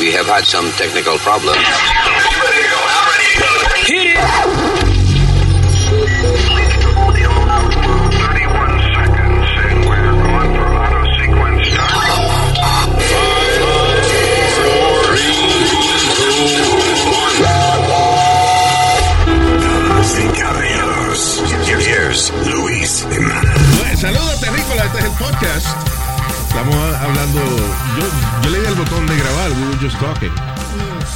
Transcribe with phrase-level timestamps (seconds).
[0.00, 1.58] We have had some technical problems.
[3.86, 5.30] Hit it!
[19.26, 24.86] Damas y caballeros, here's Luis Bueno, Saludos, terrícolas.
[24.86, 25.79] Este es el podcast.
[26.60, 27.40] Estamos hablando.
[27.40, 29.50] Yo, yo le di el botón de grabar.
[29.52, 30.30] We were just talking.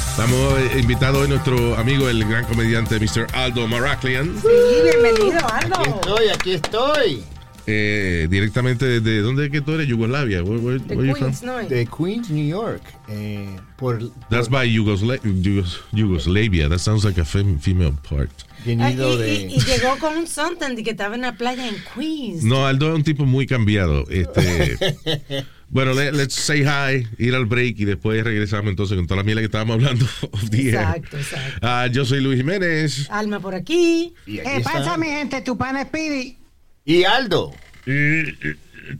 [0.09, 3.27] Estamos eh, invitados hoy nuestro amigo, el gran comediante Mr.
[3.31, 4.33] Aldo Maraclian.
[4.41, 4.47] Sí,
[4.83, 5.75] bienvenido, Aldo.
[5.79, 7.23] Aquí estoy, aquí estoy.
[7.67, 9.19] Eh, directamente desde.
[9.21, 9.87] ¿Dónde es que tú eres?
[9.87, 10.41] Yugoslavia.
[10.41, 11.27] Where, where- De where you from?
[11.31, 11.57] Queens, ¿no?
[11.57, 12.81] De Queens, New York.
[13.07, 13.99] Eh, por,
[14.31, 16.69] That's by Yugosla- Yugos- Yugoslavia.
[16.69, 18.31] That sounds like a fem- female part.
[18.65, 19.33] Venido y, de...
[19.35, 22.43] y- y llegó con un Suntan de que estaba en la playa en Queens.
[22.43, 24.05] No, Aldo es un tipo muy cambiado.
[24.09, 24.77] Este,
[25.69, 29.23] bueno, let- let's say hi, ir al break y después regresamos entonces con toda la
[29.23, 30.05] mierda que estábamos hablando.
[30.51, 31.59] Exacto, exacto.
[31.61, 33.07] Ah, yo soy Luis Jiménez.
[33.11, 34.13] Alma por aquí.
[34.23, 36.37] Aquí Eh, pasa mi gente, tu pana Speedy.
[36.85, 37.53] Y Aldo.
[37.85, 38.35] ¿Y, y-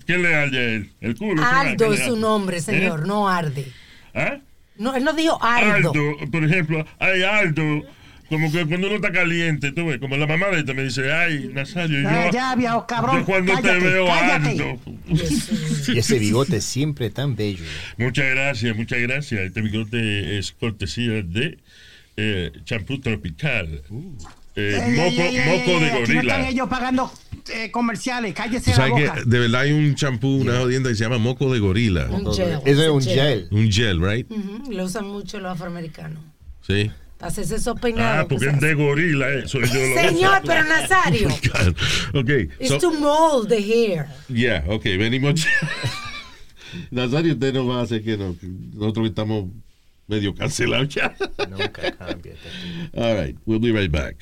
[0.06, 0.92] qué le halla él?
[1.02, 1.44] ¿El culo?
[1.44, 3.72] Aldo ¿Qué es su nombre, señor, no Arde.
[4.14, 4.38] ¿Ah?
[4.78, 5.92] No, él no dijo Aldo.
[5.94, 7.84] Aldo, por ejemplo, ay, Aldo,
[8.30, 11.12] como que cuando uno está caliente, tú ves, como la mamá de esta me dice,
[11.12, 13.20] ay, Nazario, yo, Ah, ya, viejo cabrón.
[13.20, 14.50] yo cuando cállate, te veo cállate.
[14.52, 14.80] Aldo.
[15.94, 17.64] Y ese bigote siempre tan bello.
[17.98, 19.42] Muchas gracias, muchas gracias.
[19.42, 21.58] Este bigote es cortesía de
[22.18, 23.82] eh, champú tropical.
[24.58, 26.50] Eh, Ey, moco ey, ey, moco de aquí No están gorila.
[26.50, 27.12] ellos pagando
[27.54, 28.34] eh, comerciales.
[28.34, 29.14] Cállese la boca.
[29.16, 32.06] que de verdad hay un champú, una jodienda que se llama moco de gorila.
[32.10, 32.60] Un gel.
[32.66, 33.48] Eso es un ese gel.
[33.52, 34.32] Un gel, right?
[34.32, 36.24] Ujú, Lo usan mucho los afroamericanos.
[36.66, 36.90] Sí.
[37.18, 38.26] Para hacerse esos peinados.
[38.26, 41.30] Ah, porque es de gorila, eso yo lo Señor, pero Nazario.
[42.14, 42.30] ok.
[42.60, 44.10] It's so- to mold the hair.
[44.28, 45.46] yeah, ok, venimos.
[46.92, 48.36] Nazario, usted no va a hacer que no.
[48.74, 49.50] Nosotros estamos
[50.08, 51.16] medio cancelados ya.
[51.50, 52.36] Nunca cambia.
[52.98, 54.16] All right, we'll be right back.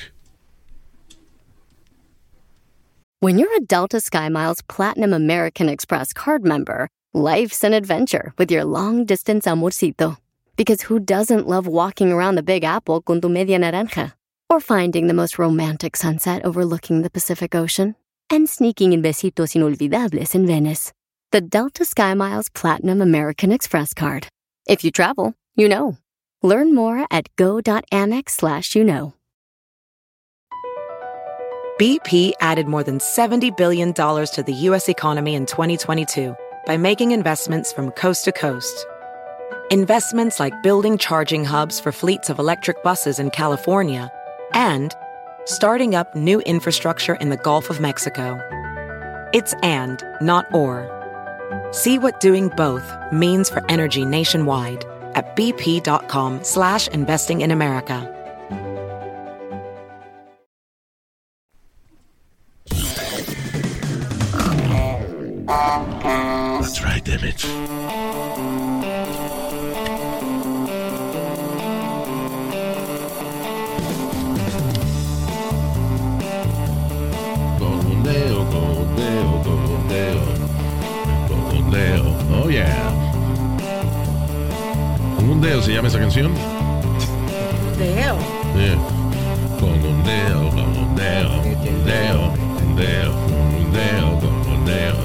[3.21, 8.65] When you're a Delta SkyMiles Platinum American Express card member, life's an adventure with your
[8.65, 10.17] long distance amorcito.
[10.55, 14.13] Because who doesn't love walking around the Big Apple con tu media naranja?
[14.49, 17.95] Or finding the most romantic sunset overlooking the Pacific Ocean?
[18.29, 20.93] And sneaking in besitos inolvidables in Venice.
[21.31, 24.27] The Delta SkyMiles Platinum American Express card.
[24.67, 25.97] If you travel, you know.
[26.43, 29.13] Learn more at go.amex slash you know.
[31.79, 34.89] BP added more than $70 billion to the U.S.
[34.89, 36.35] economy in 2022
[36.67, 38.85] by making investments from coast to coast.
[39.71, 44.11] Investments like building charging hubs for fleets of electric buses in California
[44.53, 44.93] and
[45.45, 48.39] starting up new infrastructure in the Gulf of Mexico.
[49.33, 50.89] It's and, not or.
[51.71, 54.83] See what doing both means for energy nationwide
[55.15, 58.09] at bp.com slash investing in America.
[65.47, 68.72] That's right, damn it.
[85.43, 86.31] Cogondeo se llama esa canción.
[87.77, 88.17] Deo.
[88.55, 88.77] Yeah.
[89.59, 94.95] Cogondeo, cogondeo, cogondeo, cogondeo, cogondeo, cogondeo.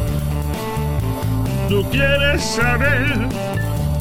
[1.69, 3.29] Tú quieres saber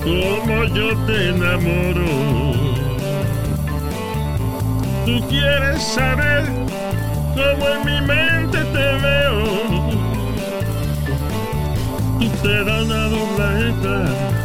[0.03, 2.05] cómo yo te enamoro.
[5.07, 6.45] Tú quieres saber
[7.33, 9.89] cómo en mi mente te veo.
[12.19, 14.36] Tú te das una dobladita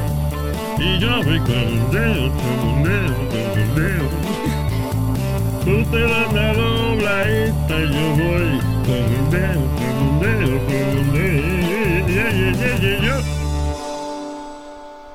[0.82, 4.08] y yo voy con un dedo, con un dedo, con un dedo.
[5.64, 10.84] Tú te das una dobladita y yo voy con un dedo, con un dedo, con
[10.98, 11.42] un dedo.
[11.68, 13.22] Yeah, yeah, yeah, yeah, yeah.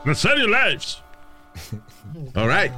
[0.05, 1.01] Nazario Lives.
[2.35, 2.71] All right.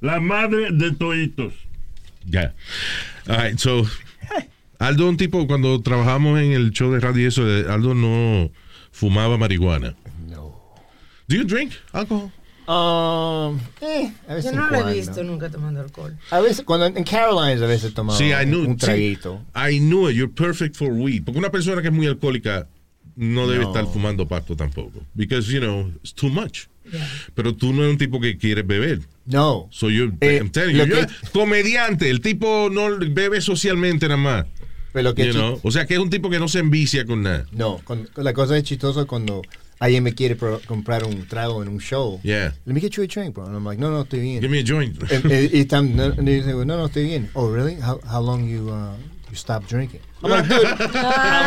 [0.00, 1.52] La madre de toitos.
[2.24, 2.52] Ya.
[3.28, 3.86] All right, so.
[4.78, 8.50] Aldo, un tipo, cuando trabajamos en el show de radio y eso, eh, Aldo no
[8.92, 9.94] fumaba marihuana.
[10.28, 10.54] No.
[11.28, 12.30] Do you drink alcohol?
[12.68, 14.92] Um, eh, a veces Yo no lo he cuando.
[14.92, 16.16] visto nunca tomando alcohol.
[16.30, 18.60] A veces, cuando en Carolines a veces tomaba Sí, I knew.
[18.64, 19.40] un sí, traguito.
[19.54, 20.16] I knew it.
[20.16, 21.22] You're perfect for weed.
[21.24, 22.66] Porque una persona que es muy alcohólica
[23.14, 23.68] no debe No.
[23.70, 25.00] estar fumando pasto tampoco.
[25.14, 26.66] Because, you know, it's too much.
[26.92, 27.08] Yeah.
[27.34, 29.00] Pero tú no eres un tipo que quiere beber.
[29.26, 29.68] No.
[29.70, 32.10] So you're, Eh, I'm telling you, lo you're que- comediante.
[32.10, 34.46] El tipo no bebe socialmente nada más.
[34.96, 35.60] Pero que You know?
[35.62, 37.44] O sea que es un tipo que no se envicia con nada.
[37.52, 39.42] No, con- con la cosa es chistosa cuando
[39.78, 42.18] alguien me quiere pro- comprar un trago en un show.
[42.22, 42.54] Yeah.
[42.64, 43.44] Let me get you a drink, bro.
[43.44, 44.40] And I'm like, no, no, estoy bien.
[44.40, 44.96] Give me a joint.
[45.12, 47.28] And- and- y no, no, y dice, no, no, estoy bien.
[47.34, 47.74] Oh, really?
[47.74, 48.96] How, how long you, uh,
[49.36, 50.00] you stopped drinking?
[50.24, 50.64] I'm like, dude.
[50.66, 50.76] I'm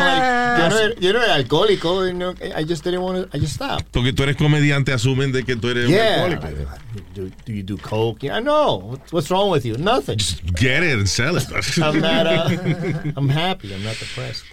[0.06, 2.06] like, yo, no era, yo no era alcohólico.
[2.08, 3.92] you know, I just didn't want to, I just stopped.
[3.92, 6.26] Porque tú eres comediante, asumen de que tú eres Yeah.
[6.26, 6.72] un alcohólico.
[7.16, 8.24] Do, do you do coke?
[8.24, 8.78] Yeah, no.
[8.78, 9.76] What's, what's wrong with you?
[9.78, 10.20] Nothing.
[10.56, 11.46] Get it and sell it.
[11.82, 13.74] I'm not, uh, I'm happy.
[13.74, 14.44] I'm not depressed.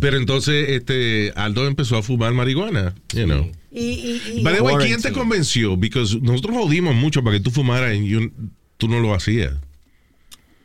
[0.00, 3.48] Pero entonces este Aldo empezó a fumar marihuana, you know.
[3.70, 5.76] Y, y, y- By the way, ¿quién te convenció?
[5.78, 8.32] Because nosotros jodimos mucho para que tú fumaras y
[8.76, 9.54] tú no lo hacías.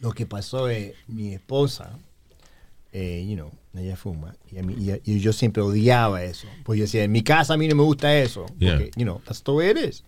[0.03, 1.97] Lo que pasó es mi esposa,
[2.91, 6.45] eh, you know, ella fuma y, a mí- y- y yo siempre odiaba eso.
[6.65, 8.45] Pues yo decía, en mi casa a mí no me gusta eso.
[8.59, 8.73] Yeah.
[8.77, 10.03] Porque, you know, that's the way it is.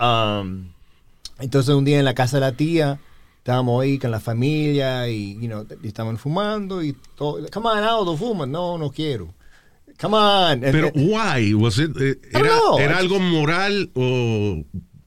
[0.00, 0.68] Um,
[1.40, 2.98] entonces un día en la casa de la tía
[3.38, 7.44] estábamos ahí con la familia y, you know, y estaban fumando y todo.
[7.52, 8.46] Come on, Aldo, fuma.
[8.46, 9.34] No, no quiero.
[10.00, 10.60] Come on.
[10.60, 11.52] Pero why?
[11.54, 12.50] Was it, eh, era.
[12.78, 14.62] ¿Era algo moral o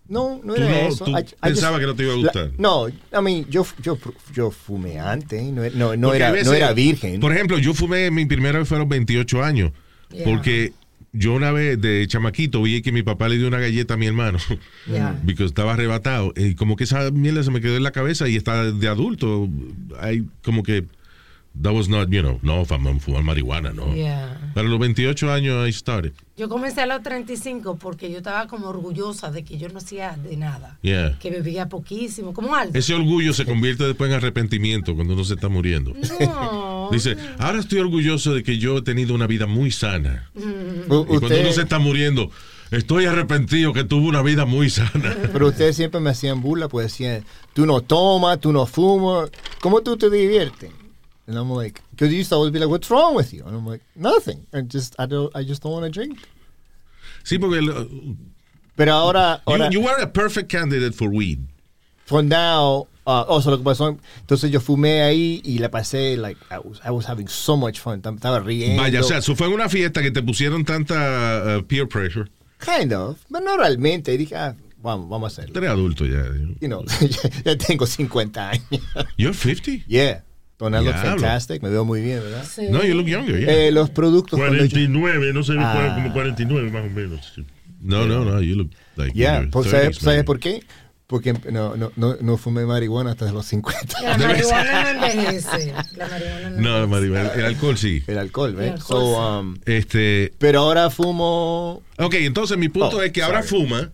[0.09, 1.05] No, no era no- eso.
[1.05, 2.51] tú I- I pensabas que no te iba a la- gustar.
[2.57, 3.97] no, I mean, yo, yo,
[4.33, 7.19] yo fumé antes, no, no, no era, veces- no era virgen.
[7.19, 9.71] Por ejemplo, yo fumé, mi primera vez fueron 28 años.
[10.11, 10.25] Yeah.
[10.25, 10.73] Porque
[11.13, 14.07] yo una vez de chamaquito vi que mi papá le dio una galleta a mi
[14.07, 14.39] hermano.
[14.87, 15.19] Yeah.
[15.25, 16.33] Porque estaba arrebatado.
[16.35, 19.47] Y como que esa mierda se me quedó en la cabeza y está de adulto.
[19.99, 20.85] Hay como que.
[21.61, 23.93] That was not, you know, no, fumar, fumar marihuana, no.
[23.93, 24.51] Yeah.
[24.53, 26.13] Para los 28 años I started.
[26.37, 30.15] Yo comencé a los 35 porque yo estaba como orgullosa de que yo no hacía
[30.15, 30.77] de nada.
[30.83, 31.17] Yeah.
[31.19, 32.77] Que bebía poquísimo, como algo.
[32.77, 35.93] Ese orgullo se convierte después en arrepentimiento cuando uno se está muriendo.
[36.19, 36.89] No.
[36.93, 40.29] Dice, ahora estoy orgulloso de que yo he tenido una vida muy sana.
[40.35, 42.31] U- Y cuando uno se está muriendo,
[42.71, 45.13] estoy arrepentido que tuve una vida muy sana.
[45.33, 49.29] Pero ustedes siempre me hacían burla, pues decían, tú no tomas, tú no fumas,
[49.59, 50.69] ¿cómo tú te diviertes?
[51.29, 53.43] And I'm like, because you used to always be like, what's wrong with you?
[53.45, 54.47] And I'm like, nothing.
[54.51, 56.17] I just, I don't, I just don't want to drink.
[57.23, 58.17] Sí, porque el-
[58.75, 61.39] Pero ahora, you, ahora you were a perfect candidate for weed.
[62.05, 66.17] for now, uh, oh, so lo que pasó, entonces yo fumé ahí y la pasé,
[66.17, 68.01] like, I was, I was having so much fun.
[68.01, 68.81] Estaba riendo.
[68.81, 72.25] Vaya, o sea, eso fue en una fiesta que te pusieron tanta uh, peer pressure.
[72.57, 74.17] Kind of, pero no realmente.
[74.17, 75.59] Dije, ah, vamos, vamos a Tú hacerlo.
[75.59, 76.25] eres adulto ya.
[76.59, 76.83] You know,
[77.45, 78.81] ya tengo 50 años.
[79.17, 79.83] You're 50?
[79.87, 80.23] Yeah.
[80.59, 81.63] Don't I look fantastic?
[81.63, 82.45] Me veo muy bien, ¿verdad?
[82.45, 82.67] Sí.
[82.69, 83.51] No, you look younger, yeah.
[83.67, 84.37] Eh, los productos.
[84.37, 85.93] cuando yo- 49, no sé, Ah.
[85.95, 87.33] como 49 más o menos.
[87.81, 90.61] No, no, no, you look like Yeah, pues, 30s, ¿sabes, ¿sabes por qué?
[91.07, 93.99] Porque no, no, no, no fumé marihuana hasta los 50.
[94.03, 95.73] La marihuana no envejece.
[95.97, 96.87] La marihuana no No, envejece.
[96.87, 98.03] Maribel, el alcohol sí.
[98.05, 98.71] El alcohol, El ¿ves?
[98.73, 98.85] alcohol,
[99.15, 101.81] So, um, Este, pero ahora fumo.
[101.97, 103.63] Ok, entonces mi punto Oh, es que ahora sorry.
[103.65, 103.91] fuma,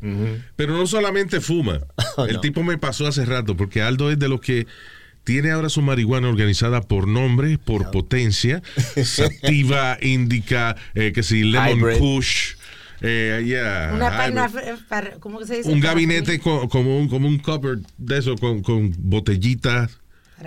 [0.57, 1.79] pero no solamente fuma.
[2.17, 2.39] Oh, El no.
[2.41, 4.65] tipo me pasó hace rato, porque Aldo es de los que
[5.25, 8.61] tiene ahora su marihuana organizada por nombre, por potencia,
[9.03, 11.97] sativa, indica, eh, que si lemon Hybrid.
[11.97, 12.53] kush,
[13.01, 14.49] eh, yeah, Una paina,
[14.87, 15.69] para- ¿cómo que se dice?
[15.69, 16.61] un gabinete fumar.
[16.61, 19.99] co- como un, como un cupboard de eso, con, con botellitas.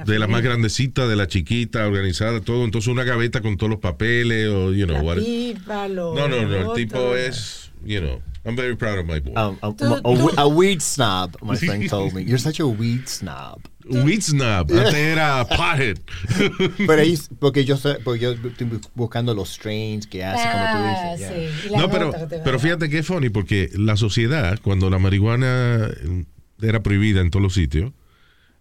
[0.05, 2.65] De la más grandecita, de la chiquita, organizada, todo.
[2.67, 6.29] Entonces una gaveta con todos los papeles o, you know, La what- pipa, lo No,
[6.29, 6.75] no, no.
[6.75, 9.35] El tipo es, you know, I'm very proud of my boy.
[9.37, 12.23] Um, a, Tú- a- a we- a weed snob, my friend told me.
[12.23, 13.61] You're such a weed snob.
[13.90, 14.70] Weed snob.
[14.70, 15.99] Antes era pothead.
[16.87, 20.78] Pero ahí, porque yo, porque yo estoy bu- buscando los strains que hace, como tú
[20.78, 21.30] Ah, dices.
[21.30, 21.50] yeah.
[21.62, 21.66] sí.
[21.66, 22.12] Y la no, pero,
[22.45, 26.25] pero a fíjate que es funny porque la sociedad, cuando la marihuana eh,
[26.61, 27.92] era prohibida en todos los sitios,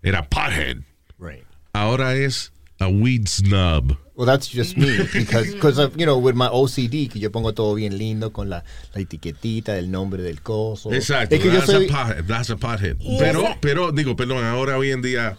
[0.01, 0.77] era pothead.
[1.19, 1.43] Right.
[1.73, 3.97] Ahora es a weed snob.
[4.15, 7.53] Well, that's just me because, because of, you know, with my OCD, que yo pongo
[7.53, 8.63] todo bien lindo con la,
[8.95, 10.91] la etiquetita del nombre del coso.
[10.91, 11.35] Exacto.
[11.35, 12.97] Es que yo that's, soy, a pothead, that's a pothead.
[13.19, 15.37] Pero, esa- pero, digo, perdón, ahora hoy en día,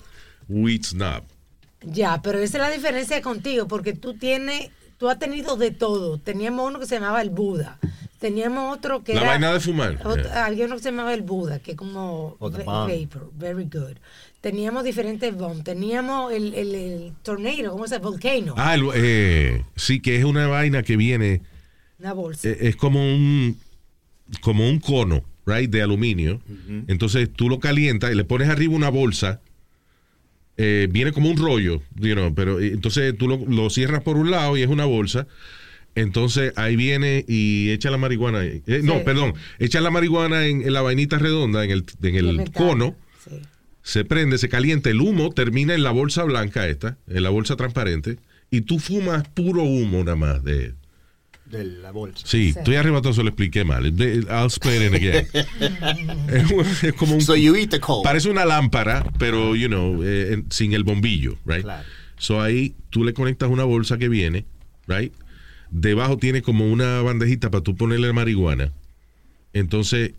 [0.48, 1.24] weed snob.
[1.82, 6.18] Ya, pero esa es la diferencia contigo, porque tú tienes, tú has tenido de todo.
[6.18, 7.78] Teníamos uno que se llamaba el Buda.
[8.18, 9.30] Teníamos otro que La era...
[9.30, 9.98] vaina de fumar.
[10.04, 10.46] Otro- Yeah.
[10.46, 13.96] Había uno que se llamaba el Buda, que es como vapor, very good.
[14.40, 15.62] Teníamos diferentes bombs.
[15.64, 18.10] Teníamos el, el, el tornado, ¿cómo se llama?
[18.10, 18.54] Volcano.
[18.56, 21.42] Ah, el- eh, sí, que es una vaina que viene,
[22.00, 22.48] Una bolsa.
[22.48, 23.56] eh, es como un,
[24.40, 26.40] como un cono, right, de aluminio.
[26.88, 29.40] Entonces tú lo calientas y le pones arriba una bolsa.
[30.56, 34.32] eh, viene como un rollo, you know, pero entonces tú lo, lo cierras por un
[34.32, 35.28] lado y es una bolsa.
[36.00, 38.40] Entonces ahí viene y echa la marihuana.
[38.40, 38.62] ahí.
[38.66, 42.50] Eh, No, perdón, echa la marihuana en, en la vainita redonda, en el, en el
[42.52, 42.94] cono.
[43.28, 43.36] Sí.
[43.82, 47.56] se prende, se calienta, el humo termina en la bolsa blanca esta, en la bolsa
[47.56, 48.18] transparente,
[48.50, 50.74] y tú fumas puro humo nada más de...
[51.46, 52.26] de la bolsa.
[52.26, 52.58] Sí, Sí.
[52.58, 53.94] estoy arriba todo eso lo expliqué mal.
[53.96, 55.26] De- I'll explain it again.
[56.82, 57.20] es, como un...
[57.22, 58.02] So you eat the coal.
[58.04, 61.62] parece una lámpara, pero, you know, eh, en- sin el bombillo, right?
[61.62, 61.84] Claro.
[62.18, 64.44] So ahí tú le conectas una bolsa que viene,
[64.86, 65.12] right?
[65.70, 68.72] Debajo tiene como una bandejita para tú ponerle marihuana.
[69.52, 70.12] Entonces,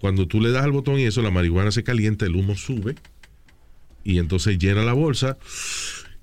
[0.00, 2.94] cuando tú le das al botón y eso, la marihuana se calienta, el humo sube
[4.04, 5.36] y entonces llena la bolsa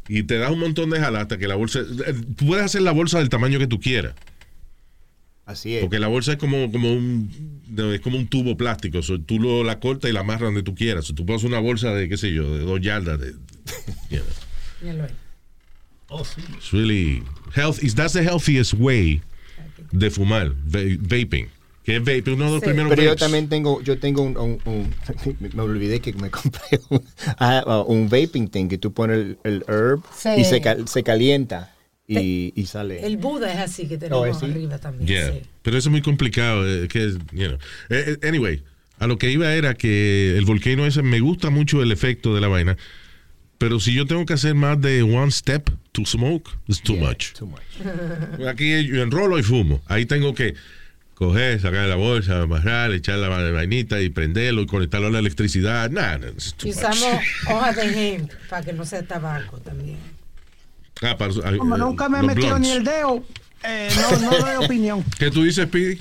[0.08, 1.80] y te da un montón de jala hasta que la bolsa.
[1.80, 4.14] eh, Tú puedes hacer la bolsa del tamaño que tú quieras.
[5.46, 5.82] Así es.
[5.82, 7.30] Porque la bolsa es como, como un
[7.78, 9.02] es como un tubo plástico.
[9.02, 11.06] So, tú lo, la cortas y la amarras donde tú quieras.
[11.06, 13.20] So, tú puedes hacer una bolsa de, qué sé yo, de dos yardas.
[13.20, 13.32] De,
[14.10, 14.20] you
[14.94, 15.08] know.
[16.14, 16.56] Míralo ahí.
[16.56, 17.24] It's really
[17.56, 19.22] health is that's the healthiest way
[19.92, 21.48] de fumar, va- vaping.
[21.84, 22.66] Que es vaping, uno de los Sí.
[22.68, 24.94] primeros Pero yo también tengo, yo tengo un, un- un-
[25.54, 27.04] me olvidé que me compré un,
[27.40, 30.30] ah, ah, un vaping thing que tú pones el, el herb Sí.
[30.38, 31.76] y se, cal- se calienta
[32.08, 33.06] y, y sale.
[33.06, 34.46] El Buda es así que tenemos Oh, ¿es así?
[34.46, 35.08] arriba también.
[35.08, 35.32] Yeah.
[35.34, 35.42] sí.
[35.62, 36.66] Pero eso es muy complicado.
[36.68, 37.58] eh, que, es, you know.
[37.90, 38.64] Eh, eh, anyway,
[39.00, 42.40] a lo que iba era que el volcano ese me gusta mucho el efecto de
[42.42, 42.78] la vaina.
[43.58, 47.08] Pero si yo tengo que hacer más de one step to smoke, it's too Yeah,
[47.08, 47.34] much.
[47.34, 47.62] too much.
[48.48, 49.82] Aquí yo enrolo y fumo.
[49.88, 50.56] Ahí tengo que
[51.16, 55.20] coger, sacar la bolsa, amarrar, echar la va- vainita y prenderlo y conectarlo a la
[55.20, 55.90] electricidad.
[55.92, 56.28] Nah, too
[56.68, 56.78] Y much.
[56.78, 57.20] usamos
[57.50, 59.98] hojas de hemp para que no sea tabaco también.
[61.02, 63.24] Ah, para- Como eh, nunca me he metido ni el dedo,
[63.64, 63.90] eh,
[64.22, 65.04] no, no doy opinión.
[65.18, 65.98] ¿Qué tú dices, Speedy?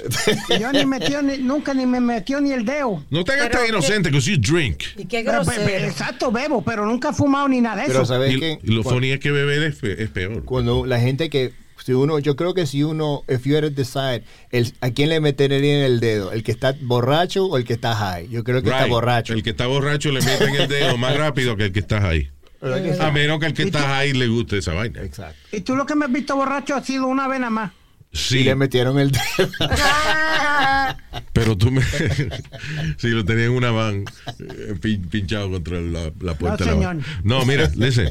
[0.60, 3.04] Yo ni metió ni, nunca ni me metió ni el dedo.
[3.10, 4.82] No te hagas tan que- inocente, que you drink.
[4.96, 8.06] Y qué Pero, exacto, bebo, pero nunca he fumado ni nada de Pero eso.
[8.14, 10.44] sabes Y, que lo funny es que beber es, es peor.
[10.44, 11.52] cuando la gente que
[11.84, 15.08] si uno, yo creo que si uno, if you had to decide, el, ¿a quién
[15.08, 16.30] le meterían el dedo?
[16.30, 18.28] ¿El que está borracho o el que está high?
[18.28, 19.32] Yo creo que está borracho.
[19.32, 22.30] El que está borracho le meten el dedo más rápido que el que está ahí.
[22.62, 23.00] ¿Verdad que sí?
[23.00, 25.02] A menos que el que ¿Y está ahí le guste esa vaina.
[25.02, 25.36] Exacto.
[25.56, 27.72] Y tú lo que me has visto borracho ha sido una vez nada más.
[28.12, 29.22] Y Sí, le metieron el dedo.
[31.32, 31.82] pero tú me.
[32.98, 34.04] sí, lo tenía en una van
[34.38, 36.64] eh, pin- pinchado contra la, la puerta.
[36.64, 36.96] de la señor.
[37.24, 38.10] No, mira, listen.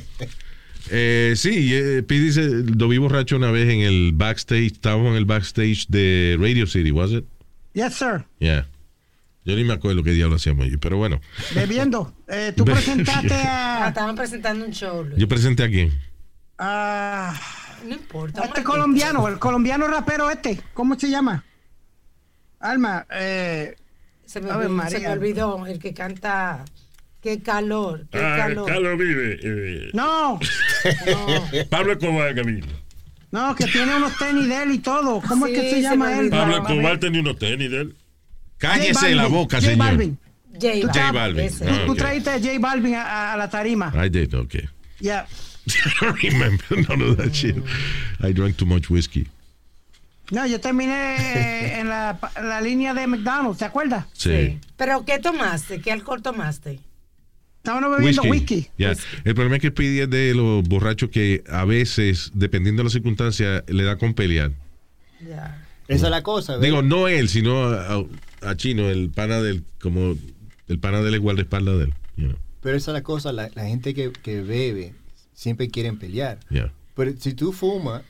[0.89, 2.41] Eh, sí, eh, Pete dice,
[2.75, 6.91] lo vi borracho una vez en el backstage, estábamos en el backstage de Radio City,
[6.91, 7.23] ¿was it?
[7.73, 8.25] Yes, sir.
[8.39, 8.67] Yeah.
[9.43, 11.19] Yo ni me acuerdo qué diablo hacíamos allí, pero bueno.
[11.55, 12.13] Bebiendo.
[12.27, 15.03] Eh, tú presentaste Ah, a, estaban presentando un show.
[15.03, 15.17] Luis.
[15.17, 15.91] Yo presenté a quién.
[16.59, 17.33] a
[17.87, 18.43] No importa.
[18.45, 20.61] este colombiano, el colombiano rapero este.
[20.73, 21.43] ¿Cómo se llama?
[22.59, 23.75] Alma, eh,
[24.25, 25.11] Se me, olvidó, se me María.
[25.13, 26.63] olvidó el que canta.
[27.19, 28.67] Qué calor, qué Ah, calor.
[28.67, 29.39] Carlos vive.
[29.43, 31.49] eh, no, No.
[31.69, 32.65] Pablo Escobar, Camilo.
[33.31, 35.21] no, que tiene unos tenis de él y todo.
[35.27, 36.29] ¿Cómo es que se se llama él?
[36.29, 36.57] Pablo.
[36.57, 37.95] Escobar tenía unos tenis de él.
[38.61, 39.77] Cállese la boca, J señor.
[39.87, 40.17] Balvin.
[40.53, 41.49] J Tú Balvin, J Balvin.
[41.67, 41.97] Ah, Tú ok.
[41.97, 43.91] trajiste a J Balvin a, la tarima.
[43.95, 44.69] I did, okay.
[44.99, 45.25] Ya.
[45.67, 47.55] I don't remember none of that shit.
[48.21, 49.27] I drank too much whiskey.
[50.31, 54.05] No, yo terminé en la, la línea de McDonald's, ¿te acuerdas?
[54.13, 54.59] Sí.
[54.77, 55.81] Pero ¿qué tomaste?
[55.81, 56.79] ¿Qué alcohol tomaste?
[57.57, 58.69] Estábamos bebiendo whisky.
[58.77, 58.95] Yeah.
[59.23, 62.93] El problema es que Speedy es de los borrachos que a veces, dependiendo de las
[62.93, 64.51] circunstancias, le da con pelear.
[65.27, 65.63] Ya.
[65.87, 66.53] Esa es la cosa.
[66.53, 66.61] ¿ves?
[66.63, 68.03] Digo, no él, sino a, a
[68.55, 70.15] Chino, el pana del, como
[70.67, 71.93] el pana del guardaespaldas de él.
[72.17, 72.37] You know.
[72.61, 74.93] Pero esa es la cosa, la, la gente que, que bebe
[75.33, 76.39] siempre quieren pelear.
[76.49, 76.71] Yeah.
[76.95, 78.03] Pero si tú fumas,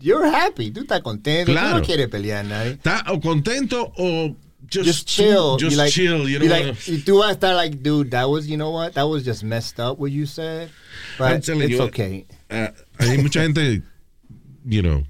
[0.00, 1.78] you're happy, tú estás contento, tú Claro.
[1.78, 2.70] no quieres pelear a nadie.
[2.72, 4.36] Está o contento o
[4.70, 5.56] just, Just chill.
[5.58, 6.28] Just like- chill.
[6.28, 8.92] You know, like- y tú vas a estar like, dude, that was, you know what,
[8.94, 10.70] that was just messed up what you said.
[11.18, 12.26] But it's you, okay.
[12.50, 13.82] eh, hay mucha gente,
[14.64, 15.04] you know,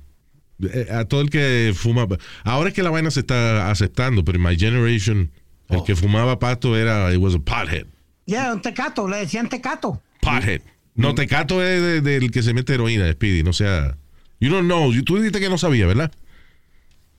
[0.90, 2.06] a todo el que fuma.
[2.44, 5.30] Ahora es que la vaina se está aceptando, pero en my generation,
[5.68, 7.86] el que fumaba pasto era, it was a pothead.
[8.26, 10.02] Ya, un tecato, le decían tecato.
[10.20, 10.60] Pothead.
[10.94, 13.96] No, tecato es de- del que se mete heroína, Speedy, no sea.
[14.40, 14.90] You don't know.
[15.04, 16.10] Tú dijiste que no sabía, ¿verdad?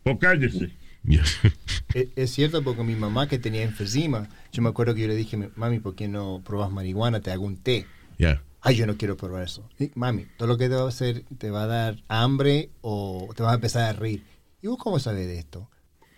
[0.03, 0.71] Pues cállese.
[1.03, 1.23] Yeah.
[1.93, 5.15] Es, es cierto porque mi mamá que tenía enfisema, yo me acuerdo que yo le
[5.15, 7.21] dije, mami, ¿por qué no probas marihuana?
[7.21, 7.85] Te hago un té.
[8.17, 8.41] Yeah.
[8.61, 9.67] Ay, yo no quiero probar eso.
[9.79, 13.27] Y, mami, todo lo que te va a hacer te va a dar hambre o
[13.35, 14.23] te vas a empezar a reír.
[14.61, 15.69] ¿Y vos cómo sabes de esto?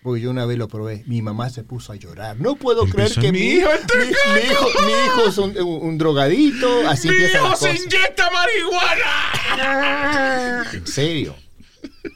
[0.01, 1.03] Porque yo una vez lo probé.
[1.07, 2.39] Mi mamá se puso a llorar.
[2.39, 4.11] No puedo creer que "Mi mi, hijo es mi- mi
[4.51, 6.87] hijo, mi hijo es un, un- un drogadito.
[6.87, 7.69] Así empieza la cosa.
[7.75, 10.65] inyecta marihuana!
[10.73, 11.35] En serio.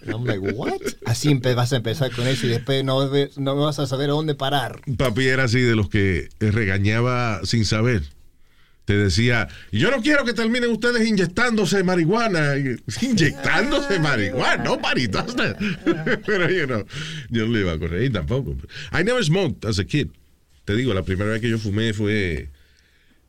[0.08, 0.80] I'm like, what?
[1.06, 4.36] Así vas a empezar con eso y después no, no vas a saber a dónde
[4.36, 4.82] parar.
[4.98, 8.04] Papi era así de los que regañaba sin saber.
[8.86, 12.58] Te decía, yo no quiero que terminen ustedes inyectándose marihuana.
[12.58, 12.76] Y-
[13.06, 15.34] Inyectándose marihuana, no maritas.
[16.26, 16.86] Pero you know,
[17.30, 18.56] yo no le iba a correr tampoco.
[18.92, 20.10] I never smoked as a kid.
[20.66, 22.50] Te digo, la primera vez que yo fumé fue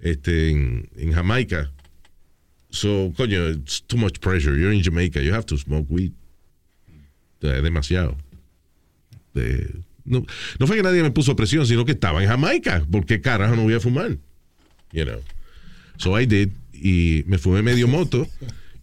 [0.00, 1.70] este, en, en Jamaica.
[2.70, 4.56] So, coño, it's too much pressure.
[4.58, 5.20] You're in Jamaica.
[5.22, 6.12] You have to smoke weed.
[7.40, 8.16] Demasiado.
[9.34, 10.24] De- no,
[10.58, 12.84] no fue que nadie me puso presión, sino que estaba en Jamaica.
[12.90, 14.16] ¿Por qué carajo no voy a fumar?
[14.92, 15.20] You know.
[15.96, 16.48] So I did.
[16.72, 18.28] Y me fumé medio moto.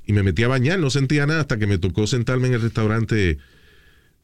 [0.08, 2.62] y me metí a bañar, no sentía nada hasta que me tocó sentarme en el
[2.62, 3.38] restaurante,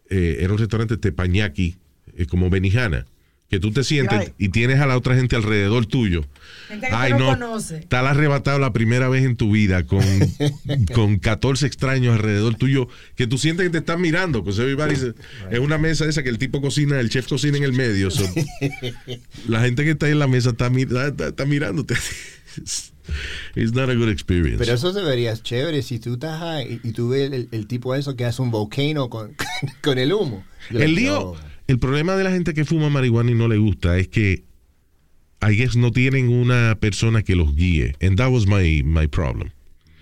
[0.09, 1.77] eh, era un restaurante tepañaki,
[2.17, 3.05] eh, como Benihana,
[3.49, 4.33] que tú te sientes Right.
[4.37, 6.25] y tienes a la otra gente alrededor tuyo.
[6.67, 7.57] Gente que Ay, no.
[7.57, 10.03] Estás arrebatado la primera vez en tu vida con,
[10.93, 14.43] con 14 extraños alrededor tuyo que tú sientes que te están mirando.
[14.43, 15.13] Pues everybody-
[15.51, 18.11] es una mesa esa que el tipo cocina, el chef cocina en el medio.
[18.11, 18.23] so,
[19.47, 21.95] la gente que está ahí en la mesa está- está- está mirándote.
[23.55, 24.57] It's not a good experience.
[24.59, 27.67] Pero eso se vería chévere si tú estás ahí y, y tú ves el, el
[27.67, 29.35] tipo eso que hace un volcano con,
[29.83, 30.43] con el humo.
[30.71, 31.35] Yo el lío,
[31.67, 34.43] el problema de la gente que fuma marihuana y no le gusta es que
[35.41, 37.95] I guess no tienen una persona que los guíe.
[38.01, 39.51] And that was my, my problem.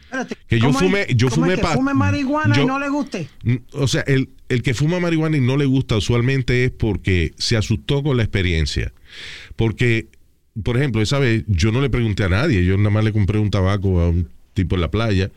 [0.06, 2.66] Espérate, Que yo ¿cómo es- fume- yo cómo es fumé que fume marihuana yo- y
[2.66, 3.28] no le guste.
[3.74, 7.58] O sea, el, el que fuma marihuana y no le gusta usualmente es porque se
[7.58, 8.94] asustó con la experiencia.
[9.58, 10.08] Porque,
[10.64, 13.40] por ejemplo, esa vez yo no le pregunté a nadie, yo nada más le compré
[13.40, 15.32] un tabaco a un tipo en la playa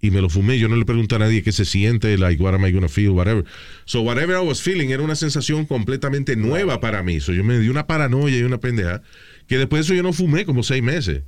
[0.00, 0.58] y me lo fumé.
[0.58, 3.10] Yo no le pregunté a nadie qué se siente, like, what am I gonna feel,
[3.10, 3.44] whatever.
[3.84, 7.20] So, whatever I was feeling era una sensación completamente nueva para mí.
[7.20, 9.02] So, yo me di una paranoia y una pendeja
[9.46, 11.22] que después de eso yo no fumé como seis meses.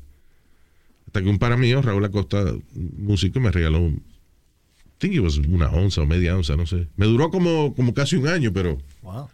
[1.07, 4.03] Hasta que un para mío, Raúl Acosta, un músico, me regaló I
[4.99, 6.87] think it was una onza o media onza, no sé.
[6.97, 9.31] Me duró como, como casi un año, pero Wow.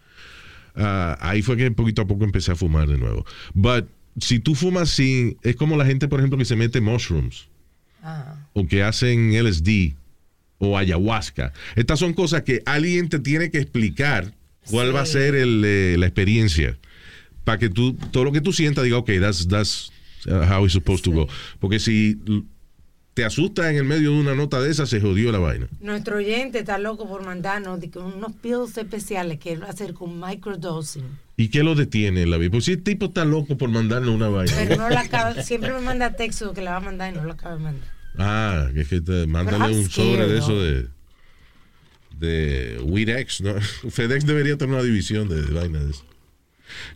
[0.76, 3.26] ah, ahí fue que poquito a poco empecé a fumar de nuevo.
[3.52, 3.88] But
[4.20, 7.48] si tú fumas sin, es como la gente, por ejemplo, que se mete mushrooms
[8.02, 8.46] Ah.
[8.52, 9.96] o que hacen LSD
[10.58, 11.52] o ayahuasca.
[11.74, 14.32] Estas son cosas que alguien te tiene que explicar
[14.70, 16.78] cuál va a ser el, eh, la experiencia
[17.44, 19.90] para que tú todo lo que tú sientas diga, ok, that's, that's
[20.26, 21.28] uh, how it's supposed to go.
[21.58, 22.16] Porque si
[23.16, 25.68] te asustas en el medio de una nota de esa, se jodió la vaina.
[25.80, 29.94] Nuestro oyente está loco por mandarnos de unos pills especiales que él va a hacer
[29.94, 31.18] con microdosing.
[31.34, 32.50] ¿Y qué lo detiene la vida?
[32.50, 34.52] Pues si el tipo está loco por mandarle una vaina.
[34.54, 37.24] Pero no la acaba, siempre me manda texto que la va a mandar y no
[37.24, 37.88] la acaba de mandar.
[38.18, 40.86] Ah, que es que te mándale un sobre de eso de
[42.18, 43.54] de WeedX, ¿no?
[43.90, 46.04] FedEx debería tener una división de, de vaina de eso.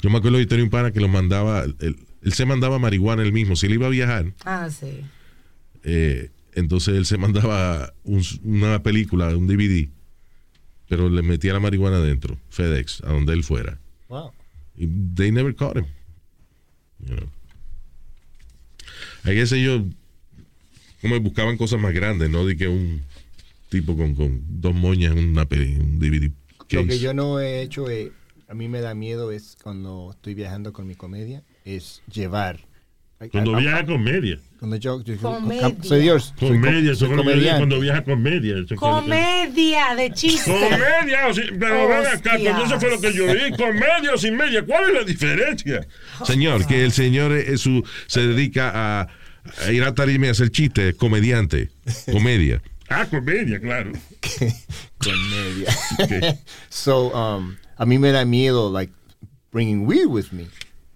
[0.02, 3.32] Yo me acuerdo tenía un pana que lo mandaba, él, él se mandaba marihuana él
[3.32, 5.00] mismo, si él iba a viajar, Ah, sí.
[5.84, 9.88] Eh, entonces él se mandaba un- una película, un DVD,
[10.88, 13.78] pero le metía la marihuana adentro, FedEx, a donde él fuera.
[14.08, 14.32] Wow.
[14.76, 15.86] Y they never caught him.
[17.06, 17.28] You know.
[19.24, 19.82] I guess ellos
[21.00, 23.02] como buscaban cosas más grandes, no de que un
[23.70, 26.30] tipo con, con dos moñas en una peli, un DVD
[26.70, 28.12] Lo que yo no he hecho, eh,
[28.48, 32.60] a mí me da miedo es cuando estoy viajando con mi comedia, es llevar.
[33.30, 34.38] Cuando viaja comedia.
[34.58, 35.74] Cuando yo, yo- Comedia.
[35.82, 36.32] soy Dios.
[36.38, 37.56] soy co- Comedia, eso soy comediante.
[37.58, 38.56] cuando viaja comedia.
[38.58, 40.50] es cuando- Comedia de chiste.
[40.50, 43.50] Comedia, o pero ven acá, pues eso fue lo que yo vi.
[43.56, 45.86] Comedia o sin media, ¿cuál es la diferencia?
[46.24, 49.08] Señor, que el señor es su, se dedica a,
[49.66, 51.70] a ir a tarima y hacer chistes, comediante,
[52.10, 52.62] comedia.
[52.92, 53.92] Ah, comedia, claro.
[54.98, 56.38] Comedia.
[56.70, 58.92] So, um, a mí me da miedo, like,
[59.52, 60.48] bringing weed with me.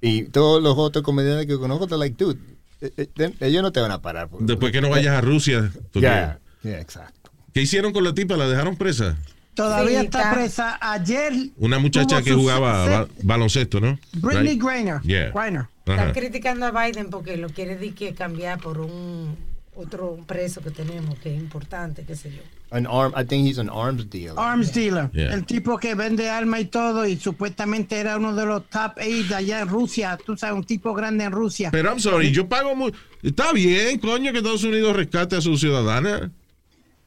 [0.07, 2.39] Y todos los otros comediantes que conozco, they're like, dude,
[2.83, 4.29] eh, eh, then- ellos no te van a parar.
[4.29, 5.73] por- Después que no vayas a Rusia.
[5.95, 7.31] Ya, ya, exacto.
[7.55, 8.37] ¿Qué hicieron con la tipa?
[8.37, 9.17] ¿La dejaron presa?
[9.55, 10.79] Todavía Sí, está presa.
[10.81, 11.33] Ayer.
[11.59, 13.99] Una muchacha que jugaba ba- baloncesto, ¿no?
[14.15, 14.63] Britney Right?
[14.63, 15.01] Griner.
[15.03, 15.29] Yeah.
[15.87, 19.37] Están criticando a Biden porque lo quiere que cambiar por un
[19.77, 22.43] otro preso que tenemos que es importante, qué sé yo.
[22.71, 24.35] An arm, I think he's an arms dealer.
[24.37, 25.11] Arms dealer.
[25.13, 25.33] Yeah.
[25.33, 29.37] El tipo que vende armas y todo y supuestamente era uno de los top 8
[29.37, 30.19] allá en Rusia.
[30.25, 31.71] Tú sabes, un tipo grande en Rusia.
[31.71, 32.93] Pero I'm sorry, yo pago muy...
[33.23, 36.33] Está bien, coño, que Estados Unidos rescate a su ciudadana.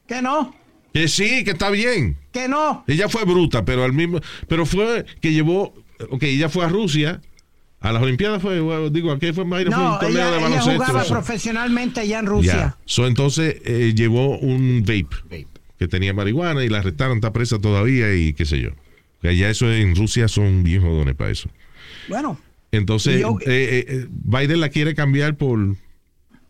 [0.06, 0.54] Que no,
[0.92, 2.16] Que sí, que está bien.
[2.32, 2.84] que no.
[2.86, 4.20] Ella fue bruta, pero al mismo...
[4.48, 5.74] Pero fue que llevó...
[6.10, 7.20] Ok, ella fue a Rusia.
[7.80, 8.60] A las Olimpiadas fue...
[8.60, 10.72] bueno, digo, aquí fue, fue un No, torneo ella, de ella baloncesto.
[10.72, 11.14] jugaba eso.
[11.14, 12.26] profesionalmente allá en.
[12.26, 12.76] Rusia.
[12.84, 15.46] So, entonces eh, llevó un vape, Vape.
[15.78, 18.70] que tenía marihuana y la arrestaron, está presa todavía y qué sé yo.
[19.22, 21.48] Allá eso en Rusia son bien jodones para eso.
[22.08, 22.38] Bueno,
[22.72, 25.58] Entonces, yo- eh, eh, eh, Biden la quiere cambiar por...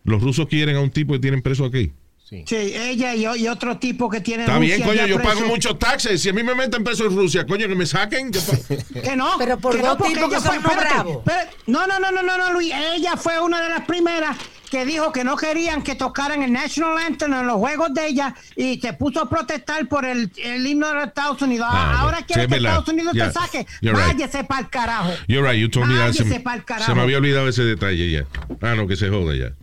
[0.05, 1.93] Los rusos quieren a un tipo que tienen preso aquí.
[2.29, 2.45] Sí.
[2.47, 5.31] sí, ella y, y otro tipo que tiene en Está bien, coño, yo preso.
[5.35, 6.21] pago muchos taxes.
[6.21, 8.31] Si a mí me meten preso en Rusia, coño, que me saquen.
[9.03, 9.37] Que no.
[9.39, 11.23] Pero por que dos no, tipos que son bravos.
[11.67, 12.71] No, no, no, no, no, no, Luis.
[12.95, 14.37] Ella fue una de las primeras
[14.71, 18.35] que dijo que no querían que tocaran el National Anthem en los juegos de ella
[18.55, 21.67] y se puso a protestar por el, el himno de los Estados Unidos.
[21.71, 22.57] Ah, Ahora sí, quiere que.
[22.57, 23.67] Estados Unidos Yeah, te saque.
[23.81, 24.19] you're right.
[24.19, 25.11] Váyase para el carajo.
[25.29, 26.13] You're right, you told me that.
[26.13, 28.27] Se, Váyase se me había olvidado ese detalle ya.
[28.61, 29.55] Ah, no, que se joda ya.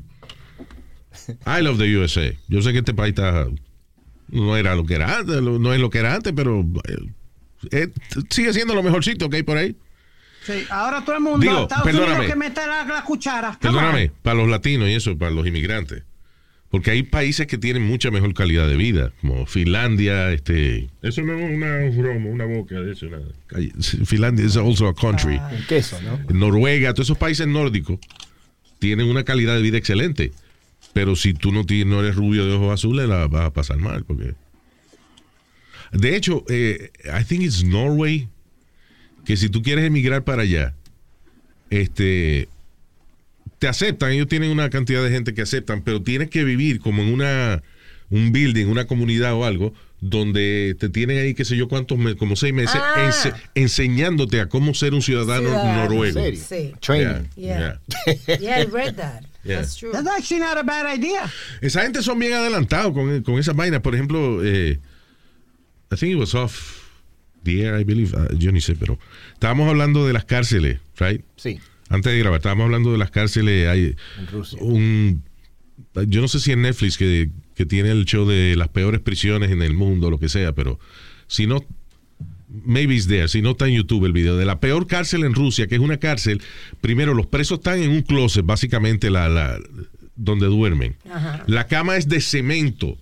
[1.46, 2.34] I love the USA.
[2.48, 3.48] Yo sé que este país está...
[4.30, 6.66] No era lo que era antes, no es lo que era antes, pero...
[6.88, 6.98] eh,
[7.72, 7.90] eh,
[8.30, 9.76] sigue siendo lo mejorcito que hay por ahí.
[10.46, 12.14] Sí, ahora todo el mundo, Digo, Estados perdóname.
[12.18, 13.48] Unidos que mete la, la cuchara.
[13.50, 14.12] Come Perdóname, on.
[14.22, 16.04] para los latinos y eso, para los inmigrantes.
[16.70, 21.34] Porque hay países que tienen mucha mejor calidad de vida, como Finlandia, este, Eso no
[21.34, 23.26] es una, un romo, una boca de eso, nada.
[24.06, 25.38] Finlandia is also a country.
[25.40, 25.52] Ah.
[25.56, 26.20] El queso, ¿no?
[26.34, 28.00] Noruega, todos esos países nórdicos
[28.80, 30.32] tienen una calidad de vida excelente.
[30.96, 33.76] Pero si tú no, ti- no eres rubio de ojos azules, la vas a pasar
[33.80, 34.06] mal.
[34.06, 34.34] Porque...
[35.92, 38.30] De hecho, eh, I think it's Norway,
[39.26, 40.74] que si tú quieres emigrar para allá,
[41.70, 42.48] este,
[43.60, 47.02] te aceptan, ellos tienen una cantidad de gente que aceptan, pero tienes que vivir como
[47.04, 47.62] en una
[48.10, 52.16] un building, una comunidad o algo, donde te tienen ahí, qué sé yo, cuántos meses,
[52.18, 53.10] como seis meses, Ah.
[53.12, 56.22] ense- enseñándote a cómo ser un ciudadano, Ciudadano, noruego.
[56.38, 56.72] Sí.
[56.80, 57.28] Training.
[57.36, 57.80] Yeah.
[58.28, 58.38] Yeah.
[58.40, 59.24] Yeah, I read that.
[59.46, 59.58] Yeah.
[59.62, 59.92] That's true.
[59.92, 61.32] That's actually not a bad idea.
[61.62, 63.82] Esa gente son bien adelantados con, con esas vainas.
[63.82, 64.80] Por ejemplo, eh,
[65.92, 66.82] I think it was off
[67.44, 68.16] the air, I believe.
[68.18, 68.98] Ah, yo ni sé, pero
[69.34, 71.24] estábamos hablando de las cárceles, right?
[71.38, 73.68] Sí, Antes de grabar, estábamos hablando de las cárceles.
[73.70, 74.58] Hay en Rusia.
[74.62, 75.24] un.
[76.08, 79.52] Yo no sé si en Netflix que, que tiene el show de las peores prisiones
[79.52, 80.80] en el mundo, lo que sea, pero
[81.28, 81.64] si no.
[82.64, 85.34] Maybe it's there, si no está en YouTube el video de la peor cárcel en
[85.34, 86.42] Rusia, que es una cárcel.
[86.82, 89.60] Primero, los presos están en un closet, básicamente, la, la,
[90.16, 90.96] donde duermen.
[91.12, 91.44] Ajá.
[91.48, 92.98] La cama es de cemento.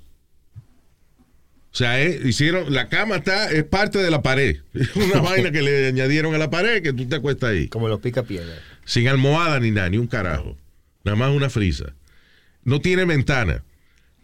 [1.72, 4.58] O sea, es- hicieron, la cama está, es parte de la pared.
[4.74, 7.68] Es una vaina que le añadieron a la pared que tú te acuestas ahí.
[7.68, 8.54] Como los pica piedra.
[8.86, 10.58] Sin almohada ni nada, ni un carajo.
[11.04, 11.94] Nada más una frisa.
[12.64, 13.64] No tiene ventana.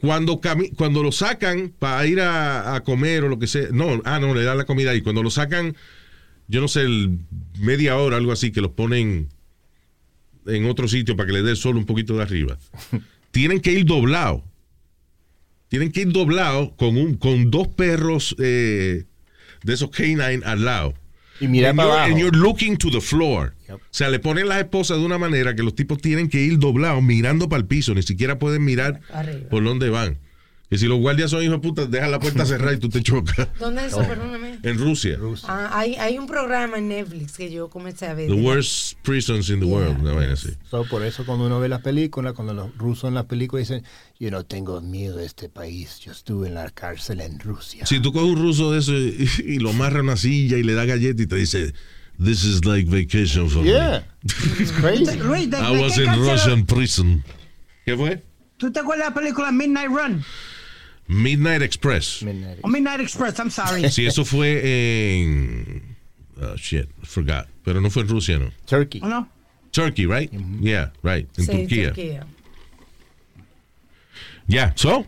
[0.02, 4.02] Cuando, cami- cuando lo sacan para ir a, a comer o lo que sea, no,
[4.06, 5.02] ah, no, le dan la comida ahí.
[5.02, 5.76] Cuando lo sacan,
[6.48, 7.20] yo no sé, el-
[7.60, 9.28] media hora, algo así, que los ponen
[10.46, 12.58] en otro sitio para que le dé el sol un poquito de arriba.
[13.32, 14.42] Tienen que ir doblados.
[15.68, 19.04] Tienen que ir doblados con, un, con dos perros eh,
[19.64, 20.96] de esos canine al lado.
[21.41, 22.12] Y mirar And para you're- abajo.
[22.12, 23.54] and you're looking to the floor.
[23.67, 23.75] Yep.
[23.78, 26.60] O sea, le ponen las esposas de una manera que los tipos tienen que ir
[26.60, 29.49] doblados mirando para el piso, ni siquiera pueden mirar Arriba.
[29.49, 30.17] por dónde van.
[30.69, 33.01] Que si los guardias son hijos de puta, dejan la puerta cerrada y tú te
[33.01, 33.47] chocas.
[33.60, 34.08] ¿Dónde es eso?
[34.08, 34.60] Perdóname.
[34.62, 35.17] En Rusia.
[35.45, 38.27] Ah, hay, hay un programa en Netflix que yo comencé a ver.
[38.27, 39.99] The worst prisons in the world.
[39.99, 40.49] Una vaina así.
[40.69, 43.84] So, por eso cuando uno ve las películas, cuando los rusos en las películas dicen,
[44.19, 47.88] yo no tengo miedo de este país, yo estuve en la cárcel en Rusia.
[47.88, 50.63] Si tú coges un ruso de eso y, y lo amarra a una silla y
[50.63, 51.73] le da galleta y te dice,
[52.19, 55.05] This is like vacation for Yeah, it's crazy.
[55.23, 55.65] Luis, ¿de, me.
[55.65, 57.23] I was in Russian prison.
[57.86, 58.21] ¿Qué fue?
[58.58, 60.25] ¿Tú te acuerdas de la película Midnight Run?
[61.10, 62.22] Midnight Express.
[62.22, 62.60] Midnight.
[62.62, 63.89] O Midnight Express, I'm sorry.
[63.89, 64.62] Sí, eso fue
[65.22, 65.98] en.
[66.39, 67.48] Oh, shit, forgot.
[67.65, 68.52] Pero no fue en Rusia, ¿no?
[68.65, 69.02] Turkey.
[69.04, 69.28] ¿O no?
[69.72, 70.32] Turkey, right?
[70.62, 71.28] Yeah, right.
[71.38, 71.88] En Sí, Turquía.
[71.93, 72.28] Turquía.
[74.48, 75.06] Yeah, so,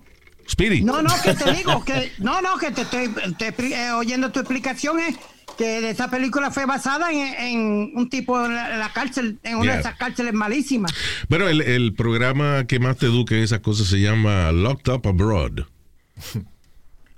[0.49, 0.81] Speedy.
[0.81, 4.39] No, no, que te digo, que no, no, que te estoy te eh, oyendo tu
[4.39, 5.15] explicación es
[5.57, 9.55] que esa película fue basada en, en un tipo en la, en la cárcel, en
[9.55, 9.73] una Yeah.
[9.75, 10.91] de esas cárceles malísimas.
[11.29, 15.07] Bueno, el, el programa que más te educa en esas cosas se llama Locked Up
[15.07, 15.61] Abroad.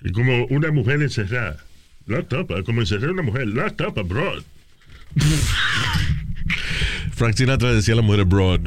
[0.05, 1.63] Y como una mujer encerrada.
[2.07, 3.47] Locked up, como encerrar a una mujer.
[3.47, 4.43] Locked up abroad.
[7.13, 8.61] Frank Sinatra decía a la mujer abroad.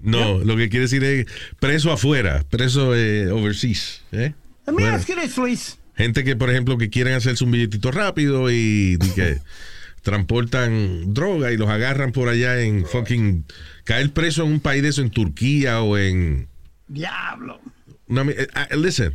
[0.00, 1.26] No, lo que quiere decir es
[1.58, 4.02] preso afuera, preso eh, overseas.
[4.12, 4.32] ¿eh?
[4.66, 4.94] Let me Bueno.
[4.96, 5.78] ask you this, Luis.
[5.96, 9.38] Gente que, por ejemplo, que quieren hacerse un billetito rápido y, y que
[10.02, 13.44] transportan droga y los agarran por allá en fucking...
[13.84, 16.46] Caer preso en un país de eso, en Turquía o en...
[16.86, 17.60] Diablo.
[18.06, 18.24] una
[18.54, 19.14] ah, listen,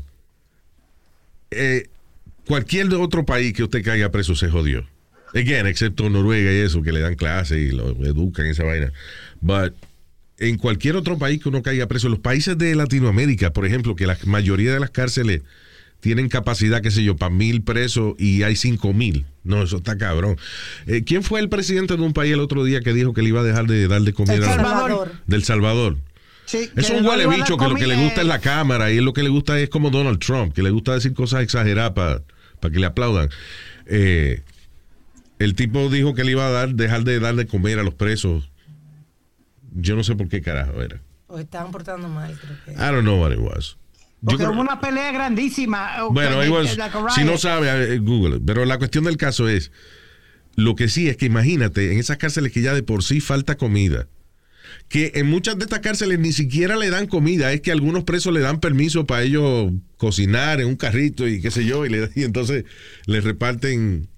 [1.55, 1.89] eh,
[2.47, 4.85] cualquier otro país que usted caiga preso se jodió.
[5.35, 8.91] Again, excepto Noruega y eso, que le dan clases y lo educan y esa vaina.
[9.41, 9.73] But
[10.37, 14.05] en cualquier otro país que uno caiga preso, los países de Latinoamérica, por ejemplo, que
[14.05, 15.41] la mayoría de las cárceles
[16.01, 19.25] tienen capacidad, qué sé yo, para mil presos y hay cinco mil.
[19.43, 20.37] No, eso está cabrón.
[20.85, 23.29] Eh, ¿Quién fue el presidente de un país el otro día que dijo que le
[23.29, 25.11] iba a dejar de darle comida El a los- Salvador.
[25.27, 25.97] del Salvador?
[26.45, 28.91] Sí, Es que un huele bicho dar que lo que le gusta es la cámara
[28.91, 31.41] y él lo que le gusta es como Donald Trump, que le gusta decir cosas
[31.43, 32.21] exageradas para
[32.71, 33.29] que le aplaudan.
[33.85, 34.43] Eh,
[35.39, 38.49] el tipo dijo que le iba a dar, dejar de darle comer a los presos.
[39.75, 41.01] Yo no sé por qué carajo era.
[41.27, 42.71] O estaban portando mal, creo que.
[42.73, 43.77] I don't know what it was.
[44.23, 46.03] Porque creo- hubo una pelea grandísima.
[46.11, 48.37] bueno, was- like si no sabe, Google.
[48.37, 48.43] it.
[48.45, 49.71] Pero la cuestión del caso es,
[50.55, 53.55] lo que sí es que imagínate, en esas cárceles que ya de por sí falta
[53.57, 54.07] comida,
[54.87, 58.33] que en muchas de estas cárceles ni siquiera le dan comida, es que algunos presos
[58.33, 62.09] le dan permiso para ellos cocinar en un carrito y qué sé yo, y, le,
[62.15, 62.65] y entonces
[63.05, 64.09] le reparten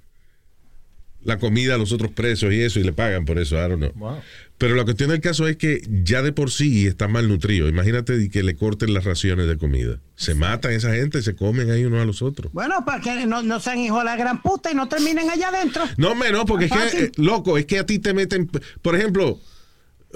[1.25, 3.77] la comida a los otros presos y eso, y le pagan por eso, I don't
[3.77, 3.91] know.
[3.95, 4.21] Wow.
[4.57, 7.67] Pero la cuestión del caso es que ya de por sí está malnutrido.
[7.67, 9.99] Imagínate que le corten las raciones de comida.
[10.15, 12.53] Se matan esa gente, se comen ahí unos a los otros.
[12.53, 15.49] Bueno, para que no, no sean hijos de la gran puta y no terminen allá
[15.49, 15.83] adentro.
[15.97, 18.49] No, no, porque es que, eh, loco, es que a ti te meten.
[18.81, 19.41] Por ejemplo,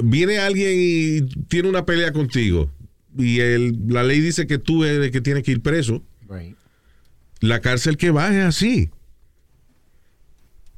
[0.03, 2.71] viene alguien y tiene una pelea contigo.
[3.17, 6.55] y el, la ley dice que tú eres el que tienes que ir preso, Right.
[7.41, 8.89] la cárcel que va es así.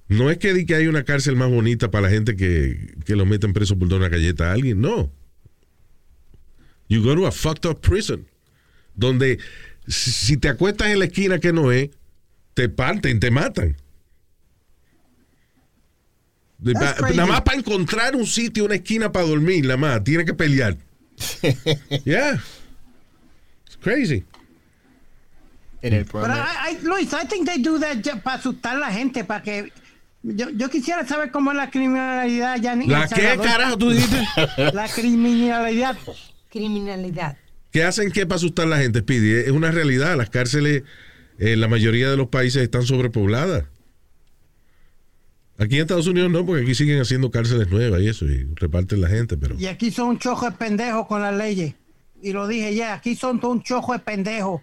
[0.08, 3.16] No es que, di que hay una cárcel más bonita para la gente que, que
[3.16, 5.12] lo meten preso por dar una galleta a alguien, no.
[6.90, 8.26] You go to a fucked up prison.
[8.96, 9.40] Donde
[9.88, 11.90] si te acuestas en la esquina que no es,
[12.54, 13.78] te parten, te matan.
[16.64, 20.34] Pa- nada más para encontrar un sitio, una esquina para dormir, nada más, tiene que
[20.34, 20.78] pelear.
[22.06, 22.40] yeah.
[23.66, 24.24] It's crazy.
[25.82, 26.28] En el Pero.
[26.28, 29.72] I, I- Luis, I think they do that para asustar a la gente, para que...
[30.24, 34.22] Yo, yo quisiera saber cómo es la criminalidad ya en ¿La qué, carajo, tú dijiste?
[34.74, 35.98] La criminalidad.
[36.52, 37.38] Criminalidad.
[37.72, 39.32] ¿Qué hacen qué para asustar a la gente, Speedy?
[39.46, 40.16] Es una realidad.
[40.16, 40.84] Las cárceles
[41.40, 43.64] en la mayoría de los países están sobrepobladas.
[45.62, 49.00] Aquí en Estados Unidos no, porque aquí siguen haciendo cárceles nuevas y eso, y reparten
[49.00, 49.56] la gente, pero...
[49.60, 51.76] Y aquí son un chojo de pendejos con las leyes.
[52.24, 54.62] Y lo dije ya, aquí son todo un chojo de pendejos.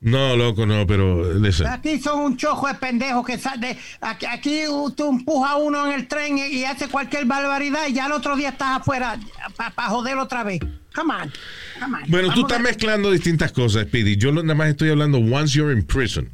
[0.00, 1.34] No, loco, no, pero...
[1.34, 1.66] listen.
[1.66, 3.76] Aquí son un chojo de pendejos que sale.
[4.00, 4.62] Aquí, aquí
[4.96, 8.12] tú empujas a uno en el tren y, y hace cualquier barbaridad y ya el
[8.12, 9.20] otro día estás afuera
[9.56, 10.58] para joder otra vez.
[10.94, 11.32] Come on.
[11.80, 12.10] Come on.
[12.10, 14.16] Bueno, tú Vamos estás a- mezclando distintas cosas, Speedy.
[14.16, 16.28] Yo nada más estoy hablando once you're in prison.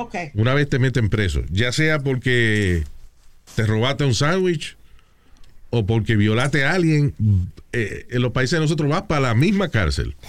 [0.00, 0.14] Ok.
[0.34, 1.42] Una vez te meten preso.
[1.50, 2.84] Ya sea porque
[3.54, 4.76] te robaste un sándwich
[5.70, 7.14] o porque violaste a alguien.
[7.74, 10.14] eh, en los países de nosotros vas para la misma cárcel.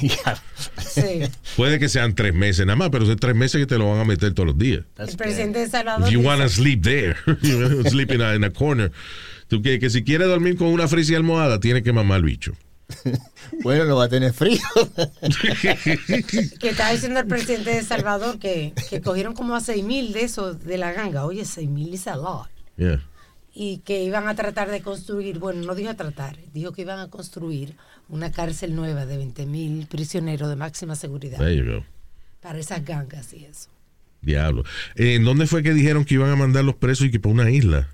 [0.77, 1.21] Sí.
[1.57, 3.99] Puede que sean tres meses nada más, pero son tres meses que te lo van
[3.99, 4.83] a meter todos los días.
[4.97, 6.07] El presidente de Salvador.
[6.07, 8.91] If you dice- wanna sleep there, you sleep in a, in a corner.
[9.49, 12.25] Tú que, que si quieres dormir con una frisa y almohada, tienes que mamar el
[12.25, 12.53] bicho.
[13.63, 14.59] Bueno, no va a tener frío.
[16.59, 20.23] que está diciendo el presidente de Salvador que, que cogieron como a 6 mil de
[20.23, 21.25] esos de la ganga.
[21.25, 22.49] Oye, 6 mil is a lot.
[22.77, 23.01] Yeah.
[23.53, 26.99] Y que iban a tratar de construir, bueno, no dijo a tratar, dijo que iban
[26.99, 27.75] a construir
[28.09, 31.85] una cárcel nueva de 20 mil prisioneros de máxima seguridad There you go.
[32.41, 33.69] para esas gangas y eso.
[34.21, 34.63] Diablo.
[34.95, 37.33] Eh, ¿En dónde fue que dijeron que iban a mandar los presos y que para
[37.33, 37.89] una isla?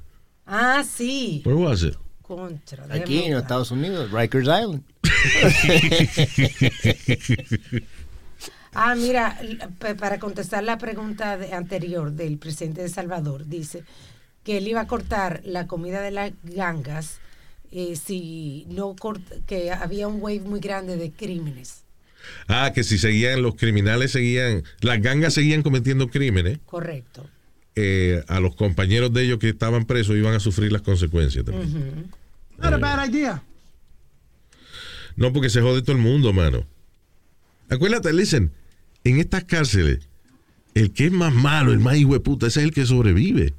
[0.46, 1.42] Ah, sí.
[1.46, 1.96] Where was it?
[2.30, 2.86] Contra.
[2.94, 3.36] Aquí en.
[3.38, 4.84] Estados Unidos, Rikers Island.
[8.72, 9.36] Ah, mira,
[10.00, 13.84] para contestar la pregunta de- anterior del presidente de Salvador, dice
[14.44, 17.18] que él iba a cortar la comida de las gangas
[17.72, 21.84] eh, si no cort- que había un wave muy grande de crímenes.
[22.48, 27.28] Ah, que si seguían, los criminales seguían, las gangas seguían cometiendo crímenes, Correcto.
[27.82, 32.10] Eh, a los compañeros de ellos que estaban presos iban a sufrir las consecuencias también.
[32.58, 33.42] Not a bad idea.
[35.16, 36.66] No, porque se jode todo el mundo, mano.
[37.70, 38.52] Acuérdate, listen,
[39.04, 40.00] en estas cárceles,
[40.74, 43.54] el que es más malo, el más hijo de puta, ese es el que sobrevive.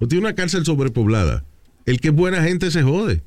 [0.00, 1.44] O tiene una cárcel sobrepoblada.
[1.86, 3.22] El que es buena gente se jode.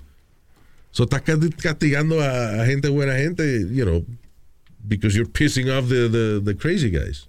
[0.91, 4.05] So estás casti- castigando a, a gente buena gente, you know,
[4.83, 7.27] because you're pissing off the, the, the crazy guys.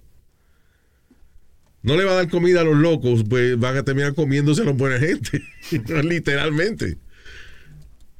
[1.83, 4.65] No le va a dar comida a los locos, pues van a terminar comiéndose a
[4.65, 5.43] los buena gente.
[6.03, 6.97] Literalmente.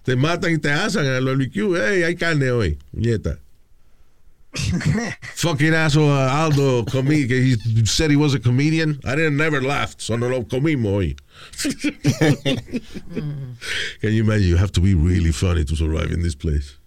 [0.03, 1.79] Te matan y te asan en el barbecue.
[1.79, 3.39] Hey, hay carne hoy, nieta.
[5.35, 8.99] Fucking asshole uh, Aldo comí, que he said he was a comedian.
[9.03, 11.15] I didn't never laughed, so no lo comimos hoy.
[14.01, 14.47] Can you imagine?
[14.47, 16.77] You have to be really funny to survive in this place.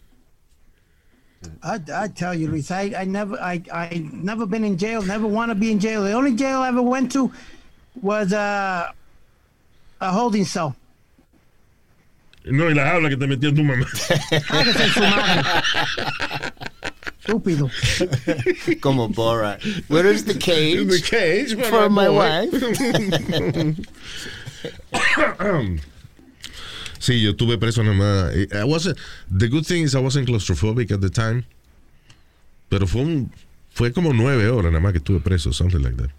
[1.63, 5.03] I, I tell you, Luis, I, I never, I, I never been in jail.
[5.03, 6.03] Never want to be in jail.
[6.03, 7.31] The only jail I ever went to
[8.01, 8.91] was uh,
[10.01, 10.75] a holding cell.
[12.45, 13.85] No, y la jaula que te metió tu mamá.
[14.47, 15.43] Cállese su madre.
[17.21, 17.71] Estúpido.
[18.81, 19.61] Como Borat.
[19.89, 20.79] Where is the cage?
[20.81, 22.15] In the cage For my boy.
[22.15, 22.53] wife.
[26.99, 28.35] Sí, yo estuve preso nada más.
[28.35, 28.99] I wasn't,
[29.37, 31.45] the good thing is I wasn't claustrophobic at the time.
[32.69, 33.33] Pero fue un,
[33.71, 36.11] fue como nueve horas nada más que estuve preso, something like that.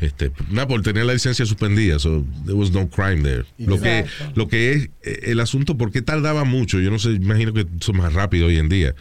[0.00, 3.44] Este, nada, por tener la licencia suspendida, so there was no crime there.
[3.58, 6.78] Lo que, lo que es eh, el asunto, ¿por qué tardaba mucho?
[6.78, 8.94] Yo no sé, imagino que son más rápido hoy en día.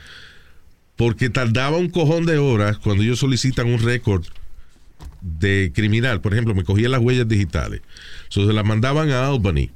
[0.95, 4.25] Porque tardaba un cojón de horas cuando ellos solicitan un récord
[5.21, 6.21] de criminal.
[6.21, 7.81] Por ejemplo, me cogían las huellas digitales.
[8.29, 9.69] So, se las mandaban a Albany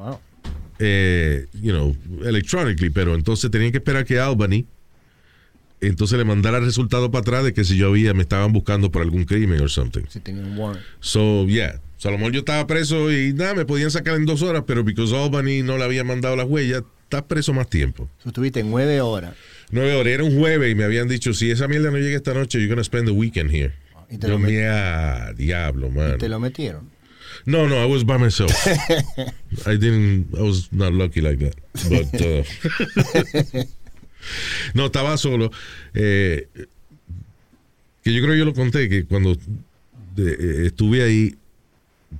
[0.00, 0.18] Wow.
[0.78, 4.66] eh, you know, electronically, pero entonces tenían que esperar que Albany
[5.80, 8.90] entonces le mandara el resultado para atrás de que si yo había, me estaban buscando
[8.90, 10.02] por algún crimen or something.
[10.08, 10.84] Si tenía un warrant.
[11.00, 11.80] So, yeah.
[11.96, 14.64] So, a lo mejor yo estaba preso y nada, me podían sacar en dos horas,
[14.66, 18.08] pero because Albany no le había mandado las huellas, estás preso más tiempo.
[18.24, 19.34] Estuviste nueve horas.
[19.70, 22.34] Nueve horas, era un jueves y me habían dicho, si esa mierda no llega esta
[22.34, 23.72] noche, you're gonna spend the weekend here.
[24.10, 26.18] Y te Yo lo ah, diablo, man.
[26.18, 26.90] Te lo metieron.
[27.46, 28.50] No, no, I was by myself.
[29.66, 31.54] I didn't, I was not lucky like that.
[31.88, 33.62] But, uh,
[34.74, 35.50] No, estaba solo.
[35.94, 36.46] eh,
[38.04, 39.34] que yo creo que yo lo conté, que cuando
[40.14, 41.34] de- eh, estuve ahí,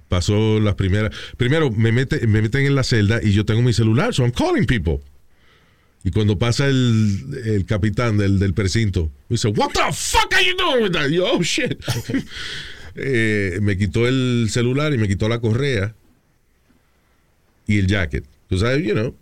[0.09, 1.15] pasó las primeras.
[1.37, 4.33] Primero, me, mete, me meten en la celda y yo tengo mi celular, so I'm
[4.33, 5.01] calling people.
[6.03, 10.43] Y cuando pasa el, el capitán del, del precinto, me dice, What the fuck are
[10.45, 11.11] you doing with that?
[11.11, 11.79] Yo, oh shit.
[12.95, 15.95] Eh, me quitó el celular y me quitó la correa
[17.67, 18.25] y el jacket.
[18.49, 19.15] Tú sabes, you know,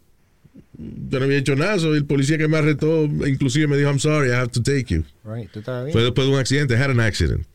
[0.79, 1.79] yo no había hecho nada.
[1.79, 4.87] so el policía que me arrestó, inclusive me dijo, I'm sorry, I have to take
[4.89, 5.05] you.
[5.25, 5.93] Right, tú bien.
[5.93, 7.47] Fue después de un accidente, I had an accident.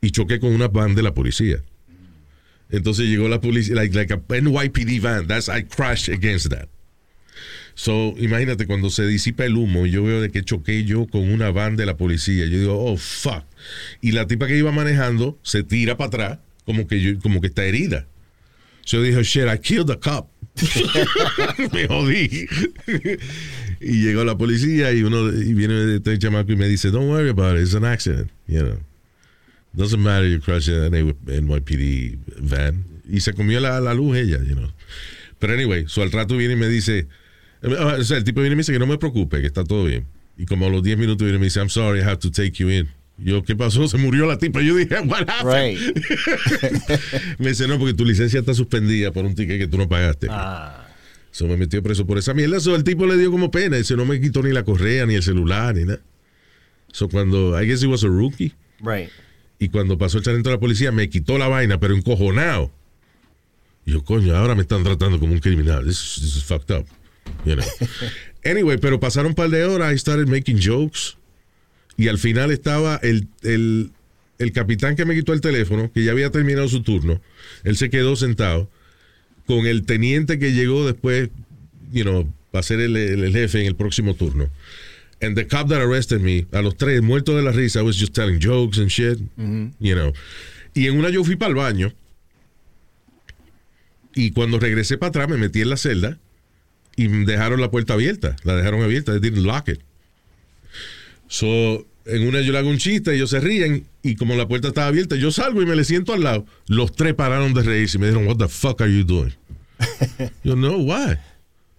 [0.00, 1.62] Y choqué con una van de la policía.
[2.70, 5.26] Entonces llegó la policía, like, like a NYPD van.
[5.26, 6.68] That's, I crashed against that.
[7.74, 11.28] So, imagínate cuando se disipa el humo y yo veo de que choqué yo con
[11.28, 12.46] una van de la policía.
[12.46, 13.44] Yo digo, oh, fuck.
[14.00, 17.64] Y la tipa que iba manejando se tira para atrás como que, como que está
[17.64, 18.06] herida.
[18.84, 20.30] So yo dije, shit, I killed the cop.
[21.72, 22.46] me jodí.
[23.80, 27.30] y llegó la policía y uno y viene este chamaco y me dice, don't worry
[27.30, 28.78] about it, it's an accident, you know.
[29.74, 32.84] Doesn't matter, you crashed in an NYPD van.
[33.10, 34.70] Y se comió la, la luz ella, you know.
[35.40, 37.08] Pero anyway, so al rato viene y me dice,
[37.64, 39.84] o sea, el tipo viene y me dice que no me preocupe, que está todo
[39.84, 40.06] bien.
[40.36, 42.30] Y como a los 10 minutos viene y me dice, I'm sorry, I have to
[42.30, 42.88] take you in.
[43.16, 43.86] Yo, ¿qué pasó?
[43.86, 44.60] Se murió la tipa.
[44.60, 45.78] Yo dije, what happened?
[45.78, 47.38] Right.
[47.38, 50.26] me dice, no, porque tu licencia está suspendida por un ticket que tú no pagaste.
[50.30, 50.80] Ah,
[51.30, 52.58] So me metió preso por esa mierda.
[52.60, 53.76] So el tipo le dio como pena.
[53.76, 56.00] Dice, no me quitó ni la correa, ni el celular, ni nada.
[56.92, 58.52] So cuando, I guess he was a rookie.
[58.80, 59.08] right.
[59.60, 62.70] Y cuando pasó el sargento de la policía, me quitó la vaina, pero encojonado.
[63.86, 65.84] Y yo, coño, ahora me están tratando como un criminal.
[65.86, 66.86] This, is- this is fucked up.
[67.44, 67.64] You know.
[68.44, 69.92] anyway, pero pasaron un par de horas.
[69.92, 71.16] I started making jokes.
[71.96, 73.90] Y al final estaba el, el,
[74.38, 77.20] el capitán que me quitó el teléfono, que ya había terminado su turno.
[77.62, 78.68] Él se quedó sentado
[79.46, 81.28] con el teniente que llegó después,
[81.92, 84.50] you know, para ser el, el- jefe en el próximo turno.
[85.20, 87.96] And the cop that arrested me, a los tres, muerto de la risa, I was
[87.96, 89.18] just telling jokes and shit,
[89.78, 90.12] you know.
[90.74, 91.92] Y en una yo fui para el baño.
[94.14, 96.18] Y cuando regresé para atrás, me metí en la celda
[96.96, 98.36] y dejaron la puerta abierta.
[98.44, 99.80] La dejaron abierta, they didn't lock it.
[101.28, 104.68] So, en una yo le hago un chiste, ellos se ríen y como la puerta
[104.68, 106.46] estaba abierta, yo salgo y me le siento al lado.
[106.66, 109.32] Los tres pararon de reírse y me dijeron, what the fuck are you doing?
[110.44, 111.16] yo, no, why?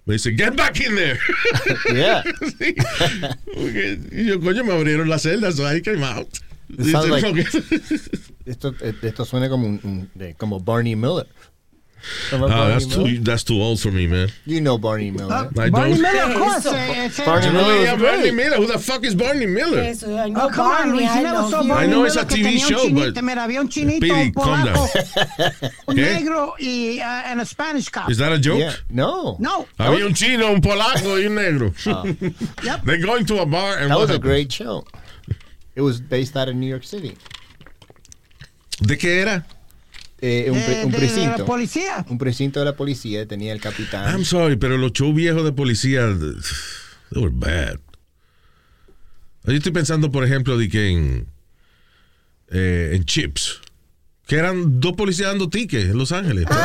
[0.05, 1.19] Me dice, get back in there.
[1.93, 2.23] Yeah.
[2.59, 2.75] Sí.
[4.11, 6.27] Y yo, coño, me abrieron la celda, so I came out.
[6.69, 8.25] It sounds Dice, like-.
[8.45, 11.27] Esto, esto suena como un, como Barney Miller.
[12.31, 13.09] Remember Ah, that's Miller?
[13.09, 14.29] too, that's too old for me, man.
[14.45, 15.33] You know Barney Miller.
[15.33, 16.55] Uh, I Barney don't- Miller, of ¿Qué course.
[16.57, 16.75] es eso?
[16.75, 18.31] eh, ese- Barney Miller Oh, yeah, Barney.
[18.31, 18.57] Miller.
[18.57, 19.79] Who the fuck is Barney Miller?
[19.81, 21.63] Eso, I know Oh, come on, Barney, Luis, I never know saw.
[21.63, 24.65] Barney I know it's a TV show, chinito, but- Mira, había un chinito, Speedy, calm
[24.65, 24.89] polaco,
[25.87, 28.09] un negro y uh, and a Spanish cop.
[28.09, 28.59] Is that a joke?
[28.59, 28.73] Yeah.
[28.89, 29.37] No.
[29.39, 29.65] No.
[29.79, 31.73] Había un chino, un polaco y un negro.
[32.63, 32.83] Yep.
[32.85, 34.85] They're going to a bar and That what was a great show.
[35.75, 37.17] It was based out of New York City.
[38.81, 39.45] ¿De qué era?
[40.27, 41.37] Eh, un, pre- De- un de precinto.
[41.39, 42.05] la policía.
[42.09, 44.09] Un precinto de la policía tenía el capitán.
[44.11, 46.07] I'm sorry, pero los shows viejos de policía,
[47.13, 47.79] they were bad.
[49.43, 51.27] Yo estoy pensando, por ejemplo, de que en,
[52.49, 53.61] eh, en Chips,
[54.25, 56.45] que eran dos policías dando tickets en Los Ángeles.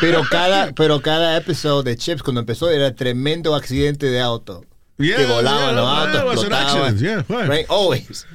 [0.00, 4.64] Pero cada, pero cada episodio de Chips cuando empezó era tremendo accidente de auto.
[4.98, 6.98] Yeah, que volaban yeah, los autos, explotaban.
[6.98, 7.24] yeah.
[7.28, 7.66] Right?
[7.68, 8.26] Always.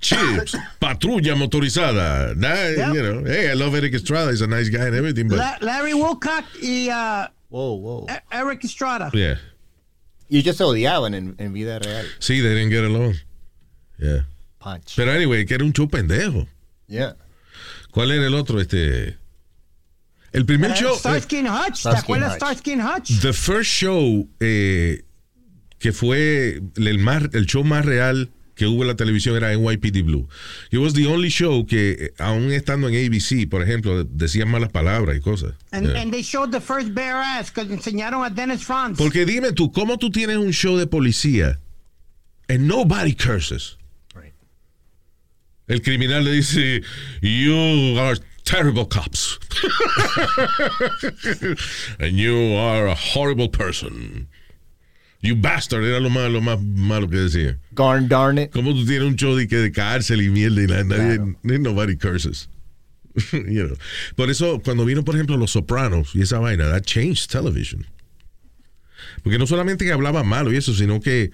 [0.00, 2.34] Chips, patrulla motorizada.
[2.38, 2.94] That, Yep.
[2.94, 4.30] You know, hey, I love Eric Estrada.
[4.30, 8.06] He's a nice guy and everything, but La- Larry Wilcock y uh, Whoa, whoa.
[8.10, 9.10] E- Eric Estrada.
[9.14, 9.36] yeah.
[10.28, 12.04] Y ellos se odiaban en, en vida real.
[12.18, 13.14] Sí, they didn't get along.
[13.98, 14.26] Yeah.
[14.58, 14.94] Punch.
[14.96, 16.46] Pero anyway, que era un show pendejo.
[16.88, 17.14] Yeah.
[17.92, 18.60] ¿Cuál era el otro?
[18.60, 19.16] Este.
[20.32, 20.92] El primer show.
[20.94, 21.82] eh, Starsky and Hutch.
[21.84, 22.34] ¿Te acuerdas.
[22.36, 23.20] Starsky and Hutch?
[23.22, 25.02] The first show eh,
[25.78, 30.02] que fue el, más, el show más real que hubo en la televisión era NYPD
[30.02, 30.26] Blue.
[30.70, 34.70] It was the only show que, eh, aún estando en ABC, por ejemplo, decían malas
[34.72, 35.52] palabras y cosas.
[35.70, 36.00] And, Yeah.
[36.00, 38.96] and they showed the first bare ass que enseñaron a Dennis Franz.
[38.98, 41.60] Porque dime tú, ¿cómo tú tienes un show de policía
[42.48, 43.76] and nobody curses?
[44.14, 44.32] Right.
[45.68, 46.82] El criminal le dice,
[47.20, 49.38] you are terrible cops.
[52.00, 54.28] and you are a horrible person.
[55.22, 57.58] You bastard, era lo más, lo más malo que decía.
[57.72, 58.50] Garn darn it.
[58.50, 61.58] ¿Cómo tú tienes un show de, que de cárcel y mierda y na- nadie, ni-
[61.58, 62.48] nobody curses?
[63.32, 63.76] you know.
[64.14, 67.86] Por eso, cuando vino, por ejemplo, Los Sopranos y esa vaina, that changed television.
[69.22, 71.30] Porque no solamente que hablaba malo y eso, sino que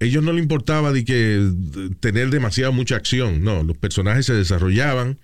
[0.00, 3.42] ellos no le importaba de que de tener demasiada mucha acción.
[3.44, 5.18] No, los personajes se desarrollaban,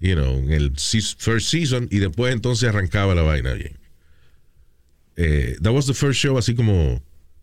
[0.00, 3.78] you know, en el first season y después entonces arrancaba la vaina bien.
[5.16, 7.00] Eh, that was the first show así como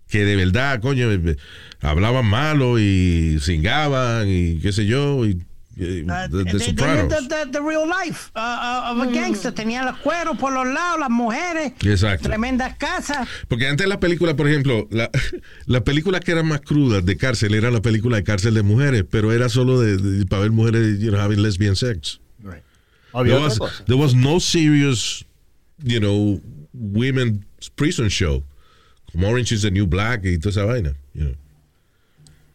[0.10, 1.38] que de verdad, coño, eh,
[1.82, 5.42] hablaban malo y cingaban y qué sé yo, y, y
[5.76, 7.10] Uh, The, The they Sopranos.
[7.10, 9.52] lived the, the- the real life uh, uh, of a gangster.
[9.52, 12.30] Tenía los cueros por los lados, las mujeres, Exacto.
[12.30, 13.28] tremendas casas.
[13.48, 15.10] Porque antes las películas, por ejemplo, la-
[15.66, 19.04] las películas que eran más crudas de cárcel eran la película de cárcel de mujeres,
[19.10, 22.20] pero era solo de, de- para ver mujeres you know, having lesbian sex.
[23.12, 25.26] Había There was, there was no serious,
[25.84, 26.40] you know,
[26.72, 28.44] women's prison show.
[29.12, 30.94] Como Orange is the New Black y toda esa vaina.
[31.14, 31.36] you know.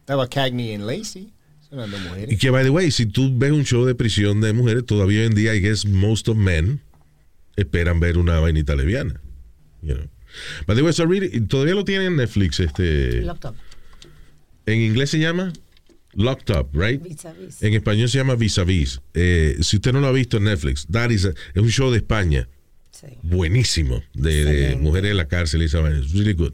[0.00, 1.32] Estaba Cagney en Lacey.
[1.68, 4.40] Son las dos Y que, by the way, si tú ves un show de prisión
[4.40, 6.80] de mujeres, todavía hoy en día, I guess most of men
[7.56, 9.20] esperan ver una vainita lesbiana.
[9.82, 10.06] You know.
[10.66, 12.58] By the way, so really, todavía lo tienen en Netflix.
[12.60, 13.54] Este, Locked up.
[14.66, 15.52] en inglés se llama
[16.14, 17.02] Locked Up, right?
[17.02, 17.62] Vis a vis.
[17.62, 19.00] En español se llama Vis a Vis.
[19.14, 21.90] Eh, si usted no lo ha visto en Netflix, that is a- es un show
[21.90, 22.48] de España.
[23.00, 23.06] Sí.
[23.22, 24.02] Buenísimo.
[24.14, 26.00] De, de mujeres en la cárcel y esa vaina.
[26.12, 26.52] Really good.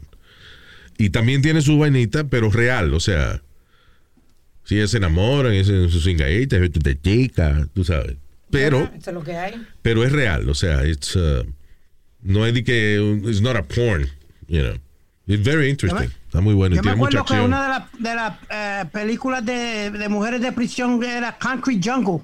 [0.97, 2.93] Y también tiene su vainita, pero real.
[2.93, 3.41] O sea,
[4.63, 8.17] si ellas se enamoran, es en sus cingaditas, es de chica, tú sabes.
[8.51, 9.65] Pero, Eso es lo que hay.
[9.81, 10.47] pero es real.
[10.49, 11.43] O sea, it's, uh,
[12.21, 14.07] no es de que, it's not a porn,
[14.47, 14.75] you know.
[15.27, 16.11] It's very interesting.
[16.27, 16.75] Está muy bueno.
[16.75, 20.09] Yo me tiene mucha acuerdo que una de las de las, eh, películas de, de
[20.09, 22.23] mujeres de prisión era Concrete Jungle,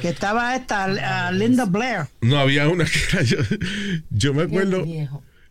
[0.00, 2.06] Que estaba esta, uh, Linda Blair.
[2.20, 3.38] No, había una que era yo,
[4.10, 4.86] yo me acuerdo,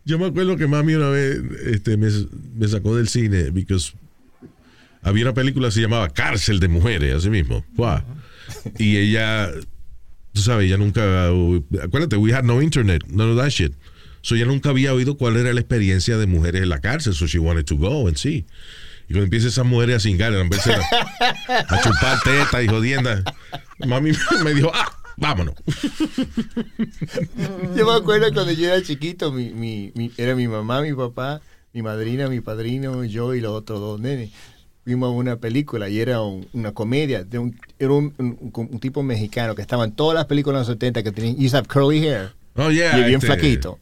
[0.04, 2.08] yo me acuerdo que mami una vez este, me,
[2.54, 3.92] me sacó del cine because
[5.02, 7.64] había una película que se llamaba Cárcel de Mujeres, así mismo.
[7.74, 8.02] Wow.
[8.78, 9.50] Y ella,
[10.32, 11.28] tú sabes, ella nunca,
[11.82, 13.74] acuérdate, we had no internet, none of that shit.
[14.22, 17.26] So ella nunca había oído cuál era la experiencia de mujeres en la cárcel, so
[17.26, 18.44] she wanted to go and see.
[19.08, 23.24] Y cuando empieza esas mujeres a cingar, a, a chupar teta y jodienda,
[23.86, 24.12] mami
[24.44, 25.54] me dijo, ah, vámonos.
[27.76, 31.40] Yo me acuerdo cuando yo era chiquito, mi, mi, mi- era mi mamá, mi papá,
[31.72, 34.30] mi madrina, mi padrino, yo y los otros dos nenes.
[34.84, 37.22] Vimos una película y era un- una comedia.
[37.24, 41.02] De un, era un, tipo mexicano que estaba en todas las películas de los 70
[41.02, 42.32] que tenía, used curly hair.
[42.56, 42.98] Oh, yeah.
[42.98, 43.78] y bien este, flaquito.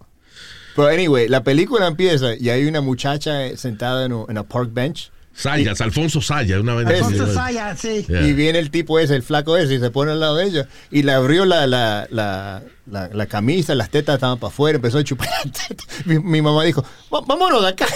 [0.76, 4.70] Pero anyway, la película empieza y hay una muchacha sentada en un- en a park
[4.72, 5.11] bench.
[5.39, 7.01] Sayas, Alfonso Sayas, una vaina así.
[7.14, 8.05] Alfonso Saya, sí.
[8.09, 8.26] Yeah.
[8.26, 10.68] Y viene el tipo ese, el flaco ese, y se pone al lado de ella.
[10.91, 14.99] Y le abrió la, la, la, la, la camisa, las tetas estaban para afuera, empezó
[14.99, 15.86] a chupar las tetas.
[16.07, 16.84] Mi, mi mamá dijo,
[17.14, 17.86] "Va- vámonos de acá.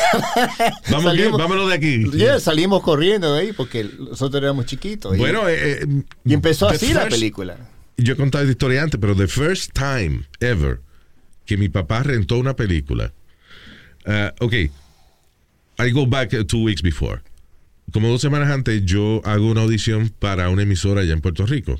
[0.90, 2.10] Vamos aquí, vámonos de aquí.
[2.12, 5.14] Yeah, salimos corriendo de ahí porque nosotros éramos chiquitos.
[5.16, 5.86] Y- Bueno, eh, eh,
[6.24, 7.56] y empezó así la película.
[7.96, 10.80] Yo he contado esta historia antes, pero the first time ever
[11.44, 13.12] que mi papá rentó una película.
[14.06, 14.52] uh, ok,
[15.78, 17.20] I go back two weeks before.
[17.92, 21.78] Como dos semanas antes, yo hago una audición para una emisora allá en Puerto Rico.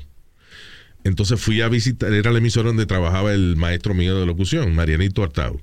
[1.03, 5.23] Entonces fui a visitar, era la emisora donde trabajaba el maestro mío de locución, Marianito
[5.23, 5.59] Artau.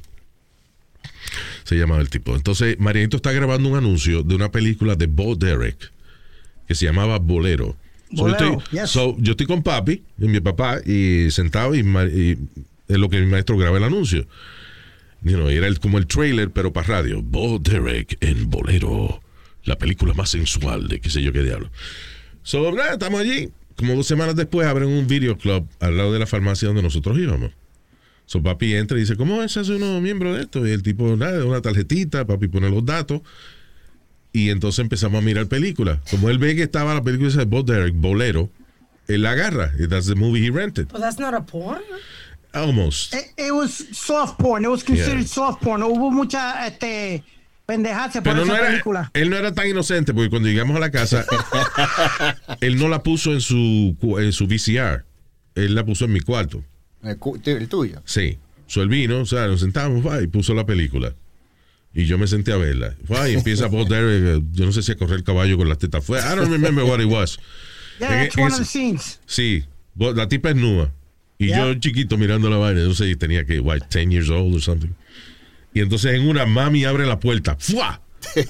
[1.64, 2.34] Se llamaba el tipo.
[2.34, 5.92] Entonces, Marianito está grabando un anuncio de una película de Bo Derek
[6.66, 7.76] que se llamaba Bolero.
[8.14, 8.90] So, yo, estoy, yes.
[8.90, 11.80] so, yo estoy con papi y mi papá y sentado y,
[12.88, 14.26] es lo que mi maestro graba el anuncio.
[15.22, 17.22] You know, era el- como el trailer, pero para radio.
[17.22, 19.22] Bo Derek en Bolero,
[19.64, 21.70] la película más sensual de qué sé yo qué diablo.
[22.42, 23.50] So, nada, estamos allí.
[23.76, 27.18] Como dos semanas después abren un video club al lado de la farmacia donde nosotros
[27.18, 27.50] íbamos.
[28.26, 30.66] So, papi entra y dice, ¿cómo es hacer uno miembro de esto?
[30.66, 33.22] Y el tipo, nada, una tarjetita, papi pone los datos.
[34.32, 35.98] Y entonces empezamos a mirar películas.
[36.10, 38.48] Como él ve que estaba la película esa de Bo Derek, Bolero,
[39.08, 39.72] él la agarra.
[39.78, 40.88] Y That's the movie he rented.
[40.92, 41.82] But that's not a porn.
[42.54, 43.14] Almost.
[43.14, 44.64] It, it was soft porn.
[44.64, 45.26] It was considered Yeah.
[45.26, 45.82] soft porn.
[45.82, 47.24] Hubo mucha este,
[47.74, 49.10] pendejarse por Pero esa no era, película.
[49.14, 51.24] él no era tan inocente porque cuando llegamos a la casa,
[52.60, 55.04] él no la puso en su, en su VCR.
[55.54, 56.64] Él la puso en mi cuarto.
[57.02, 58.02] El, el tuyo.
[58.04, 58.38] Sí.
[58.66, 61.14] So él vino, o sea, nos sentamos va, y puso la película.
[61.92, 62.94] Y yo me senté a verla.
[63.12, 65.68] Va, y empieza Bob Derek, eh, yo no sé si a correr el caballo con
[65.68, 66.18] las tetas fue.
[66.20, 67.38] I don't remember what it was.
[67.98, 69.20] Yeah, En- that's en one of the scenes.
[69.26, 69.64] Sí,
[69.98, 70.92] la tipa es nua.
[71.38, 71.66] Y Yeah.
[71.72, 74.90] yo chiquito mirando la vaina, no sé, tenía que, what, 10 years old or something.
[75.74, 77.56] Y entonces en una, mami abre la puerta.
[77.58, 78.00] ¡Fua!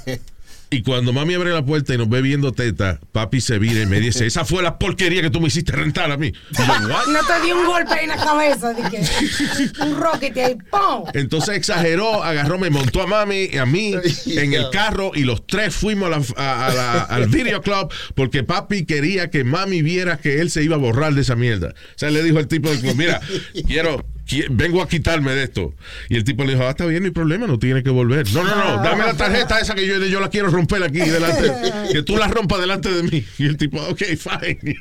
[0.72, 3.86] Y cuando mami abre la puerta y nos ve viendo teta, papi se vira y
[3.86, 6.28] me dice, esa fue la porquería que tú me hiciste rentar a mí.
[6.28, 8.72] Y yo, "What?" No te di un golpe en la cabeza.
[8.88, 9.02] Que,
[9.82, 10.54] un rocket ahí.
[10.70, 11.06] ¡Pum!
[11.14, 13.94] Entonces exageró, agarró, me montó a mami y a mí
[14.26, 17.92] en el carro y los tres fuimos a la- a- a la- al video club
[18.14, 21.70] porque papi quería que mami viera que él se iba a borrar de esa mierda.
[21.70, 23.20] O sea, le dijo al tipo del club, mira,
[23.66, 24.19] quiero, qui-
[24.50, 25.74] vengo a quitarme de esto.
[26.08, 28.30] Y el tipo le dijo, ah, está bien, no hay problema, no tiene que volver.
[28.32, 31.52] No, no, no, dame la tarjeta esa que yo, yo la quiero romper aquí delante,
[31.92, 33.24] que tú la rompas delante de mí.
[33.38, 34.76] Y el tipo, ok, fine.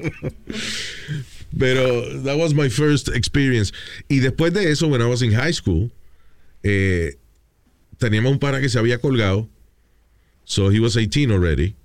[1.57, 3.73] Pero that was my first experience.
[4.07, 5.91] Y después de eso, when I was in high school,
[6.63, 7.15] eh,
[7.97, 9.49] teníamos un pana que se había colgado.
[10.43, 11.75] So he was 18 already.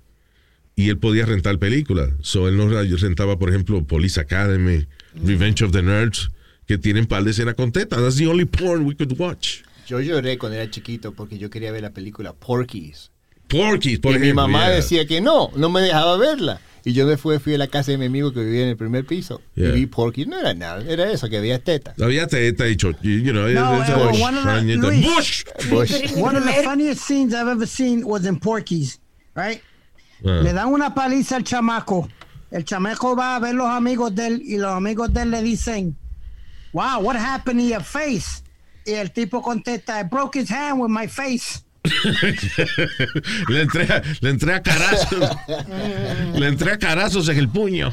[0.75, 2.09] Y él podía rentar películas.
[2.21, 4.85] So él nos rentaba, por ejemplo, Police Academy,
[5.15, 6.29] Revenge of the Nerds,
[6.67, 7.99] que tienen par de escenas con tetas.
[7.99, 9.61] That's the only porn we could watch.
[9.87, 13.11] Yo lloré cuando era chiquito porque yo quería ver la película Porky's.
[13.47, 14.47] Porky's, por y ejemplo.
[14.47, 14.75] mi mamá yeah.
[14.77, 16.59] decía que no, no me dejaba verla.
[16.83, 18.77] Y yo me fui, fui a la casa de mi amigo que vivía en el
[18.77, 19.41] primer piso.
[19.55, 19.69] Yeah.
[19.69, 20.27] Y vi Porky's.
[20.27, 21.93] No era nada, era eso, que había teta.
[22.01, 24.75] Había teta y cho- you know, No, it's eh, bush, one of the-.
[24.75, 25.05] Luis.
[25.05, 25.43] Bush.
[25.69, 25.91] Bush.
[26.17, 28.99] One of the funniest scenes I've ever seen was in Porky's,
[29.35, 29.61] right?
[30.23, 30.41] Ah.
[30.41, 32.07] Le dan una paliza al chamaco.
[32.51, 35.41] El chamaco va a ver los amigos de él y los amigos de él le
[35.41, 35.97] dicen,
[36.75, 38.43] wow, what happened to your face?
[38.85, 41.61] Y el tipo contesta, I broke his hand with my face.
[43.49, 45.29] le entré, a- le entré a carazos.
[46.35, 47.91] le entré a carazos en el puño.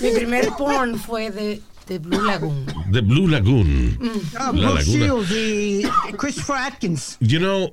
[0.00, 2.66] Mi primer porn fue de, de Blue Lagoon.
[2.92, 3.98] The Blue Lagoon.
[4.34, 4.82] La Brooke Laguna.
[4.82, 5.82] Shields y
[6.16, 7.16] Christopher Atkins.
[7.20, 7.72] You know,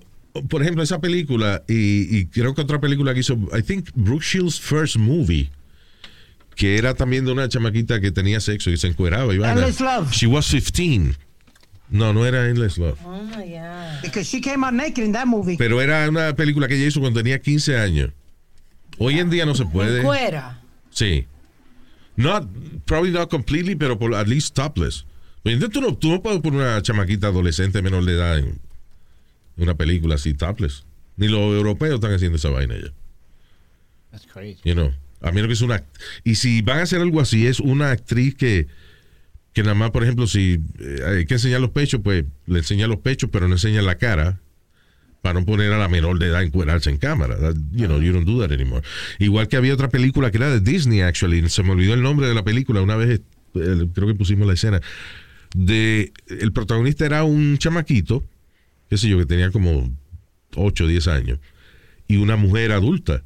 [0.49, 4.23] por ejemplo, esa película y, y creo que otra película que hizo, I think Brooke
[4.23, 5.49] Shields' first movie,
[6.57, 9.33] que era también de una chamaquita que tenía sexo y se encueraba.
[9.33, 9.37] y.
[9.37, 10.11] Endless Love.
[10.11, 11.15] She was 15.
[11.89, 12.97] No, no era Endless Love.
[13.05, 14.01] Oh my God.
[14.01, 15.55] Because she came out naked in that movie.
[15.55, 18.11] Pero era una película que ella hizo cuando tenía 15 años.
[18.97, 20.01] Hoy en día no se puede.
[20.01, 20.59] Fuera.
[20.89, 21.27] Sí.
[22.15, 22.49] Not,
[22.85, 25.05] probably not completely, pero por, at least topless.
[25.43, 28.59] Entonces tú no, tú no puedes poner una chamaquita adolescente menor de edad en
[29.57, 30.83] una película así topless.
[31.15, 32.91] Ni los europeos están haciendo esa vaina ya.
[34.11, 34.59] That's crazy.
[34.63, 34.91] You know.
[35.21, 35.83] A menos que es una.
[36.23, 38.67] Y si van a hacer algo así, es una actriz que.
[39.53, 42.85] Que nada más, por ejemplo, si eh, hay que enseñar los pechos, pues le enseña
[42.85, 44.39] los pechos, pero no enseña la cara.
[45.23, 47.35] Para no poner a la menor de edad encuerarse en cámara.
[47.71, 48.83] You know, you don't do that anymore.
[49.17, 51.49] Igual que había otra película que era de Disney, actually.
[51.49, 52.81] Se me olvidó el nombre de la película.
[52.81, 53.21] Una vez
[53.93, 54.81] creo que pusimos la escena.
[55.55, 58.23] De, el protagonista era un chamaquito,
[58.89, 59.91] qué sé yo, que tenía como
[60.55, 61.39] 8 o 10 años.
[62.07, 63.23] Y una mujer adulta.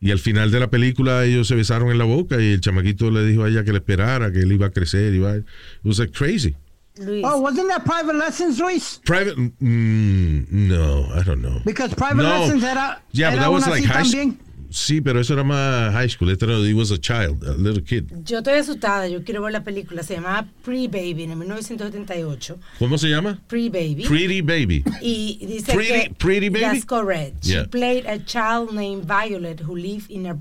[0.00, 3.10] Y al final de la película ellos se besaron en la boca y el chamaquito
[3.10, 5.12] le dijo a ella que le esperara, que él iba a crecer.
[5.12, 5.44] Iba, it
[5.82, 6.54] was like crazy.
[6.98, 7.24] Luis.
[7.24, 9.00] Oh, wasn't that Private Lessons, Luis?
[9.04, 11.60] Private, mm, no, I don't know.
[11.64, 12.40] Because Private No.
[12.40, 14.34] Lessons era, Yeah, but era that was like high school.
[14.70, 16.30] Sí, pero eso era más high school.
[16.30, 18.04] Este era, he was a child, a little kid.
[18.24, 20.02] Yo estoy asustada, yo quiero ver la película.
[20.02, 22.58] Se llamaba Pre-Baby en el 1978.
[22.78, 23.40] ¿Cómo se llama?
[23.48, 24.04] Pre-Baby.
[24.06, 24.84] Pretty Baby.
[25.00, 26.60] Y dice Pretty- que Pretty Baby?
[26.60, 27.42] That's correct.
[27.44, 27.62] Yeah.
[27.62, 30.36] She played a child named Violet who lived in a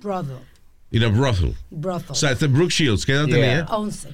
[0.00, 0.40] brothel.
[0.90, 1.54] In a brothel.
[1.70, 2.12] brothel.
[2.12, 3.36] O sea, este Brooke Shields, ¿qué edad Yeah.
[3.36, 3.66] tenía?
[3.70, 4.08] 11.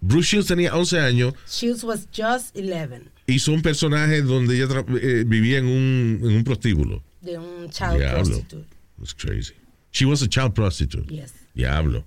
[0.00, 1.32] Brooke Shields tenía 11 años.
[1.48, 4.66] Shields was just 11 Hizo un personaje donde ella
[5.00, 7.02] eh, vivía en un, en un prostíbulo.
[7.20, 8.24] de un child Diablo.
[8.24, 8.66] prostitute.
[9.02, 9.54] That's crazy.
[9.90, 11.06] She was a child prostitute.
[11.10, 11.32] Yes.
[11.54, 12.04] Diablo.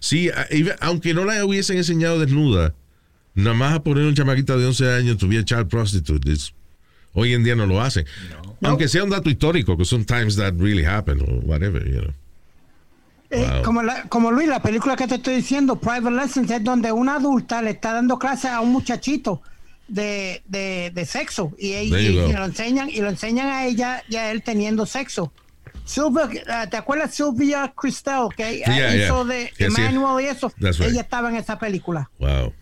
[0.00, 0.46] Sí, a-
[0.80, 2.74] aunque no la hubiesen enseñado desnuda,
[3.34, 6.30] nada más a poner un chamaquita de 11 años tuviera child prostitute.
[6.30, 6.52] es-
[7.14, 8.04] hoy en día no lo hacen.
[8.62, 12.12] Aunque sea un dato histórico, que sometimes that really happen or whatever, you know.
[13.30, 13.62] Eh, Wow.
[13.64, 17.16] como, la- como Luis, la película que te estoy diciendo, Private Lessons, es donde una
[17.16, 19.42] adulta le está dando clases a un muchachito
[19.88, 24.16] de, de, de sexo y, y- y lo enseñan y lo enseñan a ella y
[24.16, 25.32] a él teniendo sexo.
[25.84, 29.04] Sylvia, eh, ¿te acuerdas Sylvia Christel que Yeah, yeah.
[29.06, 30.50] hizo de hacía- Emmanuel y eso?
[30.60, 30.90] That's right.
[30.92, 32.10] Ella estaba en esa película.
[32.18, 32.52] Wow.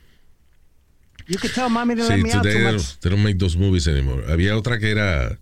[1.29, 2.73] You could tell mommy to let Sí, me out too they much.
[2.75, 4.25] don't, they don't make those movies anymore.
[4.29, 5.39] Había otra que era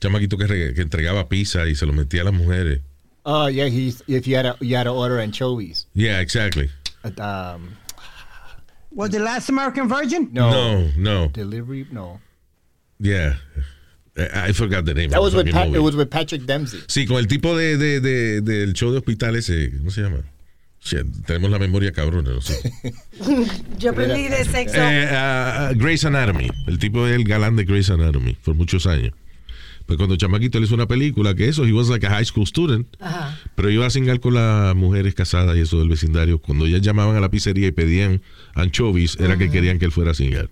[0.00, 2.80] chamaquito que, re- que entregaba pizza y se lo metía a las mujeres.
[3.24, 5.86] Oh, yeah, he's, if you had, a, you had to order anchovies.
[5.94, 6.70] Yeah, exactly.
[7.18, 7.76] Um,
[8.90, 10.28] Was the last American Virgin?
[10.32, 10.50] no.
[10.50, 11.28] No, no.
[11.28, 12.20] Delivery, no.
[12.98, 13.34] Yeah.
[14.16, 15.08] I I forgot the name.
[15.10, 16.80] That was with, it was with Patrick Dempsey.
[16.86, 20.18] Sí, con el tipo de, de, de- del show de hospital ese, ¿cómo se llama?
[20.84, 22.58] Shit, tenemos la memoria cabrona, no sé.
[23.78, 24.76] Yo aprendí de sexo.
[24.76, 26.48] Eh, ah, Grey's Anatomy.
[26.66, 29.12] El tipo es el galán de Grey's Anatomy por muchos años.
[29.86, 32.46] Pues cuando Chamaquito le hizo una película que eso, he was like a high school
[32.46, 33.38] student, Ajá.
[33.56, 36.38] pero iba a cingar con las mujeres casadas y eso del vecindario.
[36.38, 38.20] Cuando ellas llamaban a la pizzería y pedían
[38.54, 40.50] anchovies, era que querían que él fuera a cingar.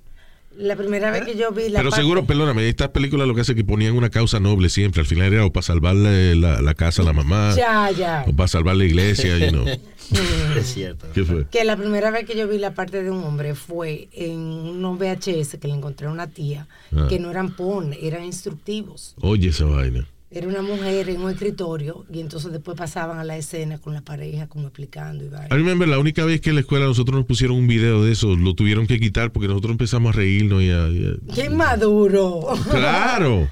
[0.61, 3.41] La primera vez que yo vi la Pero parte- seguro, perdóname, estas películas lo que
[3.41, 5.01] hace es que ponían una causa noble siempre.
[5.01, 8.25] Al final era o para salvarle la, la casa a la mamá, Ya, ya.
[8.29, 9.65] o para salvar la iglesia, you know.
[10.57, 11.07] Es cierto.
[11.15, 11.47] ¿Qué fue?
[11.51, 14.99] Que la primera vez que yo vi la parte de un hombre fue en unos
[14.99, 17.07] VHS que le encontré a una tía, Ah.
[17.09, 19.15] que no eran porn, eran instructivos.
[19.21, 20.07] Oye esa vaina.
[20.33, 24.01] Era una mujer en un escritorio y entonces después pasaban a la escena con la
[24.03, 25.49] pareja como explicando y vaina.
[25.51, 28.13] I remember la única vez que en la escuela nosotros nos pusieron un video de
[28.13, 31.51] eso, lo tuvieron que quitar porque nosotros empezamos a reírnos y a- y a- ¡Qué
[31.51, 32.47] maduro!
[32.71, 33.49] Claro.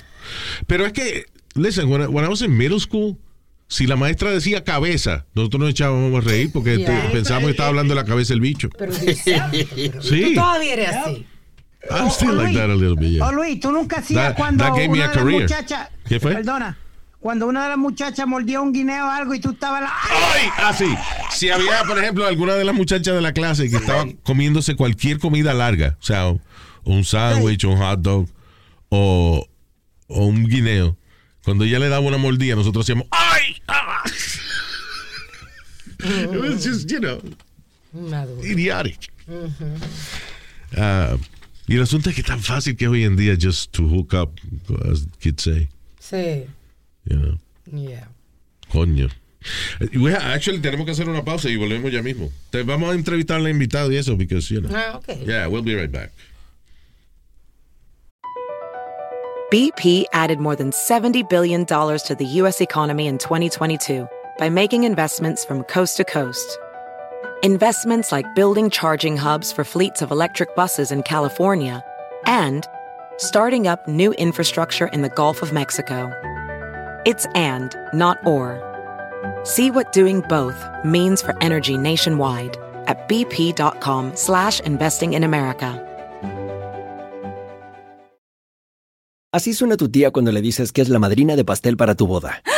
[0.69, 1.25] Pero es que,
[1.57, 3.17] listen, when I, when I was in middle school,
[3.67, 7.07] si la maestra decía cabeza, nosotros nos echábamos a reír porque Yeah.
[7.09, 8.69] te- pensábamos que estaba hablando de la cabeza del bicho.
[8.79, 10.23] Pero Dios santo, pero Sí.
[10.23, 11.27] tú todavía eres así.
[11.91, 13.27] I'm still like that a little bit, yeah.
[13.27, 15.43] Oh, Luis, tú nunca hacías That- cuando that gave me una a de las career.
[15.43, 15.89] muchachas.
[16.07, 16.35] ¿Qué fue?
[16.35, 16.77] Perdona.
[17.21, 19.93] Cuando una de las muchachas mordía un guineo o algo y tú estabas la.
[19.93, 20.49] ¡Ay!
[20.59, 20.87] Ah, sí.
[21.31, 25.19] Si había, por ejemplo, alguna de las muchachas de la clase que estaba comiéndose cualquier
[25.19, 26.33] comida larga, o sea,
[26.85, 28.29] un sándwich, un hot dog,
[28.89, 29.47] o,
[30.07, 30.97] o un guineo,
[31.45, 33.57] cuando ella le daba una mordida, nosotros hacíamos ¡Ay!
[33.67, 34.03] Ah.
[36.01, 37.21] It was just, you know,
[38.45, 39.11] idiotic.
[40.77, 41.17] Ah,
[41.69, 44.15] y el asunto es que es tan fácil que hoy en día just to hook
[44.15, 44.33] up,
[44.91, 45.69] as kids say,
[46.01, 46.47] Sí.
[47.05, 47.39] you know.
[47.73, 48.09] Yeah.
[48.73, 49.09] Coño.
[49.81, 52.31] Eh, actually, tenemos que hacer una pausa y volvemos ya mismo.
[52.51, 54.71] Te vamos a entrevistar al invitado y eso, because, you know.
[54.75, 55.23] Ah, okay.
[55.25, 56.11] Yeah, we'll be right back.
[59.51, 62.61] BP added more than $70 billion to the U.S.
[62.61, 64.07] economy in 2022
[64.39, 66.59] by making investments from coast to coast.
[67.45, 71.85] Investments like building charging hubs for fleets of electric buses in California
[72.27, 72.67] and
[73.17, 76.11] starting up new infrastructure in the Gulf of Mexico.
[77.07, 78.59] It's and, not or.
[79.45, 82.57] See what doing both means for energy nationwide
[82.89, 85.85] at bp.com slash investing in America.
[89.33, 92.09] Así suena tu tía cuando le dices que es la madrina de pastel para tu
[92.09, 92.43] boda.
[92.51, 92.58] ¡Ah!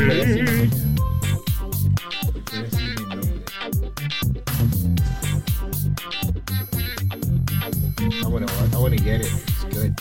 [0.00, 0.02] I
[8.28, 9.30] wanna, I wanna get it.
[9.30, 10.00] It's good.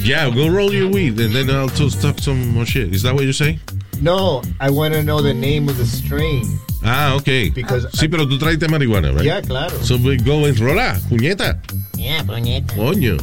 [0.00, 2.94] Yeah, go roll your weed and then I'll just talk some more shit.
[2.94, 3.60] Is that what you're saying?
[4.00, 6.46] No, I want to know the name of the strain.
[6.82, 7.50] Ah, ok.
[7.54, 9.24] Because sí, pero tú traiste marihuana, right?
[9.24, 9.76] Yeah, claro.
[9.82, 11.58] So we go and rola, puñeta.
[11.94, 12.74] Yeah, puñeta.
[12.74, 13.18] Coño.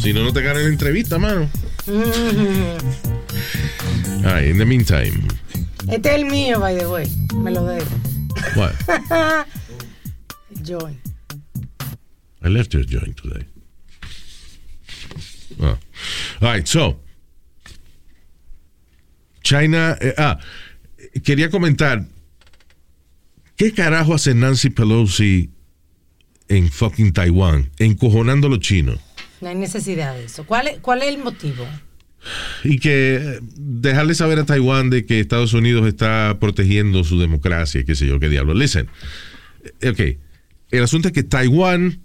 [0.00, 1.48] Si no, no te ganan la entrevista, mano.
[4.26, 5.28] All right, in the meantime.
[5.88, 7.06] Este es el mío, by the way.
[7.34, 7.86] Me lo debo.
[8.54, 9.46] What?
[10.62, 10.96] Joy.
[12.42, 13.44] I left your joint today.
[15.62, 15.76] Ah.
[16.42, 16.96] All right, so.
[19.42, 19.96] China.
[20.00, 20.38] eh, ah,
[21.22, 22.04] quería comentar.
[23.56, 25.50] ¿Qué carajo hace Nancy Pelosi
[26.48, 27.70] en fucking Taiwán?
[27.78, 28.98] Encojonando a los chinos.
[29.40, 30.44] No hay necesidad de eso.
[30.46, 31.66] ¿Cuál es, cuál es el motivo?
[32.64, 37.94] Y que dejarle saber a Taiwán de que Estados Unidos está protegiendo su democracia, qué
[37.94, 38.54] sé yo, qué diablo.
[38.54, 38.88] Listen.
[39.80, 40.00] eh, Ok.
[40.70, 41.98] El asunto es que Taiwán,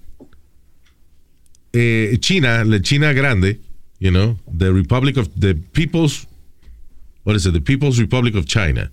[1.74, 3.60] eh, China, la China grande,
[4.00, 6.28] you know, the Republic of the People's,
[7.26, 8.92] what is it, the People's Republic of China,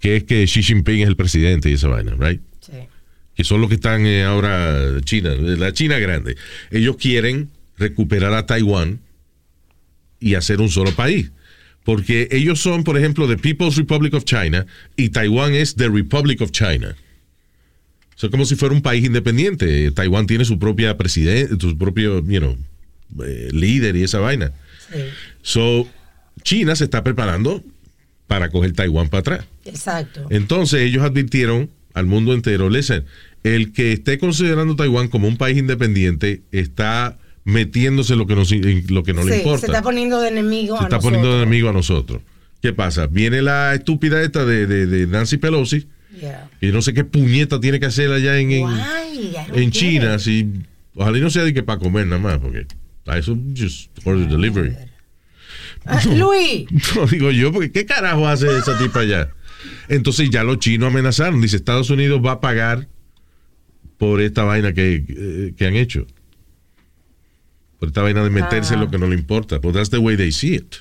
[0.00, 2.40] que es que Xi Jinping es el presidente y esa vaina, right?
[2.60, 2.72] Sí.
[3.34, 6.36] que son los que están eh, ahora China, la China grande.
[6.70, 9.00] Ellos quieren recuperar a Taiwán
[10.22, 11.30] y hacer un solo país.
[11.84, 14.64] Porque ellos son, por ejemplo, the People's Republic of China
[14.96, 16.94] y Taiwán es the Republic of China.
[18.16, 19.90] Es como si fuera un país independiente.
[19.90, 22.56] Taiwán tiene su propia presidente, su propio, you know,
[23.26, 24.52] eh, líder y esa vaina.
[24.92, 25.00] Sí.
[25.42, 25.88] So,
[26.42, 27.64] China se está preparando
[28.28, 29.46] para coger Taiwán para atrás.
[29.64, 30.26] Exacto.
[30.30, 33.04] Entonces ellos advirtieron al mundo entero, listen,
[33.42, 38.84] el que esté considerando Taiwán como un país independiente está metiéndose lo que, nos, en
[38.88, 39.60] lo que no le importa.
[39.60, 41.02] se está poniendo de enemigo Se a está nosotros.
[41.18, 42.22] poniendo de enemigo a nosotros.
[42.60, 43.06] ¿Qué pasa?
[43.08, 45.86] Viene la estúpida esta de, de- de Nancy Pelosi
[46.20, 46.50] Yeah.
[46.60, 49.70] y no sé qué puñeta tiene que hacer allá en, en, Why?
[49.70, 50.18] China.
[50.20, 50.46] Si,
[50.94, 52.66] ojalá y no sea de que para comer nada más, porque
[53.06, 54.72] a eso just order delivery.
[55.84, 59.30] Ah, Luis, No digo yo, porque ¿qué carajo hace esa tipa allá?
[59.88, 61.40] Entonces ya los chinos amenazaron.
[61.40, 62.86] Dice, Estados Unidos va a pagar
[63.98, 66.06] por esta vaina que, eh, que han hecho.
[67.82, 69.58] Por esta vaina de meterse en lo que no le importa.
[69.58, 70.76] But that's the way they see it.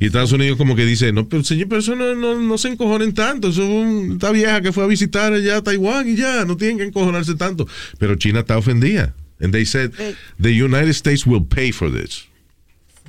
[0.00, 2.68] Y Estados Unidos como que dice, no, pero señor, pero eso no, no, no se
[2.68, 3.48] encojonen tanto.
[3.48, 6.58] Eso es un- esta vieja que fue a visitar allá a Taiwán y ya, no
[6.58, 7.66] tienen que encojonarse tanto.
[7.98, 9.14] Pero China está ofendida.
[9.40, 9.92] And they said,
[10.38, 12.26] the United States will pay for this.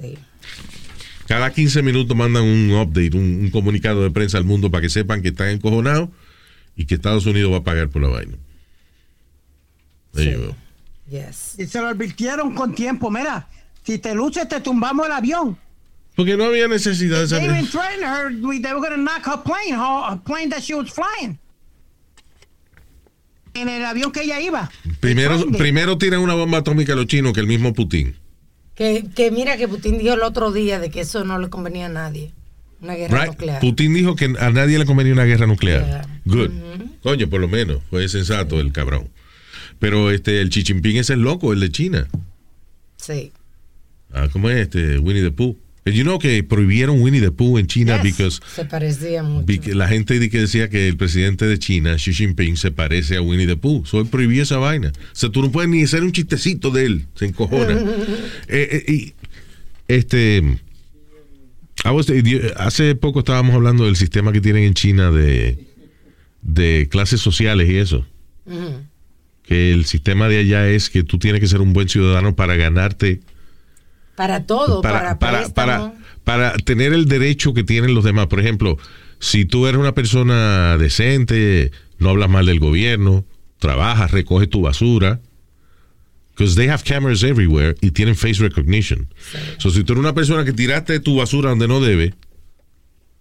[0.01, 0.15] Sí.
[1.27, 4.89] Cada 15 minutos mandan un update, un, un comunicado de prensa al mundo para que
[4.89, 6.07] sepan que están encojonados
[6.77, 8.37] y que Estados Unidos va a pagar por la vaina.
[10.13, 10.55] There you go.
[11.09, 11.55] Yes.
[11.57, 13.09] Y se lo advirtieron con tiempo.
[13.09, 13.47] Mira,
[13.83, 15.57] si te luces, te tumbamos el avión.
[16.15, 17.71] Porque no había necesidad de They even saber.
[17.99, 18.45] threatened her.
[18.45, 21.37] we- They were going to knock her plane, her, her plane that she was flying.
[23.55, 24.69] en el avión que ella iba.
[24.99, 28.15] Primero, primero tiran una bomba atómica a los chinos que el mismo Putin.
[28.75, 31.87] Que, que mira que Putin dijo el otro día de que eso no le convenía
[31.87, 32.31] a nadie.
[32.81, 33.31] Una guerra Right?
[33.31, 33.59] nuclear.
[33.59, 35.83] Putin dijo que a nadie le convenía una guerra nuclear.
[35.85, 36.07] Yeah.
[36.25, 36.51] Good.
[37.03, 37.79] Coño, por lo menos.
[37.89, 39.09] Fue sensato el cabrón.
[39.79, 42.07] Pero este, el Xi Jinping es el loco, el de China.
[42.97, 43.31] Sí.
[44.13, 44.99] Ah, ¿Cómo es este?
[44.99, 45.55] Winnie the Pooh.
[45.85, 48.03] You know que prohibieron Winnie the Pooh en China Yes.
[48.17, 49.45] because Se parecía mucho.
[49.73, 53.47] La gente que decía que el presidente de China, Xi Jinping, se parece a Winnie
[53.47, 53.85] the Pooh.
[53.85, 54.89] So él prohibió esa vaina.
[54.95, 57.05] O sea, tú no puedes ni hacer un chistecito de él.
[57.15, 57.79] Se encojona.
[58.49, 59.13] Eh, eh, y,
[59.87, 60.43] este.
[61.85, 65.65] Was- eh, hace poco estábamos hablando del sistema que tienen en China de,
[66.41, 68.05] de clases sociales y eso.
[68.45, 68.83] Ujú.
[69.49, 72.55] Que el sistema de allá es que tú tienes que ser un buen ciudadano para
[72.55, 73.19] ganarte
[74.15, 75.93] Para todo, para, para, para, para,
[76.23, 78.27] para tener el derecho que tienen los demás.
[78.27, 78.77] Por ejemplo,
[79.19, 83.25] si tú eres una persona decente, no hablas mal del gobierno,
[83.57, 85.19] trabajas, recoges tu basura,
[86.29, 89.07] because they have cameras everywhere y tienen face recognition.
[89.57, 92.13] So, si tú eres una persona que tiraste tu basura donde no debe,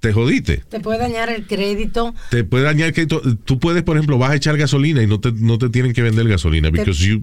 [0.00, 0.62] te jodiste.
[0.68, 2.14] Te puede dañar el crédito.
[2.30, 5.18] Te puede dañar que tú, tú puedes, por ejemplo, vas a echar gasolina y no
[5.20, 7.20] te, no te tienen que vender gasolina because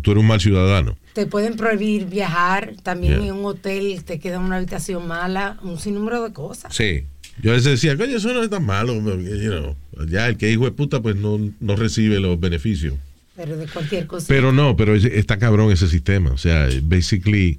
[0.00, 0.96] tú eres un mal ciudadano.
[1.14, 2.74] Te pueden prohibir viajar.
[2.82, 3.26] También Yeah.
[3.28, 5.58] en un hotel te queda una habitación mala.
[5.62, 6.74] Un sinnúmero de cosas.
[6.74, 7.04] Sí.
[7.42, 8.94] Yo a veces decía, coño, eso no es tan malo.
[8.94, 9.76] you know.
[10.06, 12.94] Ya el que es hijo de puta, pues no, no recibe los beneficios.
[13.34, 14.26] Pero de cualquier cosa.
[14.28, 16.30] Pero no, pero es- está cabrón ese sistema.
[16.32, 17.58] O sea, basically,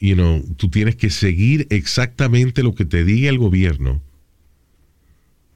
[0.00, 4.02] you know, tú tienes que seguir exactamente lo que te diga el gobierno.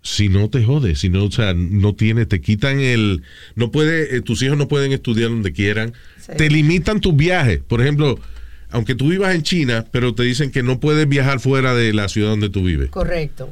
[0.04, 3.22] Si no te jodes, si no, o sea, no tiene, te quitan el,
[3.54, 6.32] no puede, eh, tus hijos no pueden estudiar donde quieran, Sí.
[6.36, 7.60] te limitan tus viajes.
[7.60, 8.18] Por ejemplo,
[8.70, 12.08] aunque tú vivas en China, pero te dicen que no puedes viajar fuera de la
[12.08, 12.90] ciudad donde tú vives.
[12.90, 13.48] Correcto.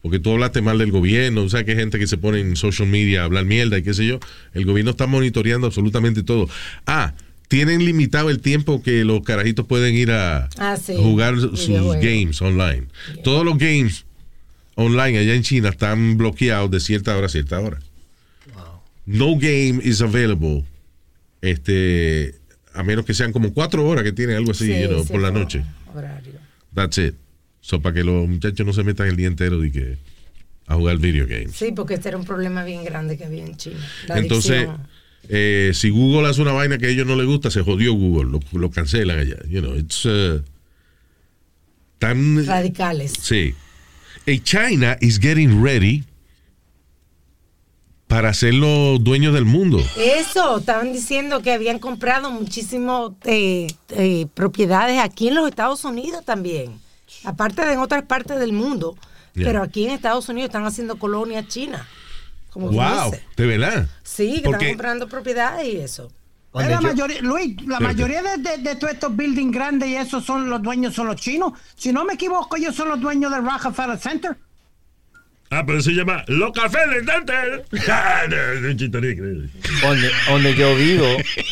[0.00, 2.54] Porque tú hablaste mal del gobierno, o sea, que hay gente que se pone en
[2.54, 4.20] social media a hablar mierda y qué sé yo.
[4.54, 6.48] El gobierno está monitoreando absolutamente todo.
[6.86, 7.14] Ah,
[7.48, 10.94] tienen limitado el tiempo que los carajitos pueden ir a Ah, sí.
[10.96, 11.68] jugar sus
[12.00, 12.86] games online.
[13.24, 14.04] Todos los games
[14.74, 17.78] online allá en China están bloqueados de cierta hora a cierta hora.
[19.06, 20.64] No game is available.
[21.40, 22.34] Este,
[22.74, 25.20] a menos que sean como cuatro horas que tienen algo así, Sí, you know, por
[25.20, 25.64] la noche.
[25.94, 26.34] Horario.
[26.74, 27.14] That's it.
[27.60, 29.96] So, para que los muchachos no se metan el día entero de que
[30.66, 31.56] a jugar video games.
[31.56, 33.78] Sí, porque este era un problema bien grande que había en China.
[34.06, 34.86] La Entonces, adicción.
[35.28, 38.30] Eh, si Google hace una vaina que a ellos no les gusta, se jodió Google,
[38.30, 39.36] lo, lo cancelan allá.
[39.48, 40.42] You know, it's uh,
[41.98, 43.12] tan radicales.
[43.20, 43.54] sí.
[44.26, 46.04] Y China is getting ready
[48.08, 49.82] para ser los dueños del mundo.
[49.96, 53.12] Eso, estaban diciendo que habían comprado muchísimas
[54.34, 56.78] propiedades aquí en los Estados Unidos también.
[57.24, 58.96] Aparte de en otras partes del mundo.
[59.34, 59.46] Yeah.
[59.46, 61.86] Pero aquí en Estados Unidos están haciendo colonia china.
[62.50, 63.22] Como Wow, dice.
[63.36, 63.88] de verdad.
[64.02, 66.10] Sí, que Porque- están comprando propiedades y eso.
[66.54, 70.48] La mayoría, Luis, la mayoría de, de- de todos estos buildings grandes y esos son
[70.48, 71.52] los dueños, son los chinos.
[71.76, 74.36] Si no me equivoco, ellos son los dueños del Rockefeller Center.
[75.50, 77.32] Ah, pero se llama del Dante.
[77.88, 78.22] Ah.
[79.82, 81.06] Donde, donde yo vivo,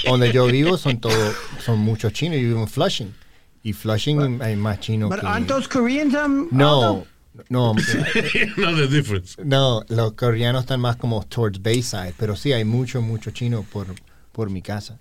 [0.07, 1.35] donde yo vivo son todos,
[1.65, 2.37] son muchos chinos.
[2.39, 3.15] Yo vivo en Flushing.
[3.63, 5.27] Y Flushing hay más chinos que...
[5.27, 6.15] aren't those Koreans?
[6.15, 7.07] Um, No?
[7.49, 7.75] No,
[8.57, 9.37] no, difference.
[9.45, 13.87] no, los coreanos están más como towards Bayside, pero sí hay mucho, mucho chino por,
[14.33, 14.99] por mi casa.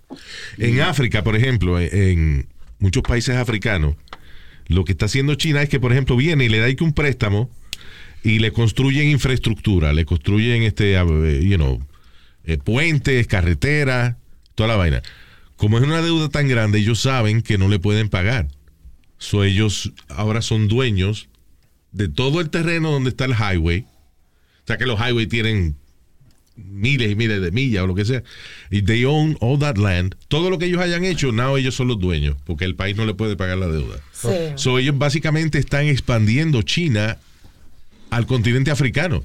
[0.58, 3.96] En África, por ejemplo, en, en muchos países africanos,
[4.68, 7.50] lo que está haciendo China es que, por ejemplo, viene y le da un préstamo
[8.22, 11.80] y le construyen infraestructura, le construyen este, eh, you know,
[12.44, 14.16] eh, puentes, carreteras,
[14.54, 15.02] toda la vaina.
[15.56, 18.48] Como es una deuda tan grande, ellos saben que no le pueden pagar.
[19.18, 21.28] So ellos ahora son dueños
[21.96, 23.80] de todo el terreno donde está el highway.
[23.80, 25.76] O sea que los highways tienen
[26.56, 28.22] miles y miles de millas o lo que sea.
[28.70, 30.14] Y they own all that land.
[30.28, 33.06] Todo lo que ellos hayan hecho, now ellos son los dueños, porque el país no
[33.06, 33.96] le puede pagar la deuda.
[34.12, 34.28] Sí.
[34.56, 37.16] So ellos básicamente están expandiendo China
[38.10, 39.24] al continente africano.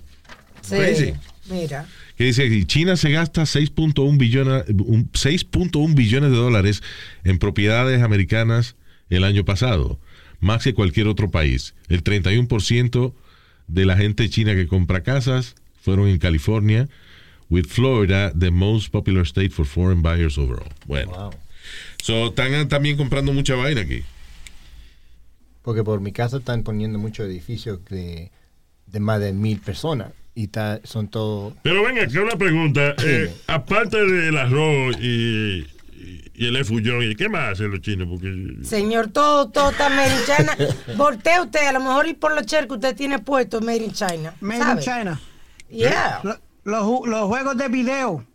[0.61, 0.75] Sí.
[0.75, 1.13] Crazy.
[1.49, 1.85] Mira.
[2.17, 6.83] Que dice que China se gasta 6.1 billones, un- 6.1 billones de dólares
[7.23, 8.75] en propiedades americanas
[9.09, 9.99] el año pasado,
[10.41, 11.73] más que cualquier otro país.
[11.87, 13.13] El 31%
[13.67, 16.89] de la gente china que compra casas fueron en California,
[17.49, 20.69] with Florida the most popular state for foreign buyers overall.
[20.85, 21.31] Bueno,
[22.03, 24.03] so, están también comprando mucha vaina aquí.
[25.61, 28.31] Porque por mi casa están poniendo muchos edificios de,
[28.87, 30.11] de más de mil personas.
[30.33, 31.53] Y ta- son todos...
[31.61, 32.95] Pero venga, que una pregunta.
[33.03, 35.67] eh, aparte del arroz y,
[36.01, 38.07] y- y el efullón, ¿y qué más hacen los chinos?
[38.09, 40.57] Porque Señor, todo, todo está made in China.
[40.97, 43.91] Voltee usted, a lo mejor y por los cher que usted tiene puesto, made in
[43.91, 44.33] China.
[44.41, 44.79] Made in.
[44.79, 45.19] China.
[45.69, 46.19] Yeah.
[46.23, 48.25] Lo- los, los juegos de video.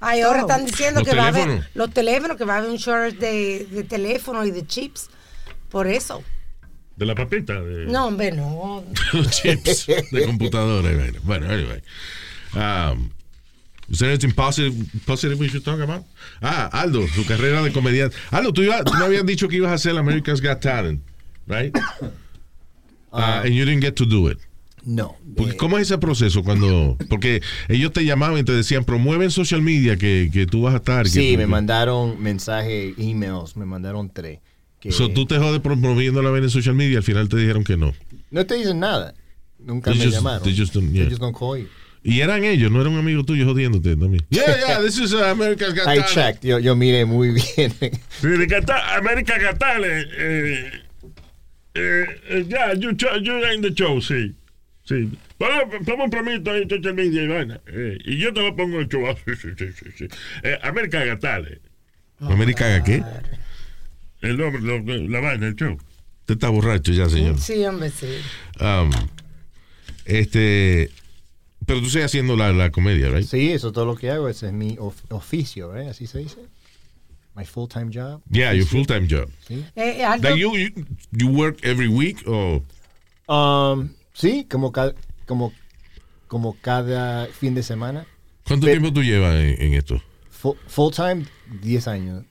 [0.00, 2.76] Ay, ahora están diciendo que va a haber los teléfonos, que va a haber un
[2.76, 5.10] shortage de, de teléfonos y de chips.
[5.70, 6.22] Por eso.
[6.96, 7.60] De la papita.
[7.60, 7.86] De...
[7.86, 8.84] No, hombre, no.
[9.12, 10.88] Los chips de computadora.
[11.22, 11.82] Bueno, anyway.
[12.54, 13.10] Um,
[13.90, 14.74] is there anything positive,
[15.06, 16.04] positive we should talk about?
[16.42, 18.14] Ah, Aldo, tu carrera de comediante.
[18.30, 21.00] Aldo, tú, iba- tú me habías dicho que ibas a hacer America's Got Talent,
[21.46, 21.74] right?
[23.12, 24.38] Ah, and you didn't get to do it.
[24.84, 25.16] No.
[25.36, 26.96] Porque, ¿Cómo es ese proceso cuando.?
[27.08, 30.74] Porque ellos te llamaban y te decían, promueve en social media que, que tú vas
[30.74, 31.04] a estar.
[31.04, 34.40] que Sí, tú- me que- mandaron mensajes, emails, me mandaron tres.
[34.80, 37.36] Que So, tú te jodes promoviendo la vaina en social media y al final te
[37.38, 37.92] dijeron que no.
[38.30, 39.14] No te dicen nada.
[39.58, 40.42] Nunca They me just- llamaron.
[40.44, 41.04] they just don't- yeah.
[41.04, 41.68] They just don't call you.
[42.02, 44.24] Y eran ellos, no era un amigo tuyo jodiéndote también.
[44.30, 46.08] Yeah, yeah, this is uh, America's Got I Talent.
[46.08, 46.44] checked.
[46.44, 47.72] Yo, yo miré muy bien.
[48.48, 50.06] Qatar, América Gatales.
[50.16, 50.70] Eh,
[51.74, 52.92] eh, eh, ya, you,
[53.22, 54.34] you in the show, sí.
[54.84, 55.10] Sí.
[55.38, 57.60] Ponme un promito ahí en social media, Ivana.
[57.66, 59.04] Eh, y yo te lo pongo en el show.
[59.26, 60.08] Sí, sí, sí, sí, sí.
[60.42, 61.58] Eh, América Gatales.
[62.20, 63.02] ¿América qué?
[64.22, 65.74] El nombre, lo- la vaina, el show.
[66.20, 67.38] Usted está borracho ya, señor.
[67.38, 68.06] Sí, hombre, sí.
[68.60, 68.90] Um,
[70.04, 70.90] este.
[71.68, 73.24] Pero tú sigues haciendo la, la comedia, right?
[73.26, 74.28] Sí, eso es todo lo que hago.
[74.28, 75.88] Ese es mi of- oficio, ¿eh?
[75.88, 76.38] Así se dice.
[77.36, 78.20] My full-time job.
[78.32, 79.28] Yeah, your full-time job.
[79.46, 79.64] Sí.
[79.76, 80.70] Eh, Aldo, Like you, you,
[81.12, 82.62] you work every week or
[83.28, 84.94] Um, sí, como cada,
[85.26, 85.52] como,
[86.26, 88.06] como cada fin de semana.
[88.44, 90.02] ¿Cuánto Pe- tiempo tú llevas en, en esto?
[90.30, 91.26] Full, full-time,
[91.62, 92.24] 10 años.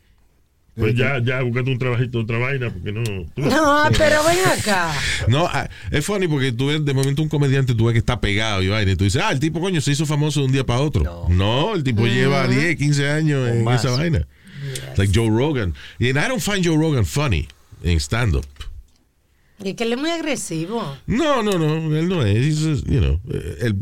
[0.78, 3.04] Pues ya, ya, buscate un trabajito, otra vaina, porque no.
[3.04, 4.94] tú- No, pero ven acá.
[5.28, 8.22] No, ah, es funny porque tú ves de momento un comediante, tú ves que está
[8.22, 10.52] pegado y vaina, y tú dices, ah, el tipo coño se hizo famoso de un
[10.52, 11.26] día para otro.
[11.30, 13.84] No, el tipo lleva 10, 15 años O en más.
[13.84, 14.28] esa vaina.
[14.98, 15.74] Like Joe Rogan.
[16.00, 17.48] And I don't find Joe Rogan funny
[17.84, 18.46] en stand-up.
[19.64, 20.98] Y que él es muy agresivo.
[21.08, 22.60] No, no, no, él no es.
[22.60, 23.20] Just, you know,
[23.62, 23.76] él,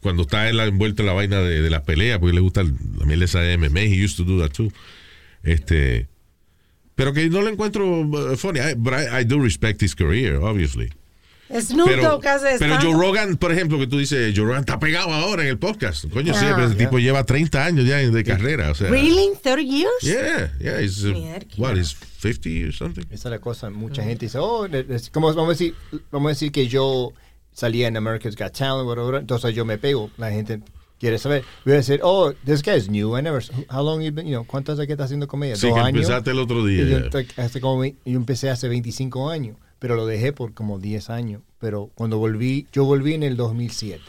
[0.00, 2.74] cuando está la, envuelto en la vaina de, de las peleas, porque le gusta el-
[2.98, 4.72] la miel esa de MMA, he used to do that too.
[5.42, 6.06] Este,
[6.94, 8.60] pero que no le encuentro uh, funny.
[8.60, 10.90] I, but I, I do respect his career, obviously.
[11.60, 12.80] Snoop Pero, Dogg hace pero.
[12.80, 16.06] Joe Rogan, por ejemplo, que tú dices, Joe Rogan está pegado ahora en el podcast.
[16.10, 16.52] Coño, sí, Ah.
[16.56, 18.70] pero ese tipo lleva 30 años ya de carrera.
[18.70, 19.30] O sea, Really?
[19.42, 19.92] 30 years?
[20.00, 21.12] Yeah, yeah, he's, uh,
[21.58, 23.02] what, he's 50 or something?
[23.10, 23.68] Esa es la cosa.
[23.70, 24.66] Mucha gente dice, oh,
[25.12, 25.74] como vamos a decir,
[26.10, 27.12] vamos a decir que yo
[27.52, 30.10] salía en America's Got Talent, whatever, entonces yo me pego.
[30.16, 30.60] La gente
[31.04, 31.44] quiere saber.
[31.64, 33.16] Voy a decir, oh, this guy's new.
[33.16, 35.56] I never, how long you been, you know, ¿cuántos años que está haciendo comedia?
[35.56, 36.02] Sí, ¿Dos que años?
[36.02, 40.32] empezaste el otro día, Yo, hace como, yo empecé hace 25 años, pero lo dejé
[40.32, 41.42] por como 10 años.
[41.58, 44.00] Pero cuando volví, yo volví en el 2007.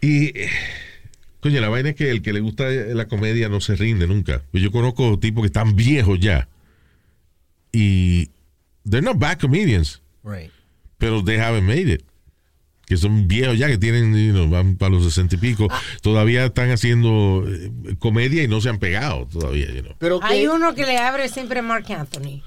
[0.00, 0.32] Y,
[1.40, 4.42] coño, la vaina es que el que le gusta la comedia no se rinde nunca.
[4.52, 6.48] Pues Yo conozco tipos que están viejos ya.
[7.72, 8.30] Y
[8.88, 10.50] they're not bad comedians, Right.
[10.98, 12.02] pero they haven't made it.
[12.86, 15.66] Que son viejos ya, que tienen, you know, van para los sesenta y pico.
[16.02, 19.94] Todavía están haciendo eh, comedia y no se han pegado todavía, you know.
[19.98, 22.42] Pero Hay que, uno que le abre siempre a Mark Anthony.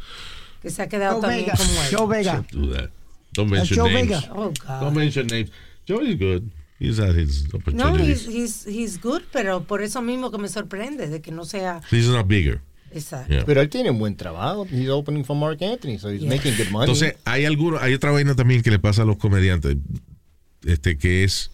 [0.61, 1.57] Que se ha quedado Joe también Vega.
[1.57, 1.87] como él.
[1.95, 2.45] Joe Vega.
[2.51, 2.89] Do that.
[3.33, 4.09] Don't mention Joe names.
[4.09, 4.23] Vega.
[4.33, 4.93] Oh, Don't God.
[4.93, 5.51] mention names.
[5.87, 6.43] Joe is good.
[6.79, 8.25] He's had his No, opportunities.
[8.25, 11.81] he's, he's, he's good, pero por eso mismo que me sorprende de que no sea
[11.91, 12.61] He's not bigger.
[12.93, 13.33] exacto.
[13.33, 13.43] Yeah.
[13.45, 14.65] pero él tiene un buen trabajo.
[14.71, 16.29] He's opening for Mark Anthony, so he's Yeah.
[16.29, 16.85] making good money.
[16.89, 19.75] Entonces, hay alguno, hay otra vaina también que le pasa a los comediantes,
[20.65, 21.51] este, que es,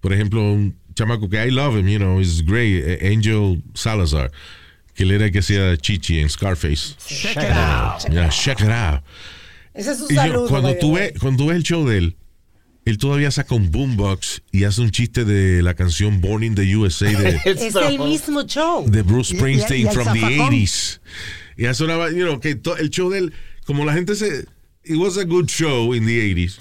[0.00, 4.30] por ejemplo, un chamaco que I love him, you know, is great, eh, Angel Salazar,
[4.94, 6.94] que él era el que hacía Chichi en Scarface.
[7.06, 8.08] Check it out.
[8.10, 9.02] Yeah, check it out.
[9.74, 10.48] Ese es su Y yo, saludo.
[10.48, 12.16] cuando tú ves, cuando tú ves el show de él,
[12.86, 16.76] él todavía saca un boombox y hace un chiste de la canción Born in the
[16.76, 18.84] USA de, Es el mismo show.
[18.90, 20.52] de Bruce Y- y- Springsteen y from the zafacón.
[20.54, 21.00] 80s.
[21.56, 23.32] Y eso era, you know, que to- el show de él,
[23.64, 24.44] como la gente se.
[24.82, 26.58] It was a good show in the 80s.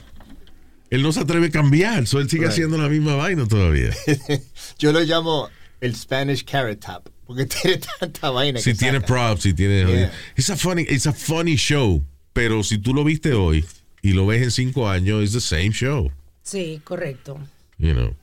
[0.89, 2.51] Él no se atreve a cambiar, so él sigue Right.
[2.51, 3.91] haciendo la misma vaina todavía.
[4.79, 5.49] Yo lo llamo
[5.81, 9.07] el Spanish Carrot Top, porque tiene tanta vaina si que tiene saca.
[9.07, 9.85] props, si tiene.
[9.85, 10.11] Yeah.
[10.35, 12.03] It's a funny, it's a funny show.
[12.33, 13.65] Pero si tú lo viste hoy
[14.01, 16.11] y lo ves en cinco años, it's the same show.
[16.43, 17.39] Sí, correcto.
[17.77, 18.15] You know.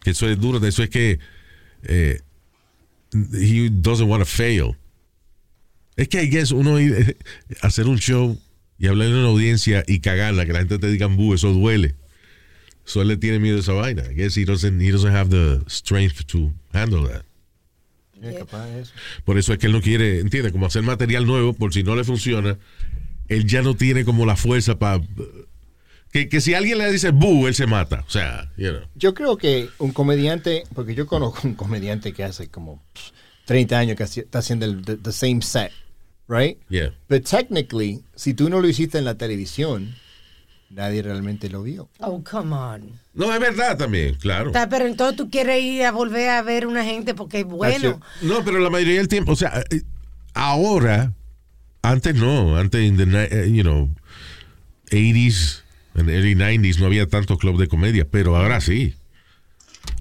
[0.00, 1.18] Que eso es duro, eso es que
[1.84, 2.20] eh,
[3.12, 4.76] he doesn't want to fail.
[5.96, 6.76] Es que I guess uno
[7.62, 8.38] hacer un show
[8.78, 11.94] y hablarle a una audiencia y cagarla, que la gente te diga bu, eso duele.
[12.84, 14.02] So él le tiene miedo a esa vaina.
[14.10, 17.24] I guess he doesn't, he doesn't have the strength to handle that.
[18.20, 18.92] Yeah, capaz de eso.
[19.24, 21.94] Por eso es que él no quiere, entiende, como hacer material nuevo, por si no
[21.94, 22.58] le funciona,
[23.28, 25.02] él ya no tiene como la fuerza para...
[26.10, 28.02] Que, que si alguien le dice bu, él se mata.
[28.06, 28.80] O sea, you know.
[28.94, 33.10] Yo creo que un comediante, porque yo conozco un comediante que hace como pff,
[33.44, 35.70] 30 años que está haciendo el the, the same set,
[36.28, 36.58] right?
[36.68, 36.90] Yeah.
[37.08, 39.94] But technically, si tú no lo hiciste en la televisión,
[40.70, 41.88] nadie realmente lo vio.
[41.98, 42.92] Oh, come on.
[43.14, 44.48] No, es verdad también, claro.
[44.48, 48.00] Está, pero entonces tú quieres ir a volver a ver una gente porque es bueno.
[48.22, 49.82] No, pero la mayoría del tiempo, o sea, eh,
[50.34, 51.12] ahora,
[51.82, 53.88] antes no, antes en the, eh, you know,
[54.90, 55.62] 80s
[55.94, 58.94] and early 90s no había tanto club de comedia, pero ahora sí.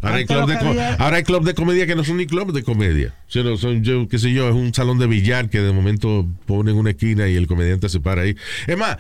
[0.02, 2.54] Ahora hay, club de había- ahora hay club de comedia que no son ni club
[2.54, 3.14] de comedia.
[3.28, 6.76] Sino son, yo, qué sé yo, es un salón de billar que de momento ponen
[6.76, 8.36] una esquina y el comediante se para ahí.
[8.68, 8.98] Es más,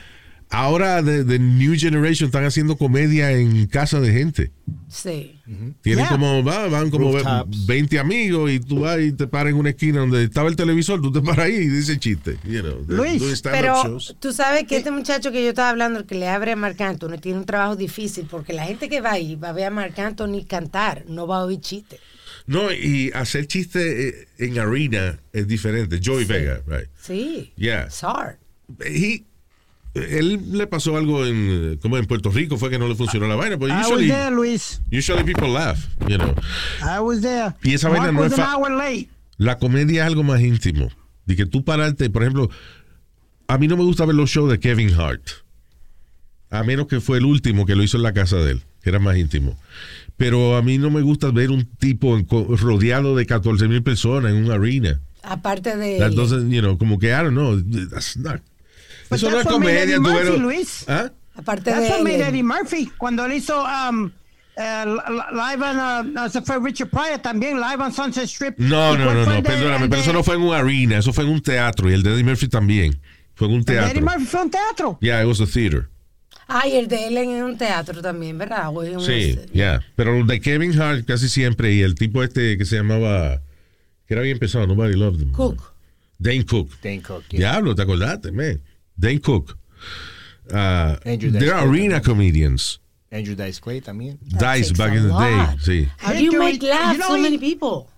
[0.49, 4.51] ahora de, de New Generation están haciendo comedia en casa de gente.
[4.89, 5.39] Sí.
[5.81, 6.09] Tienen Yeah.
[6.09, 7.65] como, va- van como Rooftops.
[7.65, 11.01] 20 amigos y tú vas y te paras en una esquina donde estaba el televisor,
[11.01, 12.37] tú te paras ahí y dices chiste.
[12.45, 14.15] You know, de- Luis, Pero shows.
[14.19, 16.79] tú sabes que este muchacho que yo estaba hablando, el que le abre a Marc
[16.81, 19.69] Anthony, tiene un trabajo difícil porque la gente que va ahí va a ver a
[19.71, 21.99] Marc Anthony cantar, no va a oír chistes.
[22.45, 25.99] No, y hacer chiste eh, en arena es diferente.
[26.03, 26.87] Joey Vega, right?
[27.01, 27.51] Sí.
[27.57, 27.87] Yeah.
[27.87, 28.37] It's hard.
[28.85, 29.25] He-
[29.97, 33.35] él le pasó algo en, como en Puerto Rico, fue que no le funcionó la
[33.35, 34.81] vaina, pero I was usually, there, Luis.
[34.91, 35.77] usually people laugh,
[36.07, 36.33] you know.
[36.81, 37.53] I was there.
[37.63, 39.09] Y esa vaina Mark no was es hour late.
[39.37, 40.89] La comedia es algo más íntimo.
[41.25, 42.49] De que tú pararte, por ejemplo,
[43.47, 45.21] a mí no me gusta ver los shows de Kevin Hart.
[46.49, 48.89] A menos que fue el último que lo hizo en la casa de él, que
[48.89, 49.57] era más íntimo.
[50.15, 52.17] Pero a mí no me gusta ver un tipo
[52.57, 54.99] rodeado de 14 mil personas en una arena.
[55.21, 55.97] Aparte de...
[55.97, 58.41] Entonces, you know, como que, I don't know, that's not-
[59.09, 59.99] But eso no es comedia.
[59.99, 60.85] Murphy, Luis.
[60.87, 61.11] ¿Ah?
[61.35, 62.91] Aparte That's de Eddie Murphy.
[62.97, 64.11] Cuando él hizo um,
[64.55, 68.57] eh, live on, uh, se fue Richard Pryor también, live on Sunset Strip.
[68.57, 71.13] No, ¿Y no, no, no, de- perdóname, pero eso no fue en una arena, eso
[71.13, 72.99] fue en un teatro y el de Eddie Murphy también.
[73.35, 74.01] Fue en un el de Eddie teatro.
[74.01, 74.97] Murphy fue un teatro.
[74.99, 75.87] Yeah, it was a theater.
[76.47, 78.71] Ah, y el de él en un teatro también, ¿verdad?
[79.05, 79.81] Sí, ya.
[79.95, 83.41] Pero el de Kevin Hart casi siempre y el tipo este que se llamaba,
[84.07, 85.31] que era bien pesado, nobody loved him.
[85.33, 85.73] Cook.
[86.17, 86.71] Dane Cook.
[86.81, 87.51] Dane Cook, yeah.
[87.51, 88.59] Diablo, ¿te acordaste, man?
[88.99, 89.57] Dane Cook.
[90.51, 92.03] Uh, Andrew Dice there are Clay arena también.
[92.03, 92.79] comedians.
[93.11, 94.17] Andrew Dice Clay también.
[94.25, 95.19] Dice back in the lot.
[95.21, 95.89] day, sí.
[95.97, 97.89] How do you make laugh you know so many people?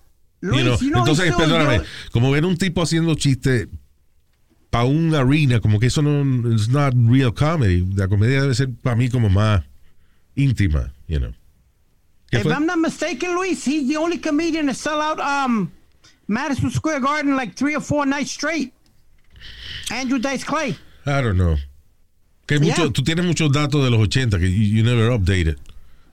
[0.42, 3.68] Luis, You know, you know, Entonces, perdóname, como ver un tipo haciendo chiste
[4.70, 7.84] para una arena, como que eso no es not real comedy.
[7.94, 9.64] La comedia debe ser para mí como más
[10.36, 11.32] íntima, you know.
[12.30, 12.52] ¿Qué If fue?
[12.54, 15.70] I'm not mistaken, Luis, he's the only comedian to sell out um,
[16.28, 18.72] Madison Square Garden like three or four nights straight.
[19.90, 20.76] Andrew Dice Clay.
[21.06, 21.56] I don't know.
[22.46, 22.76] Que Yeah.
[22.76, 25.56] mucho- tú tienes muchos datos de los 80 que you, you never updated.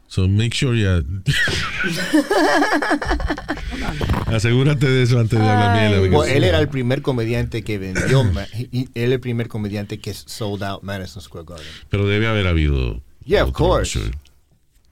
[0.07, 1.01] So make sure ya.
[4.27, 6.01] Asegúrate de eso antes de hablar mierda.
[6.01, 8.21] Because- él era el primer comediante que vendió,
[8.93, 11.67] él el primer comediante que sold out Madison Square Garden.
[11.89, 13.01] Pero debe haber habido.
[13.25, 13.99] Yeah, of otro, course.
[13.99, 14.11] sure.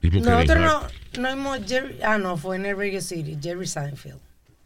[0.01, 4.19] Nosotros no, no hemos Jerry, ah no, fue en el Radio City, Jerry Seinfeld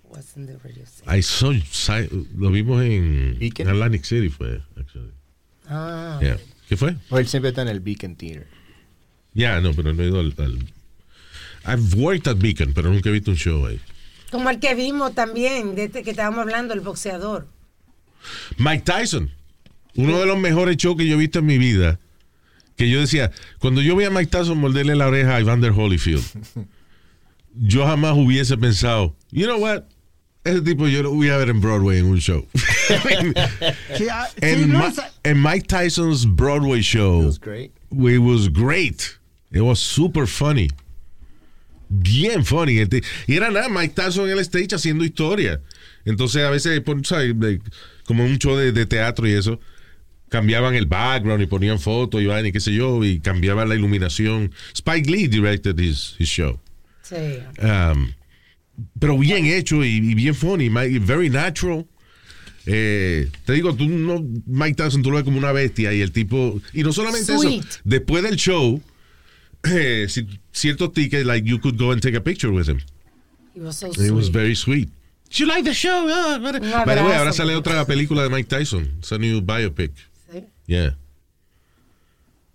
[0.09, 1.03] was in the Radio City.
[1.07, 1.53] I saw,
[2.35, 4.61] lo vimos en, en Atlantic City, fue.
[4.77, 5.11] Actually.
[5.69, 6.37] Ah, Yeah.
[6.67, 6.95] ¿Qué fue?
[7.09, 8.47] O él siempre está en el Beacon Theater.
[9.33, 10.59] Ya, no, pero no he ido al, al-
[11.65, 13.79] I've worked at Beacon, pero nunca he visto un show ahí.
[14.31, 17.47] como el que vimos también, de este que estábamos hablando, el boxeador.
[18.57, 19.31] Mike Tyson,
[19.95, 21.99] uno de los mejores shows que yo he visto en mi vida.
[22.75, 26.23] Que yo decía, cuando yo vi a Mike Tyson morderle la oreja a Evander Holyfield,
[27.55, 29.83] yo jamás hubiese pensado, you know what?
[30.43, 32.47] Ese tipo yo lo voy a ver en Broadway en un show.
[34.67, 37.71] Ma- en Mike Tyson's Broadway show, It was great.
[37.91, 39.17] it was great.
[39.51, 40.69] It was super funny.
[41.89, 42.79] Bien funny.
[43.27, 45.59] Y era nada, Mike Tyson en el stage haciendo historia.
[46.05, 46.81] Entonces a veces,
[48.05, 49.59] como un show de, de teatro y eso,
[50.29, 53.75] cambiaban el background y ponían fotos y vaina y qué sé yo, y cambiaban la
[53.75, 54.51] iluminación.
[54.73, 56.59] Spike Lee directed his, his show.
[57.01, 57.39] Sí.
[57.59, 58.13] Um,
[58.99, 61.87] pero bien hecho y, y bien funny, very natural.
[62.71, 66.11] Eh, te digo, tú no, Mike Tyson, tú lo ves como una bestia y el
[66.11, 67.63] tipo, y no solamente Sweet.
[67.67, 68.79] eso, después del show,
[69.63, 72.79] eh, si- ciertos tickets, like you could go and take a picture with him.
[73.55, 74.11] He was so It sweet.
[74.11, 74.87] was very sweet.
[75.31, 76.05] You like the show?
[76.41, 79.41] But- Un By the way, ahora sale otra película de Mike Tyson, it's a new
[79.41, 79.91] biopic.
[80.31, 80.43] Sí.
[80.67, 80.95] Yeah.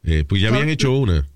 [0.04, 1.26] Eh, pues ya habían hecho una,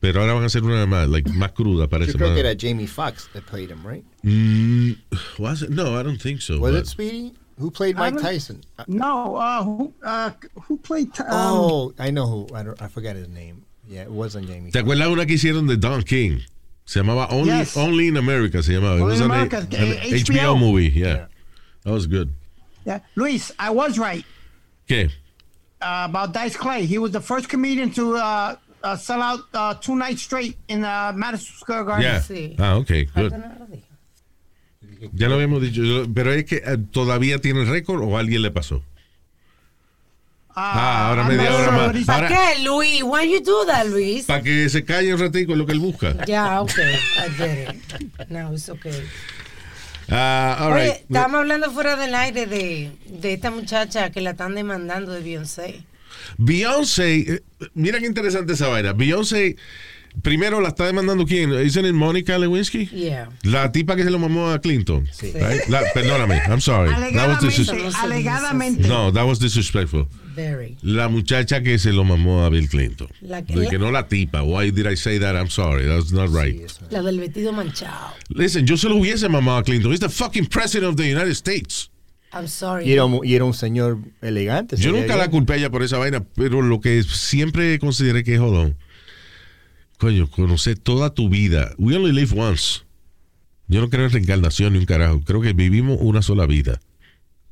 [0.00, 2.34] pero ahora van a hacer una más, like, más cruda, parece Yo creo más.
[2.36, 4.04] que era Jamie Foxx that played him, right?
[4.22, 4.94] Mm,
[5.38, 5.68] was it?
[5.70, 6.58] No, I don't think so.
[6.58, 7.32] Was but- it Speedy?
[7.58, 8.62] Who played Mike don't- Tyson?
[8.78, 10.30] Uh, no, uh, who, uh,
[10.62, 11.08] who played?
[11.20, 12.54] Um, oh, I know who.
[12.54, 13.64] I, don't, I forgot his name.
[13.88, 14.70] Yeah, it wasn't Jamie.
[14.70, 14.84] ¿Te Foxx.
[14.84, 16.40] acuerdas una que hicieron de Don King?
[16.84, 17.76] Se llamaba Only, Yes.
[17.76, 18.96] Only in America, se llamaba.
[18.98, 20.54] It Only was in an- America, an eh, HBO.
[20.54, 20.58] HBO.
[20.58, 21.26] movie, yeah.
[21.84, 22.32] That was good.
[22.84, 24.24] yeah, Luis, I was right
[24.86, 25.10] Okay.
[25.82, 26.86] uh, about Dice Clay.
[26.86, 30.84] He was the first comedian to uh, uh, sell out uh, two nights straight in
[30.84, 32.04] uh, Madison Square Garden.
[32.04, 32.20] Yeah.
[32.20, 32.54] sí.
[32.58, 33.32] Ah, ok, good.
[35.12, 35.82] Ya lo habíamos dicho,
[36.14, 38.82] pero es que eh, todavía tiene el récord o alguien le pasó.
[40.60, 42.04] Ah, ahora media hora más.
[42.04, 43.02] ¿Para qué, Luis?
[43.04, 44.24] Why you do that, Luis?
[44.24, 46.16] para que se calle un ratico lo que él busca.
[46.26, 46.72] Ya, ok.
[46.78, 48.28] I get it.
[48.28, 49.04] No, it's okay.
[50.10, 50.94] Ah, all Oye, right.
[51.02, 55.82] estábamos hablando fuera del aire de, de esta muchacha que la están demandando de Beyoncé.
[56.38, 57.42] Beyoncé, eh,
[57.74, 58.94] mira qué interesante esa vaina.
[58.94, 59.56] Beyoncé,
[60.22, 61.52] primero la está demandando quién?
[61.52, 62.86] ¿Isn't it Mónica Lewinsky?
[62.88, 63.28] Yeah.
[63.42, 65.08] La tipa que se lo mamó a Clinton.
[65.12, 65.32] Sí.
[65.34, 65.66] Right?
[65.68, 66.90] La- perdóname, I'm sorry.
[67.14, 70.06] That was Alegadamente, no, that was disrespectful.
[70.34, 70.76] Very.
[70.82, 73.08] La muchacha que se lo mamó a Bill Clinton.
[73.22, 74.42] La que- De que no la tipa.
[74.42, 75.34] Why did I say that?
[75.34, 75.86] I'm sorry.
[75.86, 76.60] That's not right.
[76.90, 78.14] La del vestido manchado.
[78.28, 79.90] Listen, yo se lo hubiese mamado a Clinton.
[79.92, 81.90] He's the fucking president of the United States.
[82.32, 82.84] I'm sorry.
[82.86, 84.76] Y era, un- y era un señor elegante.
[84.76, 88.34] Yo nunca la culpé a ella por esa vaina, pero lo que siempre consideré que
[88.34, 88.76] es jodón.
[89.98, 91.72] Coño, conocer toda tu vida.
[91.78, 92.80] We only live once.
[93.66, 95.20] Yo no creo en reencarnación ni un carajo.
[95.24, 96.80] Creo que vivimos una sola vida.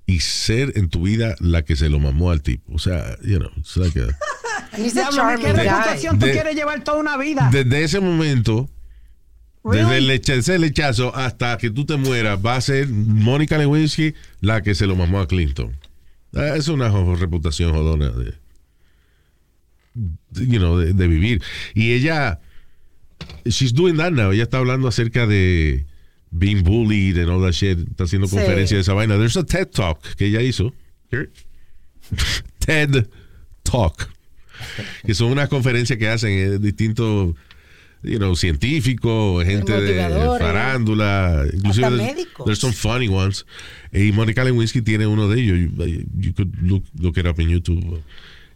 [0.07, 2.73] Y ser en tu vida la que se lo mamó al tipo.
[2.73, 4.07] O sea, you know, it's like a-
[4.77, 7.49] ¿qué reputación tú quieres llevar toda una vida?
[7.53, 8.69] desde ese momento,
[9.65, 14.63] desde el ese lechazo hasta que tú te mueras, va a ser Mónica Lewinsky la
[14.63, 15.77] que se lo mamó a Clinton.
[16.35, 18.35] Ah, Es una reputación jodona de-
[20.35, 21.43] you know, de, de vivir.
[21.75, 22.41] Y ella,
[23.45, 24.31] she's doing that now.
[24.33, 25.85] Ella está hablando acerca de
[26.31, 27.79] being bullied and all that shit.
[27.79, 28.37] Está haciendo Sí.
[28.37, 29.17] conferencias de esa vaina.
[29.17, 30.73] There's a TED Talk que ella hizo.
[32.59, 33.09] TED
[33.63, 34.09] Talk.
[35.05, 37.35] Que son unas conferencias que hacen eh, distintos
[38.03, 39.97] you know, científicos, gente de
[40.39, 42.45] farándula, inclusive Hasta there's, médicos.
[42.47, 43.45] there's some funny ones.
[43.93, 45.59] Y Monica Lewinsky tiene uno de ellos.
[45.59, 48.01] You, you could look, look it up in YouTube.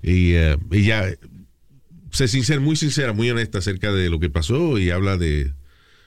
[0.02, 1.14] Y eh, ella
[2.10, 5.52] se sincera, muy sincera, muy honesta acerca de lo que pasó y habla de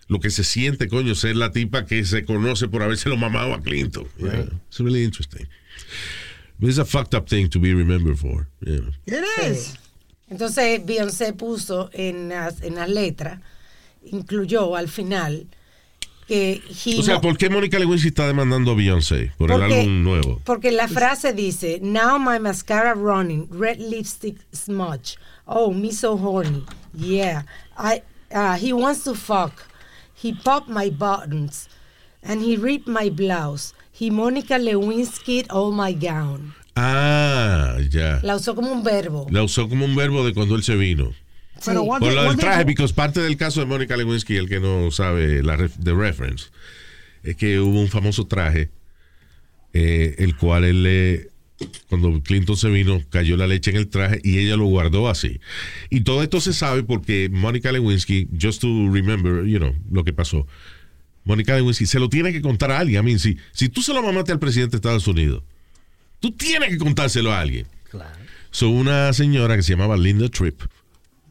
[0.07, 3.61] lo que se siente, coño, ser la tipa que se conoce por habérselo mamado a
[3.61, 4.07] Clinton.
[4.17, 4.31] know.
[4.67, 5.47] It's really interesting.
[6.59, 8.47] But it's a fucked up thing to be remembered for.
[8.61, 8.91] you know.
[9.05, 9.75] It is.
[10.29, 13.39] Entonces Beyoncé puso en las, en las letras,
[14.03, 15.47] incluyó al final
[16.27, 19.61] que he O sea, no- ¿por qué Mónica Lewinsky está demandando a Beyoncé por el
[19.61, 20.41] álbum nuevo?
[20.43, 25.17] Porque la frase dice, Now my mascara running, red lipstick smudge.
[25.45, 26.63] Oh, me so horny.
[26.93, 27.43] Yeah,
[27.77, 28.01] I,
[28.33, 29.51] uh, he wants to fuck.
[30.13, 31.67] He popped my buttons.
[32.25, 33.73] And he ripped my blouse.
[33.91, 36.53] He Monica Lewinsky all my gown.
[36.77, 38.19] Ah, ya.
[38.23, 39.27] La usó como un verbo.
[39.29, 41.11] La usó como un verbo de cuando él se vino.
[41.65, 41.87] Pero Sí.
[41.87, 44.91] what Por lo del traje, porque parte del caso de Mónica Lewinsky, el que no
[44.91, 46.45] sabe la ref- the reference,
[47.23, 48.69] es que hubo un famoso traje,
[49.73, 51.29] eh, el cual él le,
[51.89, 55.39] cuando Clinton se vino, cayó la leche en el traje y ella lo guardó así.
[55.89, 60.13] Y todo esto se sabe porque Mónica Lewinsky, just to remember, you know, lo que
[60.13, 60.45] pasó,
[61.23, 63.01] Mónica Lewinsky se lo tiene que contar a alguien.
[63.01, 65.43] I mean, si, si tú se lo mamaste al presidente de Estados Unidos,
[66.19, 67.65] tú tienes que contárselo a alguien.
[67.89, 68.09] Claro.
[68.51, 70.61] So, una señora que se llamaba Linda Tripp,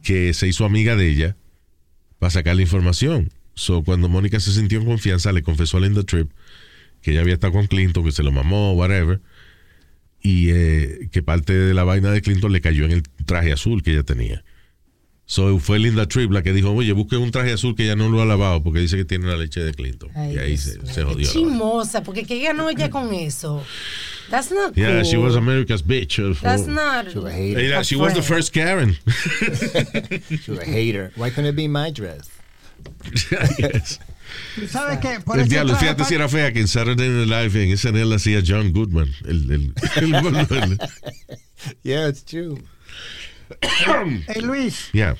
[0.03, 1.37] que se hizo amiga de ella
[2.19, 3.31] para sacar la información.
[3.55, 6.29] So, cuando Mónica se sintió en confianza, le confesó a Linda Tripp
[7.01, 9.19] que ella había estado con Clinton, que se lo mamó, whatever,
[10.21, 13.83] y eh, que parte de la vaina de Clinton le cayó en el traje azul
[13.83, 14.43] que ella tenía.
[15.25, 18.09] So, fue Linda Tripp la que dijo, oye, busque un traje azul que ella no
[18.09, 20.09] lo ha lavado porque dice que tiene la leche de Clinton.
[20.15, 21.31] Ay, y ahí se, se jodió.
[21.31, 23.63] Chismosa, porque ¿qué ganó ella con eso?
[24.29, 25.03] That's not Yeah, cool.
[25.05, 26.17] she was America's bitch.
[26.41, 27.09] That's not.
[27.11, 28.95] She was a she was the first Karen.
[30.43, 31.11] She was a hater.
[31.15, 32.29] Why couldn't it be my dress?
[33.59, 33.99] Yes.
[34.55, 35.19] ¿Tú ¿Sabes qué?
[35.23, 38.41] Por El diablo, fíjate si era fea que en Saturday Night Live en SNL hacía
[38.45, 39.09] John Goodman.
[39.25, 40.77] El, el, el, el-
[41.83, 42.57] Yeah, it's true.
[44.27, 45.15] Hey, Luis, yeah.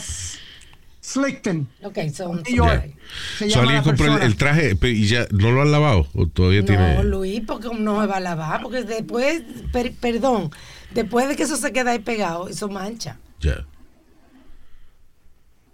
[1.01, 1.67] Slickton.
[1.83, 2.43] Ok, son.
[2.43, 2.95] New York.
[3.39, 6.95] Se So, alguien compró el, traje y ya no lo han lavado o todavía tiene.
[6.97, 9.43] No, Luis, porque no se va a lavar, porque después,
[9.73, 10.51] per- perdón,
[10.93, 13.19] después de que eso se queda ahí pegado, eso mancha.
[13.41, 13.65] Ya.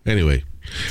[0.04, 0.44] Anyway.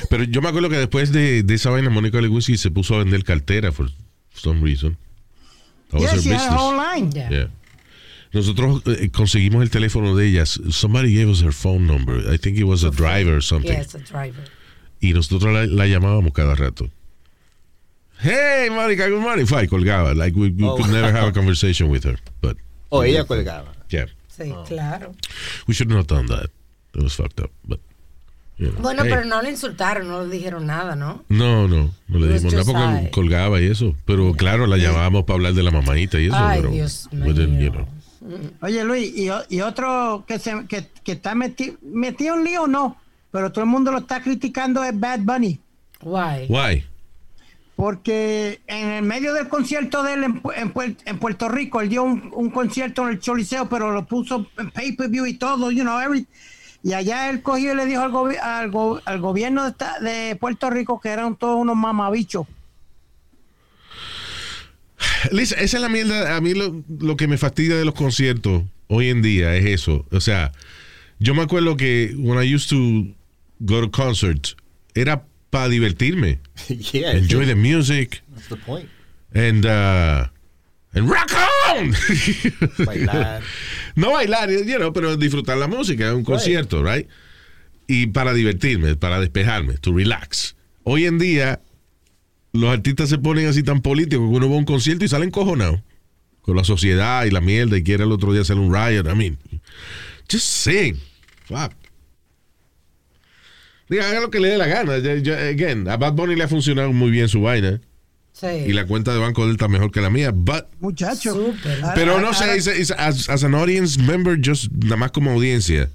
[0.10, 3.00] Pero yo me acuerdo que después de, de esa vaina, Mónica Lewinsky se puso a
[3.00, 3.90] vender cartera for
[4.34, 4.98] some reason.
[5.90, 6.62] That was Yeah, her she had a business.
[6.62, 7.12] whole line.
[7.12, 7.30] Ya.
[7.30, 7.48] Yeah.
[8.34, 10.60] Nosotros eh, conseguimos el teléfono de ellas.
[10.70, 12.18] Somebody gave us her phone number.
[12.34, 13.72] I think it was a driver or something.
[13.72, 14.44] Yes, a driver.
[15.02, 16.90] Y nosotros la, la llamábamos cada rato.
[18.20, 19.46] Hey, Mónica, good morning.
[19.48, 20.14] Fue, y colgaba.
[20.16, 20.78] Like, we, we Oh.
[20.78, 22.18] could never have a conversation with her.
[22.42, 22.56] But,
[22.92, 23.74] Oh, ella colgaba.
[23.90, 24.06] yeah.
[24.30, 25.14] Sí, claro.
[25.68, 26.50] We should not have done that.
[26.94, 27.52] It was fucked up.
[27.68, 27.80] But,
[28.58, 29.10] you know, Bueno, hey.
[29.14, 31.24] pero no le insultaron, no le dijeron nada, ¿no?
[31.30, 33.96] No, no, no le dimos nada porque colgaba y eso.
[34.06, 36.36] Pero claro, la llamábamos para hablar de la mamadita y eso.
[36.38, 37.88] Ay, pero Dios you know.
[38.62, 39.14] Oye, Luis,
[39.50, 42.98] y, otro que, se, que, que está meti- metido en lío, no,
[43.32, 45.60] pero todo el mundo lo está criticando es Bad Bunny.
[46.04, 46.46] Why?
[46.48, 46.86] Why?
[47.76, 51.82] Porque en el medio del concierto de él en, Pu- en Puer- en Puerto Rico,
[51.82, 55.72] él dio un, un concierto en el Choliseo, pero lo puso en pay-per-view y todo,
[55.72, 56.28] you know, every-
[56.84, 60.00] y allá él cogió y le dijo al, gobi- al, go- al gobierno de, esta-
[60.00, 62.48] de Puerto Rico que eran todos unos mamabichos.
[65.32, 66.36] Lisa, esa es la mierda.
[66.36, 70.06] A mí lo, lo que me fastidia de los conciertos hoy en día es eso.
[70.12, 70.52] O sea,
[71.20, 73.08] yo me acuerdo que when I used to
[73.60, 74.56] go to concerts,
[74.96, 76.40] era para divertirme.
[76.92, 78.90] Yeah, Enjoy the music That's the point.
[79.34, 80.28] and, uh,
[80.94, 81.32] and rock
[81.70, 81.94] on.
[82.86, 83.42] Bailar.
[83.96, 87.08] no bailar, you know, pero disfrutar la música, un concierto, right?
[87.88, 90.56] Y para divertirme, para despejarme, to relax.
[90.84, 91.62] Hoy en día,
[92.54, 95.32] los artistas se ponen así tan políticos que uno va a un concierto y salen
[95.32, 95.82] cojonados
[96.42, 99.10] con la sociedad y la mierda y quiere el otro día hacer un riot.
[99.10, 99.38] I mean,
[100.30, 100.98] just sing.
[101.46, 101.74] Fuck.
[103.90, 104.94] Diga, haga lo que le dé la gana.
[104.94, 107.82] Again, a Bad Bunny le ha funcionado muy bien su vaina
[108.34, 108.48] Sí.
[108.68, 111.36] y la cuenta de banco de él está mejor que la mía, but Muchachos.
[111.36, 111.80] Súper.
[111.96, 115.12] pero Ahora- no sé, ahora- it's- it's- as, as an audience member, just nada más
[115.12, 115.90] como audiencia.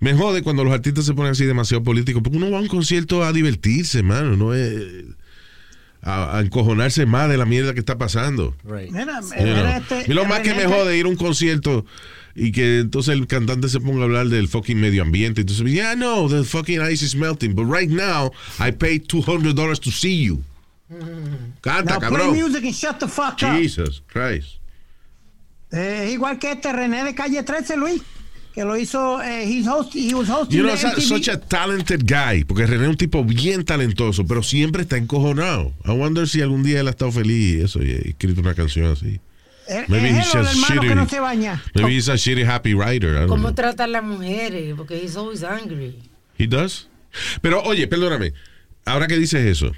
[0.00, 2.68] Me jode cuando los artistas se ponen así demasiado políticos, porque uno va a un
[2.68, 5.04] concierto a divertirse, mano, no es
[6.02, 8.56] a, a encojonarse más de la mierda que está pasando.
[8.64, 8.90] Right.
[8.90, 11.84] Mira, mira este- y lo más que me jode ir a un concierto
[12.34, 15.42] y que entonces el cantante se ponga a hablar del fucking medio ambiente.
[15.42, 19.90] Entonces, yeah, no, the fucking ice is melting, but right now I paid $200 to
[19.90, 20.42] see you.
[21.60, 22.32] Canta, Now play cabrón.
[22.34, 23.56] music and shut the fuck up.
[23.56, 24.58] Jesus Christ.
[25.72, 28.02] Eh, igual que este René de Calle 13, Luis,
[28.52, 31.00] que lo hizo, eh, he's host, he was hosting You know, MTV.
[31.00, 32.42] such a talented guy.
[32.44, 35.72] Porque René es un tipo bien talentoso, pero siempre está encojonado.
[35.84, 38.54] I wonder si algún día él ha estado feliz y eso, y ha escrito una
[38.54, 39.20] canción así.
[39.86, 40.94] Maybe es he's él o el just hermano que shitty.
[40.96, 41.62] no se baña.
[41.76, 43.10] Maybe he's a shitty happy writer.
[43.10, 43.54] I don't ¿Cómo know.
[43.54, 44.74] trata a las mujeres?
[44.76, 45.96] Porque he's always angry.
[46.36, 46.88] He does.
[47.40, 48.32] Pero oye, perdóname.
[48.84, 49.70] Ahora que dices eso,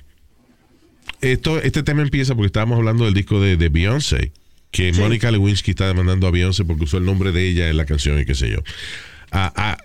[1.23, 4.33] esto, este tema empieza porque estábamos hablando del disco de, de Beyoncé,
[4.71, 7.85] que Mónica Lewinsky está demandando a Beyoncé porque usó el nombre de ella en la
[7.87, 8.59] canción y qué sé yo.
[9.31, 9.79] A- a-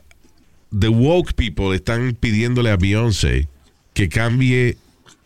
[0.77, 3.47] the woke people están pidiéndole a Beyoncé
[3.93, 4.77] que cambie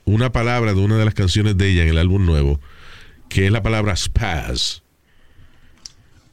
[0.05, 2.59] una palabra de una de las canciones de ella en el álbum nuevo,
[3.29, 4.83] que es la palabra spaz.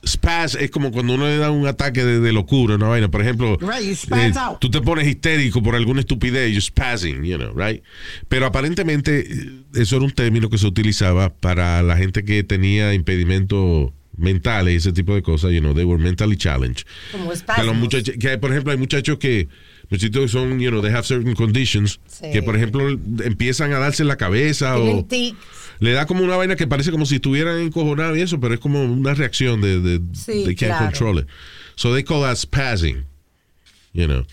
[0.07, 3.09] Spaz es como cuando uno le da un ataque de, de locura, una vaina.
[3.11, 7.53] Por ejemplo, eh, Right, tú te pones histérico por alguna estupidez, you're spazzing, you know,
[7.55, 7.83] right?
[8.29, 12.95] Pero aparentemente eh, eso era un término que se utilizaba para la gente que tenía
[12.95, 16.85] impedimentos mentales y ese tipo de cosas, you know, they were mentally challenged.
[17.13, 17.77] Como Que, los espasmos.
[17.77, 19.49] muchachos, que por ejemplo hay muchachos que
[19.91, 22.31] muchachitos que son, you know, they have certain conditions, Sí.
[22.33, 22.89] que por ejemplo
[23.25, 25.37] empiezan a darse en la cabeza o tics.
[25.81, 28.61] le da como una vaina que parece como si estuvieran encojonados y eso, pero es
[28.61, 30.87] como una reacción de, de Sí, they can't claro.
[30.87, 31.27] control it.
[31.77, 33.05] So they call that spazzing,
[33.93, 34.25] you know.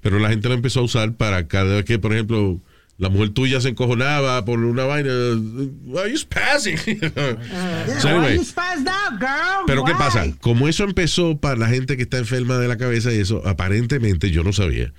[0.00, 2.60] Pero la gente lo empezó a usar para cada vez que, por ejemplo,
[2.98, 6.76] la mujer tuya se encojonaba por una vaina, are you spazzing?
[8.00, 9.64] So anyway, you spazzed out, girl?
[9.66, 10.26] pero ¿qué pasa?
[10.40, 14.30] Como eso empezó para la gente que está enferma de la cabeza y eso, aparentemente
[14.30, 14.92] yo no sabía.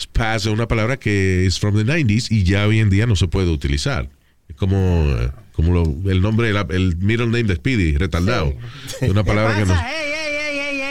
[0.00, 3.14] Spaz es una palabra que es from the 90s y ya hoy en día no
[3.14, 4.08] se puede utilizar.
[4.48, 8.54] Es como, eh, como lo- el nombre, el, el middle name de Speedy, retardado.
[9.00, 9.74] Es una ¿Qué palabra que no.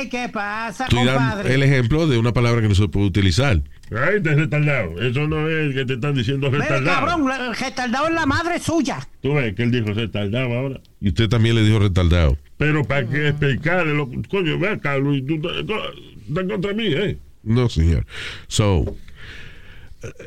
[0.01, 1.53] Ey, ¿qué pasa, Estoy dando compadre?
[1.53, 3.61] el ejemplo de una palabra que no se puede utilizar.
[3.91, 4.99] Ay, te retardado.
[5.01, 7.07] Eso no es que te están diciendo retardado.
[7.07, 9.07] cabrón, el retardado es la madre suya.
[9.21, 10.81] Tú ves que él dijo retardado ahora.
[10.99, 12.37] Y usted también le dijo retardado.
[12.57, 17.17] Pero para qué explicarle, lo, coño, ve acá, Luis, tú estás contra mí, ¿eh?
[17.43, 18.05] No, señor.
[18.47, 18.95] So,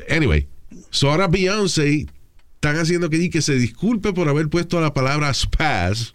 [0.09, 0.47] anyway,
[0.89, 2.07] so ahora Beyoncé
[2.55, 6.13] están haciendo que, que se disculpe por haber puesto la palabra spaz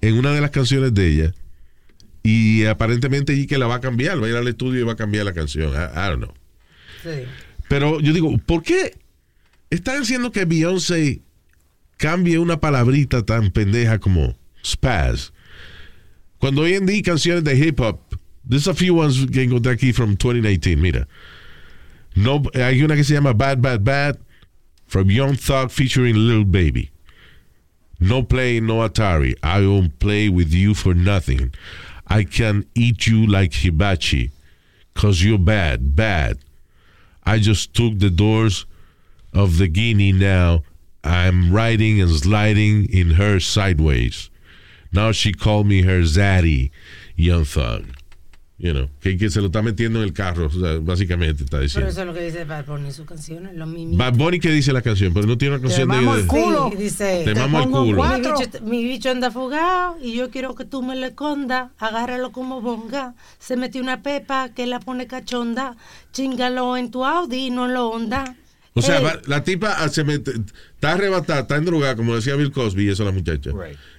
[0.00, 1.34] en una de las canciones de ella.
[2.24, 4.92] Y aparentemente y que la va a cambiar, va a ir al estudio y va
[4.92, 5.72] a cambiar la canción.
[5.72, 6.34] I, I don't know.
[7.02, 7.28] Sí.
[7.68, 8.96] Pero yo digo, ¿por qué
[9.70, 11.20] están haciendo que Beyoncé
[11.98, 15.32] cambie una palabrita tan pendeja como spaz?
[16.38, 18.00] Cuando hoy en día canciones de hip hop,
[18.48, 21.06] there's a few ones que encontré aquí from 2019, mira.
[22.14, 24.18] No, hay una que se llama Bad Bad Bad
[24.86, 26.90] from Young Thug featuring Lil Baby.
[27.98, 29.34] No play, no Atari.
[29.42, 31.52] I won't play with you for nothing.
[32.06, 34.30] I can eat you like hibachi.
[34.94, 36.38] Cause you're bad, bad.
[37.24, 38.66] I just took the doors
[39.32, 40.62] of the guinea now.
[41.02, 44.30] I'm riding and sliding in her sideways.
[44.92, 46.70] Now she called me her zaddy,
[47.16, 47.86] young thug.
[48.64, 51.58] You know, que, que se lo está metiendo en el carro, o sea, básicamente está
[51.58, 51.90] Pero diciendo.
[51.90, 53.98] eso es lo que dice Bad Bunny en sus canciones, lo mismo.
[53.98, 56.26] Bad Bunny que dice la canción, pero no tiene una canción de, mamo el de-
[56.28, 56.70] culo.
[56.70, 58.02] Sí, dice, Te mamo el culo.
[58.02, 61.72] Mi bicho, mi bicho anda fugado y yo quiero que tú me lo escondas.
[61.78, 63.14] Agárralo como bonga.
[63.38, 65.76] Se metió una pepa que la pone cachonda.
[66.14, 68.34] Chingalo en tu Audi y no en lo Honda.
[68.76, 70.32] O sea, Ey, va- la tipa ah, se mete-
[70.74, 73.50] está arrebatada, está en drogada, como decía Bill Cosby, y eso la muchacha.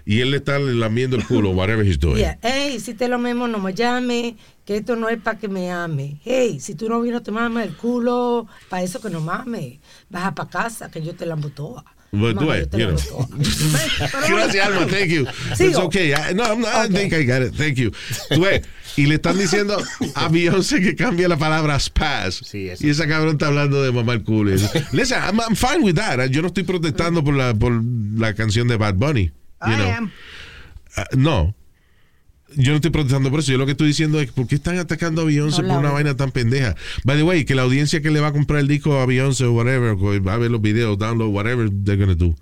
[0.05, 2.17] Y él le está lamiendo el culo, whatever he's doing.
[2.17, 4.35] yeah, Ey, si te lo memo, no me llame.
[4.63, 6.19] Que esto no es para que me ame.
[6.23, 8.47] Hey, si tú no vino, te mames el culo.
[8.69, 9.79] Para eso que no mames.
[10.09, 11.83] Baja para casa, que yo te la toda.
[12.11, 13.27] But do yo it, you know.
[14.29, 14.87] Gracias, Alma.
[14.87, 15.25] Thank you.
[15.55, 15.69] Sigo.
[15.69, 16.13] It's okay.
[16.13, 17.53] I- no, I'm not- I think I got it.
[17.55, 17.91] Thank you.
[18.29, 18.61] Ves,
[18.95, 19.77] y le están diciendo
[20.15, 22.41] a Beyoncé que cambie la palabra spaz.
[22.53, 24.51] y esa cabrón está hablando de mamá el culo.
[24.93, 26.25] Listen, I'm, I'm fine with that.
[26.29, 27.73] Yo no estoy protestando por la, por
[28.17, 29.31] la canción de Bad Bunny.
[29.65, 29.91] You I know.
[29.91, 30.11] am.
[30.97, 31.55] Ah, no.
[32.55, 33.51] Yo no estoy protestando por eso.
[33.51, 35.91] Yo lo que estoy diciendo es ¿por qué están atacando a Beyoncé No, por una
[35.91, 36.75] vaina tan pendeja?
[37.03, 39.45] By the way, que la audiencia que le va a comprar el disco a Beyoncé
[39.45, 42.35] o whatever, va a ver los videos, download, whatever they're gonna do.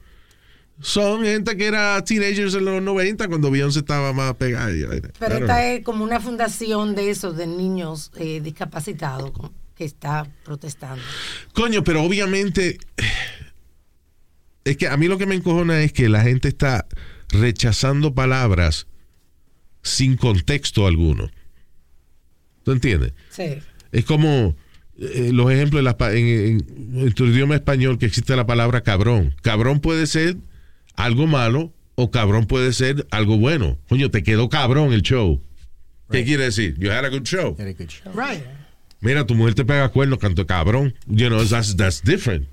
[0.82, 4.72] Son gente que era teenagers en los 90 cuando Beyoncé estaba más pegada.
[5.18, 9.32] Pero esta es como una fundación de esos, de niños eh, discapacitados
[9.76, 11.02] que está protestando.
[11.54, 12.78] Coño, pero obviamente
[14.66, 16.86] es que a mí lo que me encojona es que la gente está
[17.34, 18.88] rechazando palabras
[19.81, 21.30] sin contexto alguno.
[22.64, 23.14] ¿Tú entiendes?
[23.30, 23.60] Sí.
[23.91, 24.55] Es como
[24.97, 29.35] eh, los ejemplos de en, en- en tu idioma español que existe la palabra cabrón.
[29.41, 30.38] Cabrón puede ser
[30.95, 33.77] algo malo o cabrón puede ser algo bueno.
[33.89, 35.41] Coño, te quedó cabrón el show.
[36.11, 36.76] ¿Qué quiere decir?
[36.77, 37.55] You had a good show.
[38.14, 38.43] Right.
[39.01, 40.93] Mira, tu mujer te pega cuernos, canto cabrón.
[41.07, 42.47] You know, that's, that's different.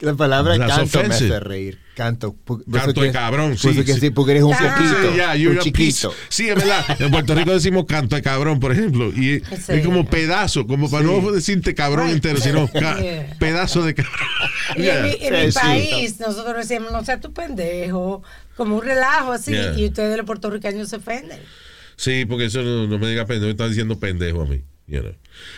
[0.00, 1.78] La palabra That's canto me hace reír.
[1.96, 2.36] Canto.
[2.72, 4.00] Canto de cabrón, sí, eso que sí.
[4.00, 5.14] sí, porque eres un poquito.
[5.16, 5.76] yeah, you're un a chiquito.
[5.76, 6.08] piece.
[6.28, 6.84] Sí, es verdad.
[7.00, 9.08] En Puerto Rico decimos canto de cabrón, por ejemplo.
[9.08, 9.72] Y Sí.
[9.72, 13.36] es como pedazo, como para no decirte cabrón entero, sino ca- Yeah.
[13.40, 14.14] pedazo de cabrón.
[14.76, 14.98] Y Yeah.
[14.98, 15.58] en mi, en mi Sí, sí.
[15.66, 18.22] país, nosotros decíamos, no seas tu pendejo,
[18.56, 19.76] como un relajo así, Yeah.
[19.76, 21.40] y ustedes los puertorriqueños se ofenden.
[21.96, 24.62] Sí, porque eso no, no me diga pendejo, me están diciendo pendejo a mí.
[24.86, 25.12] You know.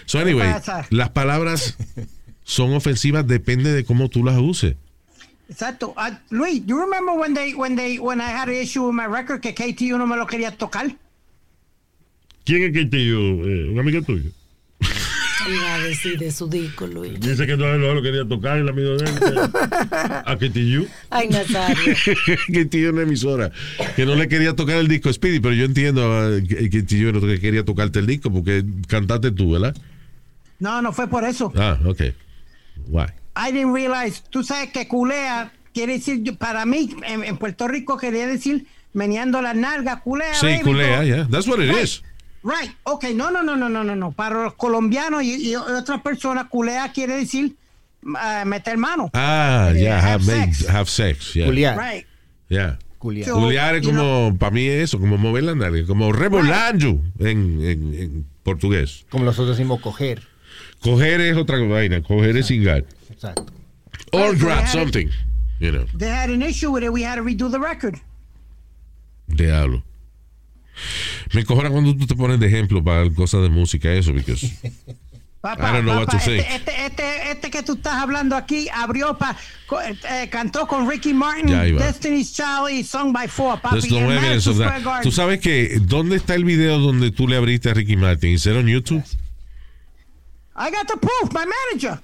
[0.06, 0.48] So anyway,
[0.90, 1.76] las palabras
[2.50, 4.74] son ofensivas, depende de cómo tú las uses.
[5.48, 5.94] Exacto.
[5.96, 9.06] Uh, Luis, you remember when they when they when I had an issue with my
[9.06, 10.96] record que KTU no me lo quería tocar?
[12.44, 13.18] ¿Quién es dio?
[13.18, 14.30] Eh, ¿Un amigo tuyo?
[15.48, 17.18] Iba a decir de su disco, Luis.
[17.20, 19.38] Dice que no, no lo quería tocar el amigo de él.
[20.24, 20.86] ¿A que te dio?
[21.08, 21.94] Ay, Nazario.
[22.48, 23.50] que tiene una emisora
[23.94, 27.40] que no le quería tocar el disco Speedy, pero yo entiendo ah, yo no que
[27.40, 29.76] quería tocarte el disco porque cantaste tú, ¿verdad?
[30.58, 31.52] No, no fue por eso.
[31.56, 32.02] Ah, ok.
[32.90, 33.06] Why?
[33.36, 34.22] I didn't realize.
[34.30, 39.40] Tú sabes que culea quiere decir, para mí, en, en Puerto Rico quería decir meneando
[39.40, 40.34] las nalgas, culea.
[40.34, 41.06] Sí, baby, culea, todo.
[41.06, 41.26] yeah.
[41.30, 41.84] That's what it Right.
[41.84, 42.02] is.
[42.42, 44.12] Right, ok, no, no, no, no, no, no, no.
[44.12, 47.54] Para los colombianos y, y otras personas, culea quiere decir
[48.16, 49.10] ah, meter mano.
[49.12, 50.68] Ah, yeah, have, have sex.
[50.68, 51.46] have sex, yeah.
[51.46, 51.76] Culiar.
[51.78, 52.06] Right.
[52.48, 52.78] Yeah.
[52.98, 53.26] Culiar.
[53.26, 57.00] So, Culiar es you como, para mí es eso, como mover la nalga, como rebolando
[57.18, 59.04] en, en, en portugués.
[59.10, 60.22] Como nosotros decimos coger.
[60.82, 62.84] Coger es otra vaina, coger es cingar.
[63.10, 63.46] Exacto.
[64.12, 65.08] Or grab they had- something,
[65.60, 65.84] you know.
[65.96, 66.90] They had an issue with it.
[66.92, 67.96] We had to redo the record.
[69.28, 69.82] Diablo.
[71.34, 74.42] Me encojona cuando tú te pones de ejemplo para cosas de música, eso, because
[75.42, 76.38] Papá, I don't know what papá, to say.
[76.38, 79.34] Este, este, este, este que tú estás hablando aquí abrió pa,
[79.66, 81.46] co- eh, cantó con Ricky Martin.
[81.78, 83.80] Destiny's Child y Song by Four, papi.
[83.80, 85.02] there's no en evidence of that.
[85.02, 88.32] Tú sabes que, ¿dónde está el video donde tú le abriste a Ricky Martin?
[88.34, 89.02] ¿Is it on YouTube?
[90.60, 91.98] I got the proof, my manager.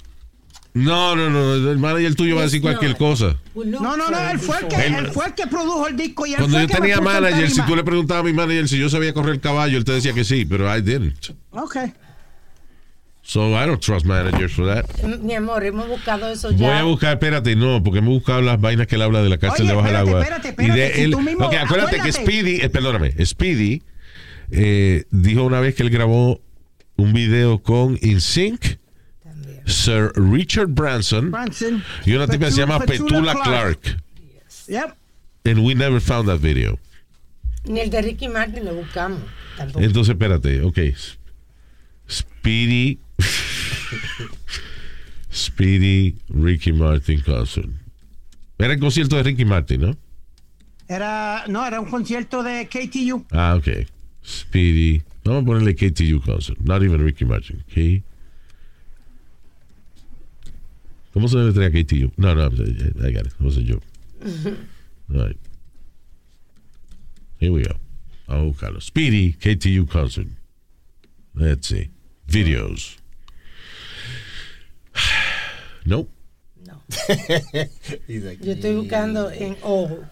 [0.72, 3.36] No, no, no, el manager tuyo va a decir cualquier cosa.
[3.54, 6.32] No, no, no, él fue el que, Él- fue el que produjo el disco y
[6.32, 8.68] él Cuando fue yo el que tenía manager, si tú le preguntabas a mi manager
[8.68, 11.30] si yo sabía correr el caballo, él te decía que sí, pero I didn't.
[11.52, 11.92] Okay.
[13.22, 14.84] So I don't trust managers for that.
[15.20, 16.80] Mi amor, hemos buscado eso Voy ya.
[16.80, 19.38] a buscar, espérate, no, porque me he buscado las vainas que él habla de la
[19.38, 20.22] cárcel Oye, debajo del espérate, agua.
[20.22, 22.12] espérate, espérate, y de si él, tú mismo- ok, acuérdate que.
[22.12, 23.82] Speedy, eh, perdóname, Speedy
[24.50, 26.40] eh, dijo una vez que él grabó
[26.96, 28.78] un video con InSync,
[29.66, 31.82] Sir Richard Branson, Branson.
[32.04, 34.02] y una tipa que se llama Petula Petula Clark.
[34.68, 34.96] Yep.
[35.44, 36.78] And we never found that video.
[37.64, 39.20] Ni el de Ricky Martin lo buscamos.
[39.56, 39.84] Tampoco.
[39.84, 40.78] Entonces, espérate, ok.
[42.08, 42.98] Speedy.
[45.32, 47.68] Speedy Ricky Martin concert.
[48.58, 49.96] Era el concierto de Ricky Martin, ¿no?
[50.88, 53.26] Era, no, era un concierto de KTU.
[53.32, 53.86] Ah, ok.
[54.24, 55.02] Speedy.
[55.26, 56.60] Vamos a ponerle KTU concert.
[56.60, 57.64] Not even Ricky Martin.
[57.68, 58.04] K.
[61.12, 62.12] ¿Cómo se debe traer KTU?
[62.16, 63.32] No, no, I got it.
[63.32, 63.82] It was a joke.
[65.12, 65.36] All right.
[67.40, 67.72] Here we go.
[68.28, 68.80] Oh, Vamos a buscarlo.
[68.80, 70.28] Speedy KTU concert.
[71.34, 71.90] Let's see.
[72.28, 72.96] Videos.
[75.86, 76.08] nope.
[76.64, 76.82] No.
[78.06, 80.06] He's like, Yo estoy buscando en ojo.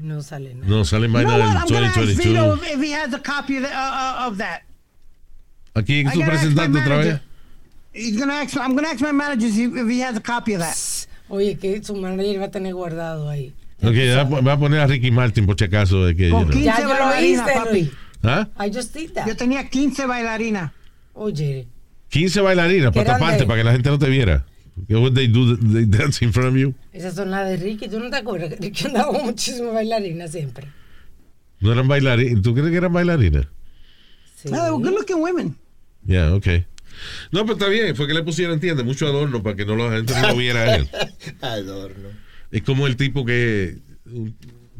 [0.00, 0.66] No sale nada.
[0.68, 1.48] No sale You vaina know what?
[1.48, 2.54] del I'm gonna ask Vito 2022.
[2.54, 4.62] if, if he has a copy of, the, of that.
[5.74, 7.20] Aquí tú presentando otra vez.
[7.92, 8.56] He's gonna ask.
[8.56, 10.76] I'm gonna ask my manager if he, if he has a copy of that.
[11.28, 13.52] Oye, que su manager va a tener guardado ahí.
[13.82, 13.94] Ok,
[14.46, 16.30] va, a poner a Ricky Martin por si acaso de que.
[16.30, 16.52] Con know.
[16.52, 17.70] 15 Ya yo lo bailarinas, hice, papi.
[17.72, 17.90] Luis.
[18.22, 18.48] ¿Ah?
[18.58, 19.26] I just did that.
[19.26, 20.72] Yo tenía 15 bailarinas.
[21.14, 21.66] Oye,
[22.08, 24.44] 15 bailarinas ¿Qué para taparte, para que la gente no te viera.
[24.88, 26.74] What they do, they dance in front of you.
[26.92, 27.88] esas son las de Ricky.
[27.88, 30.68] ¿Tú no te acuerdas que Ricky andaba con muchísimas bailarinas siempre?
[31.60, 32.42] No eran bailarinas.
[32.42, 33.46] ¿Tú crees que eran bailarinas?
[34.36, 34.48] Sí.
[34.48, 35.56] Yeah, were good looking women.
[36.04, 36.46] Ya, ok.
[37.32, 39.96] No, pero está bien, fue que le pusieron, entiende, mucho adorno para que no la
[39.96, 40.88] gente no lo viera a él.
[41.40, 42.08] Adorno.
[42.50, 44.34] Es como el tipo que, un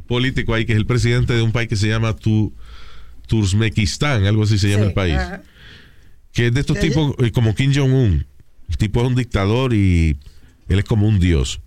[0.07, 2.53] político ahí, que es el presidente de un país que se llama tu,
[3.29, 5.15] Turkmenistán, algo así se llama Sí, el país.
[5.15, 5.43] ajá.
[6.33, 8.27] Que es de estos tipos, eh, como Kim Jong-un.
[8.69, 10.17] El tipo es un dictador y
[10.69, 11.61] él es como un dios.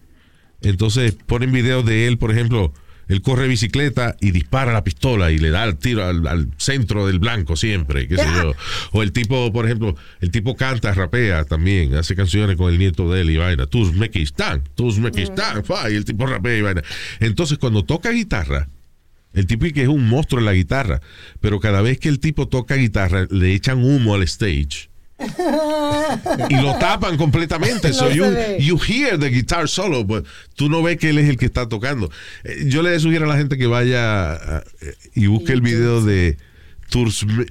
[0.61, 2.73] Entonces ponen videos de él, por ejemplo,
[3.07, 7.07] él corre bicicleta y dispara la pistola y le da el tiro al, al centro
[7.07, 8.53] del blanco siempre, qué sé yo.
[8.91, 13.11] O el tipo, por ejemplo, el tipo canta, rapea también, hace canciones con el nieto
[13.11, 13.65] de él y vaina.
[13.65, 16.84] Turkmenistán, Turkmenistán, fa, y el tipo rapea y vaina.
[17.19, 18.69] Entonces cuando toca guitarra,
[19.34, 21.02] el tipo que es un monstruo en la guitarra,
[21.40, 24.90] pero cada vez que el tipo toca guitarra le echan humo al stage
[26.49, 27.89] y lo tapan completamente.
[27.91, 28.26] No so you,
[28.60, 30.26] you hear the guitar solo, but
[30.56, 32.10] tú no ves que él es el que está tocando.
[32.43, 36.02] Eh, Yo le sugiero a la gente que vaya a- eh, y busque el video
[36.02, 36.38] de
[36.89, 37.45] Tursme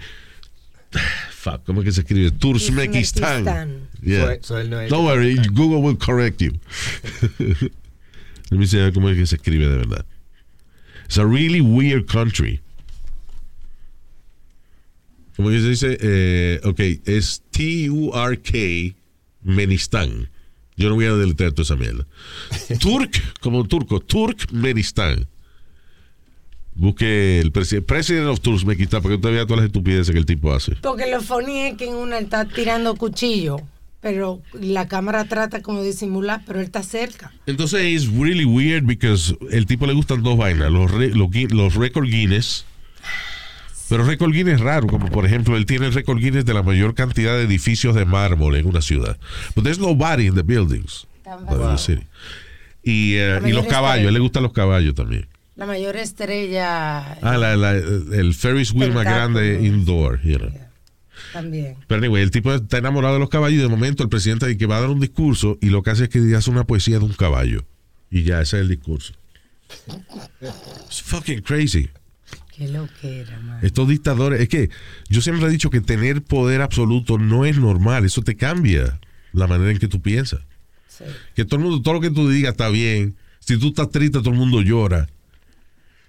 [1.31, 2.31] Fuck, ¿cómo es que se escribe?
[2.33, 3.89] Turkmenistán.
[4.03, 4.37] Yeah.
[4.43, 6.53] So- so él no es- Don't worry, Google will correct you.
[8.51, 10.05] Let me see cómo es que se escribe de verdad.
[11.05, 12.61] It's a really weird country.
[15.41, 15.97] ¿Cómo que se dice?
[16.03, 18.95] Eh, ok, es T-U-R-K
[19.43, 20.29] Menistán.
[20.77, 22.07] Yo no voy a deletrear toda esa mierda.
[22.79, 23.11] Turk,
[23.41, 25.27] como turco, Turkmenistán.
[26.75, 30.27] Busque el presi- President of Turkmenistán para que usted vea todas las estupideces que el
[30.27, 30.73] tipo hace.
[30.83, 33.63] Porque lo funny es que en una está tirando cuchillo,
[34.03, 37.33] pero la cámara trata como de disimular, pero él está cerca.
[37.47, 41.75] Entonces es really weird because el tipo le gustan dos vainas, los, re- los, los
[41.77, 42.67] récord Guinness.
[43.91, 46.95] Pero récord Guinness raro, como por ejemplo, él tiene el récord Guinness de la mayor
[46.95, 49.19] cantidad de edificios de mármol en una ciudad.
[49.55, 51.07] But there's nobody in the buildings.
[51.27, 52.01] of the.
[52.83, 54.11] Y, La y los caballos, a él estrella.
[54.13, 55.27] le gustan los caballos también.
[55.57, 60.21] La mayor estrella Ah, la- la- el Ferris wheel más grande indoor.
[60.23, 60.51] you know.
[61.35, 61.77] también.
[61.87, 64.57] Pero anyway, el tipo está enamorado de los caballos y de momento el presidente dice
[64.59, 66.99] que va a dar un discurso y lo que hace es que hace una poesía
[66.99, 67.65] de un caballo.
[68.11, 69.13] Y ya, ese es el discurso.
[70.89, 71.91] It's fucking crazy.
[72.61, 73.59] Qué loquera, man.
[73.63, 74.69] Estos dictadores, es que
[75.09, 79.01] yo siempre he dicho que tener poder absoluto no es normal, eso te cambia
[79.33, 80.43] la manera en que tú piensas.
[80.87, 81.05] Sí.
[81.35, 83.17] Que todo el mundo, todo lo que tú digas está bien.
[83.39, 85.09] Si tú estás triste, todo el mundo llora.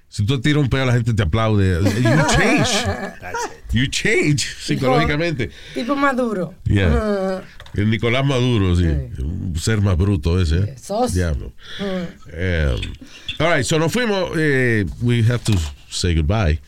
[0.09, 1.79] Si tú tiras un pedo, la gente te aplaude.
[1.85, 2.01] You
[2.35, 2.69] change.
[3.71, 5.49] You change psicológicamente.
[5.73, 6.53] Tipo Maduro.
[6.65, 6.89] Yeah.
[6.91, 7.41] Ah,
[7.73, 8.83] El Nicolás Maduro, sí.
[8.83, 10.57] Un ser más bruto ese.
[10.57, 10.75] ¿eh?
[10.77, 11.13] sos.
[11.13, 11.53] Diablo.
[11.79, 12.81] Um,
[13.39, 14.31] all right, so nos fuimos.
[14.35, 15.53] eh, we have to
[15.91, 16.59] say goodbye.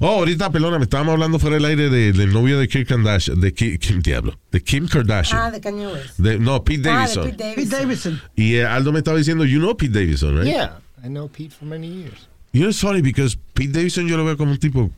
[0.00, 3.40] Oh, ahorita, pelona, me estábamos hablando fuera del aire de- del novio de Kim Kardashian.
[3.40, 4.38] De Kim, Kim Diablo.
[4.52, 5.40] De Kim Kardashian.
[5.40, 6.18] Ah, de Kanye West.
[6.18, 7.24] De- no, Pete Ah, de Davidson.
[7.24, 7.80] Pete Pete Davidson.
[7.80, 8.20] Davidson.
[8.36, 10.46] Y eh, Aldo me estaba diciendo, you know Pete Davidson, right?
[10.46, 12.28] Yeah, I know Pete for many years.
[12.52, 14.90] You know, it's funny because Pete Davidson yo lo veo como un tipo,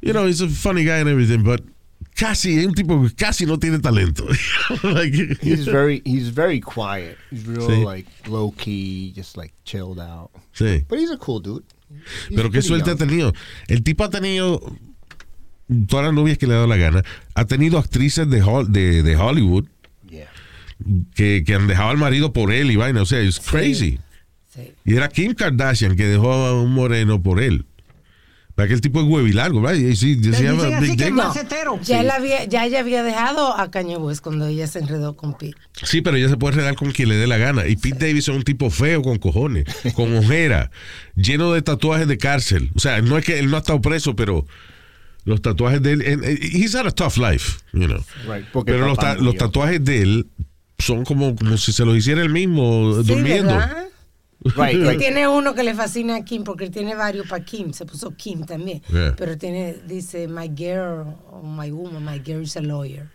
[0.00, 1.60] you know, he's a funny guy and everything, but
[2.14, 4.26] casi, es un tipo que casi no tiene talento.
[4.82, 7.16] Like, He's very he's very quiet.
[7.30, 7.84] He's real Sí.
[7.84, 10.30] like low key, just like chilled out.
[10.54, 10.84] Sí.
[10.88, 11.64] But he's a cool dude.
[12.28, 12.98] He's Pero qué suerte ha young.
[13.08, 13.32] tenido.
[13.68, 14.60] El tipo ha tenido
[15.88, 17.02] todas las novias que le ha dado la gana.
[17.34, 19.66] Ha tenido actrices de, de, de Hollywood
[20.08, 20.28] Yeah.
[21.14, 23.02] que, que han dejado al marido por él y vaina.
[23.02, 23.98] O sea, es crazy.
[24.54, 24.72] Sí.
[24.84, 27.64] Y era Kim Kardashian que dejó a un moreno por él.
[28.54, 29.78] Para que el tipo es huevilargo, ¿verdad?
[29.80, 31.14] Y sí, se llama Big Dick.
[31.84, 35.38] Ya, él había, ya ella había dejado a Kanye West cuando ella se enredó con
[35.38, 35.56] Pete.
[35.82, 37.66] Sí, pero ella se puede redar con quien le dé la gana.
[37.66, 39.64] Y Pete Davidson es un tipo feo con cojones,
[39.94, 40.70] con ojera,
[41.16, 42.70] lleno de tatuajes de cárcel.
[42.74, 44.46] O sea, no es que él no ha estado preso, pero
[45.24, 46.02] los tatuajes de él.
[46.06, 48.04] and- and He's had a tough life, you know.
[48.28, 50.26] Right, porque Pero los, ta- los tatuajes de él
[50.78, 53.54] son como, como si se los hiciera él mismo Sí, durmiendo.
[53.54, 53.86] ¿verdad?
[54.56, 57.72] Right, like tiene uno que le fascina a Kim porque tiene varios para Kim.
[57.72, 58.82] Se puso Kim también.
[58.88, 59.14] Yeah.
[59.16, 63.10] Pero tiene, dice, my girl, o my woman, my girl is a lawyer.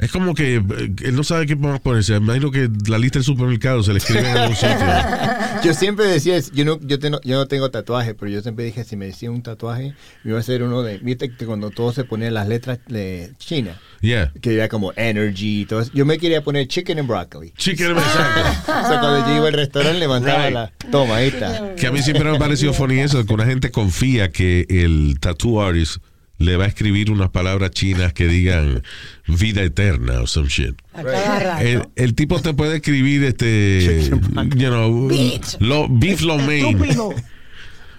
[0.00, 0.62] Es como que eh,
[1.04, 2.16] él no sabe qué más ponerse.
[2.16, 4.76] Imagino que la lista del supermercado se le escribe en algún sitio.
[5.64, 8.82] Yo siempre decía, yo no, yo, tengo- yo no tengo tatuaje, pero yo siempre dije,
[8.84, 9.94] si me decía un tatuaje,
[10.24, 13.32] me iba a hacer uno de, viste que cuando todos se ponían las letras de
[13.38, 14.32] China, Yeah.
[14.40, 15.90] que era como energy y todo eso.
[15.92, 17.52] Yo me quería poner chicken and broccoli.
[17.58, 18.40] Chicken, exacto.
[18.72, 20.54] O sea, cuando yo iba al restaurante levantaba Right.
[20.54, 21.74] la, toma, ahí está.
[21.74, 25.18] Que a mí siempre me ha parecido funny eso, que una gente confía que el
[25.20, 25.98] tattoo artist
[26.40, 28.82] le va a escribir unas palabras chinas que digan
[29.28, 30.74] vida eterna o some shit.
[31.60, 34.10] El, el tipo te puede escribir este,
[34.56, 35.56] you know, Bitch.
[35.60, 37.14] lo, beef lo mein, Estúpido.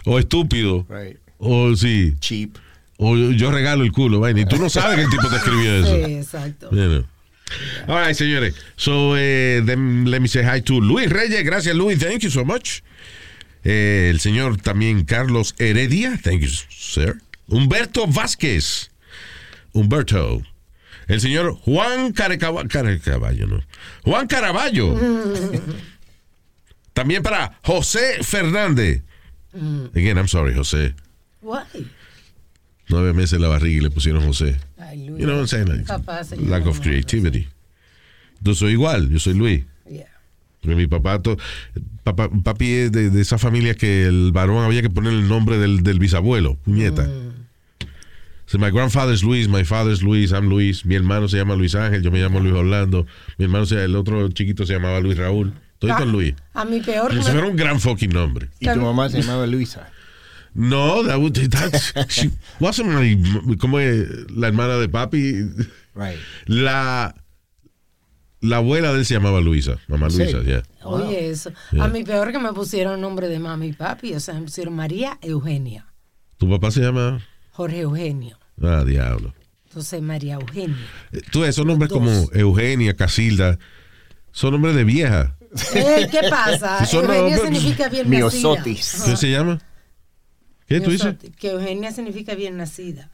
[0.05, 1.18] o estúpido, Right.
[1.38, 2.57] o sí, Cheap.
[2.97, 5.76] o yo regalo el culo, vaina, y tú no sabes que el tipo te escribió
[5.76, 5.95] eso.
[6.05, 6.69] Sí, exacto.
[6.72, 7.05] You know.
[7.88, 8.55] All right, señores.
[8.76, 11.43] So, eh, then let me say hi to Luis Reyes.
[11.43, 11.99] Gracias, Luis.
[11.99, 12.81] Thank you so much.
[13.63, 16.18] Eh, el señor también Carlos Heredia.
[16.23, 17.18] Thank you, sir.
[17.52, 18.90] Humberto Vázquez.
[19.73, 20.41] Humberto.
[21.07, 23.61] El señor Juan Carecaba- Carecaballo, ¿no?
[24.03, 24.95] Juan Caraballo.
[26.94, 29.03] También para José Fernández.
[29.94, 30.94] Again, I'm sorry, José.
[31.41, 31.61] Why?
[32.90, 34.57] Nueve meses en la barriga y le pusieron José.
[34.78, 35.19] Ay, Luis.
[35.22, 35.68] You know what I'm saying?
[35.69, 37.48] Like, Papá se lack of creativity.
[38.41, 39.64] Yo soy igual, yo soy Luis.
[39.90, 40.07] Yeah.
[40.64, 41.38] Mi papá, to-
[42.03, 45.57] papá papi es de, de esa familia que el varón había que poner el nombre
[45.57, 47.10] del, del bisabuelo, puñeta.
[48.52, 51.56] So my grandfather is Luis, my father is Luis, I'm Luis, mi hermano se llama
[51.56, 53.06] Luis Ángel, yo me llamo Luis Orlando,
[53.38, 56.36] mi hermano, se- el otro chiquito se llamaba Luis Raúl, todo esto es Luis.
[56.53, 58.49] A mi peor Eso era un gran fucking nombre.
[58.60, 59.88] Y tu mamá se llamaba Luisa.
[60.53, 62.30] No, that would, that's, she
[62.60, 65.45] wasn't my, como es la hermana de papi.
[65.95, 66.19] Right.
[66.45, 67.15] La,
[68.41, 70.64] la abuela de él se llamaba Luisa, mamá ¿En Luisa, ya.
[70.84, 71.53] Oye, eso.
[71.72, 71.86] Yeah.
[71.86, 74.14] A mi peor que me pusieron nombre de mami y papi.
[74.14, 75.86] O sea, me pusieron María Eugenia.
[76.36, 77.22] ¿Tu papá se llama?
[77.52, 78.40] Jorge Eugenio.
[78.61, 79.34] Ah, diablo.
[79.68, 80.76] Entonces, María Eugenia.
[81.11, 81.99] Eh, Tú, esos nombres Dos.
[81.99, 83.57] como Eugenia, Casilda,
[84.32, 85.36] son nombres de vieja.
[85.73, 86.86] ¿Qué pasa?
[86.86, 88.94] Si Eugenia nombres- significa bien Miosotis.
[88.95, 89.06] nacida.
[89.11, 89.60] ¿Qué se llama?
[90.68, 91.06] ¿Qué tú dices?
[91.07, 93.11] Miosotis, Que Eugenia significa bien nacida.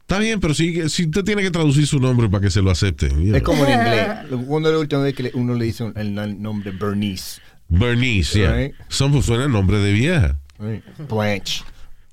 [0.00, 2.70] Está bien, pero sí, sí usted tiene que traducir su nombre para que se lo
[2.70, 3.20] acepten.
[3.22, 4.08] you Es como en inglés.
[4.46, 7.40] Cuando es la última vez que le- uno le dice el nombre Bernice.
[7.68, 8.52] Bernice, yeah.
[8.54, 8.74] Right.
[8.88, 10.38] Son pues, suenan nombre de vieja.
[10.58, 10.82] Right.
[11.08, 11.62] Blanche.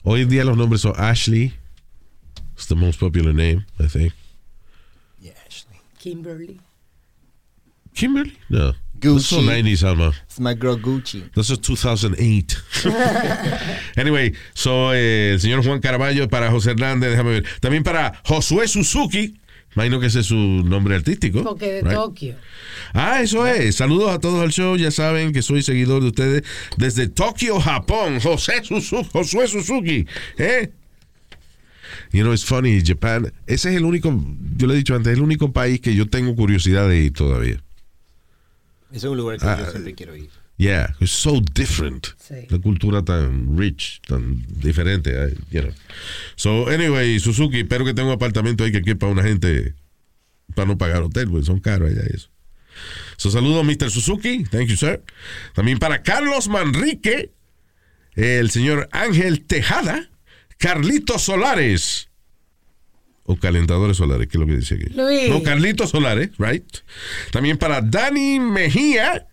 [0.04, 1.54] Hoy en día los nombres son Ashley.
[2.56, 4.14] It's the most popular name, I think.
[5.20, 5.80] Yeah, Ashley.
[6.00, 6.60] Kimberly.
[7.94, 8.38] Kimberly?
[8.50, 8.74] No.
[9.00, 9.22] Gucci.
[9.22, 10.14] Son 90s, Alma.
[10.24, 11.32] It's my girl Gucci.
[11.34, 12.62] This is 2008.
[13.98, 17.46] anyway, so eh, el señor Juan Caraballo para José Hernández, déjame ver.
[17.60, 19.36] También para Josué Suzuki.
[19.76, 21.44] Imagino que ese es su nombre artístico.
[21.44, 21.94] Porque de right?
[21.94, 22.36] Tokio.
[22.94, 23.76] Ah, eso es.
[23.76, 24.78] Saludos a todos al show.
[24.78, 26.44] Ya saben que soy seguidor de ustedes
[26.78, 28.22] desde Tokio, Japón.
[28.22, 29.10] José Suzuki.
[29.12, 30.08] Josué Suzuki.
[30.38, 30.72] ¿Eh?
[32.12, 33.32] You know, it's funny, Japan.
[33.48, 34.14] Ese es el único,
[34.58, 37.14] yo le he dicho antes, es el único país que yo tengo curiosidad de ir
[37.14, 37.62] todavía.
[38.92, 40.30] Ese es un lugar que Ah, yo siempre quiero ir.
[40.58, 42.08] Yeah, it's so different.
[42.18, 42.48] Sí.
[42.50, 45.74] La cultura tan rich, tan diferente, eh, you know.
[46.38, 49.74] So, anyway, Suzuki, espero que tenga un apartamento ahí que quepa una gente
[50.54, 52.30] para no pagar hotel, porque son caros allá eso.
[53.18, 53.90] So, saludos, Mr.
[53.92, 54.46] Suzuki.
[54.46, 55.02] Thank you, sir.
[55.54, 57.32] También para Carlos Manrique,
[58.14, 60.10] el señor Ángel Tejada,
[60.58, 62.10] Carlitos Solares.
[63.28, 64.86] O calentadores solares, que es lo que dice aquí.
[64.94, 65.30] Luis.
[65.30, 66.64] No, Carlitos Solares, right.
[67.32, 69.26] También para Dani Mejía,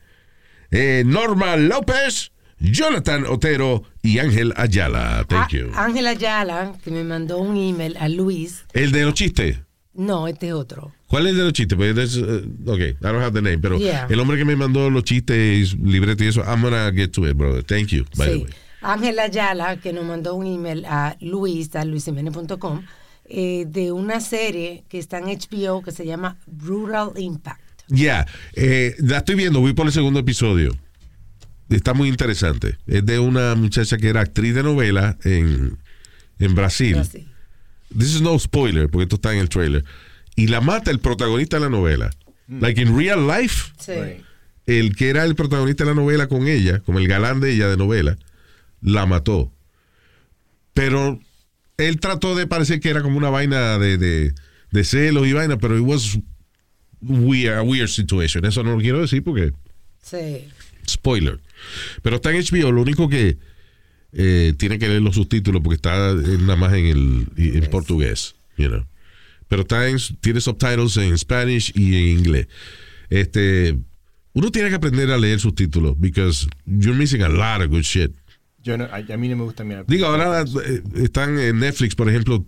[0.70, 5.26] eh, Norma López, Jonathan Otero y Ángel Ayala.
[5.28, 5.70] Thank Ah, you.
[5.74, 8.64] Ángela Ayala, que me mandó un email a Luis.
[8.72, 9.58] El de los chistes.
[9.92, 10.94] No, este es otro.
[11.06, 11.76] ¿Cuál es el de los chistes?
[11.76, 14.06] Pues, uh, ok, I don't have the name, pero Yeah.
[14.08, 17.36] el hombre que me mandó los chistes, libreto y eso, I'm gonna get to it,
[17.36, 17.62] brother.
[17.62, 18.46] Thank you, by the way.
[18.82, 22.82] Ángela Ayala, que nos mandó un email a luis, a luisimenez.com,
[23.24, 27.60] eh, de una serie que está en HBO que se llama Rural Impact.
[27.88, 30.76] Ya, eh, la estoy viendo, voy por el segundo episodio.
[31.68, 32.78] Está muy interesante.
[32.86, 35.78] Es de una muchacha que era actriz de novela en,
[36.38, 36.98] en Brasil.
[36.98, 37.26] Así.
[37.96, 39.84] This is no spoiler, porque esto está en el trailer.
[40.34, 42.10] Y la mata el protagonista de la novela.
[42.48, 44.22] Like in real life, Sí.
[44.66, 47.68] El que era el protagonista de la novela con ella, como el galán de ella
[47.68, 48.16] de novela,
[48.82, 49.52] la mató.
[50.74, 51.20] Pero
[51.76, 54.34] él trató de parecer que era como una vaina de, de,
[54.70, 56.18] de celos y vaina, pero it was
[57.00, 58.44] weird, a weird situation.
[58.44, 59.52] Eso no lo quiero decir porque
[60.02, 60.48] Sí.
[60.88, 61.40] spoiler.
[62.02, 63.38] Pero está en HBO, lo único que
[64.14, 68.34] eh, tiene que leer los subtítulos porque está en- nada más en el en portugués,
[68.58, 68.84] you know.
[69.48, 72.46] Pero está en, tiene subtitles en Spanish y en inglés.
[73.10, 73.78] Este,
[74.32, 78.12] uno tiene que aprender a leer subtítulos because you're missing a lot of good shit.
[78.62, 79.84] Yo no, a, a mí no me gusta mirar.
[79.86, 82.46] Digo, ahora eh, están en Netflix, por ejemplo,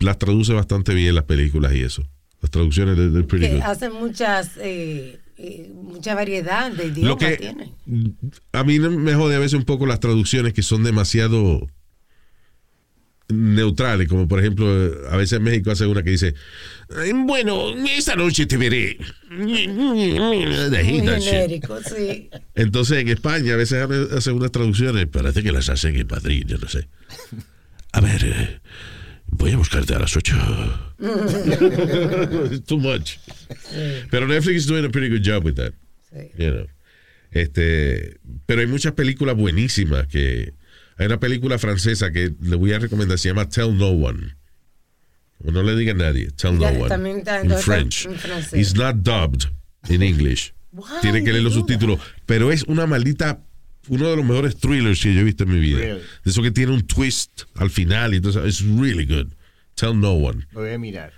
[0.00, 2.02] las traduce bastante bien las películas y eso.
[2.40, 3.62] las traducciones de, de Pretty Good.
[3.62, 7.72] hacen muchas, eh, eh, mucha variedad de Lo idiomas que tienen.
[8.52, 11.66] a mí me jode a veces un poco las traducciones que son demasiado
[13.32, 14.66] neutrales, como por ejemplo,
[15.10, 16.34] a veces en México hace una que dice,
[16.96, 18.98] "Ay, bueno, esta noche te veré.
[20.82, 22.30] Genérico, sí.
[22.54, 23.82] Entonces en España a veces
[24.12, 26.88] hacen unas traducciones, parece que las hacen en Madrid, yo no sé.
[27.92, 28.60] A ver, eh,
[29.26, 30.36] voy a buscarte a las 8.
[32.52, 33.16] It's too much.
[34.10, 35.72] Pero Netflix is doing a pretty good job with that.
[36.38, 36.66] You know.
[37.32, 40.52] Este, pero hay muchas películas buenísimas que
[41.00, 44.36] hay una película francesa que le voy a recomendar, se llama Tell No One.
[45.42, 46.88] O no le diga a nadie, Tell Ya, No One.
[46.88, 48.06] también en- French.
[48.06, 48.60] en.
[48.60, 49.46] It's not dubbed
[49.88, 50.52] in English.
[51.00, 51.98] Tiene que leer los subtítulos.
[52.26, 53.40] Pero es una maldita,
[53.88, 55.78] uno de los mejores thrillers que yo he visto en mi vida.
[55.78, 56.00] Really?
[56.24, 58.12] De eso que tiene un twist al final.
[58.12, 59.32] y Entonces, it's really good.
[59.74, 60.46] Tell no one.
[60.52, 61.12] Lo voy a mirar.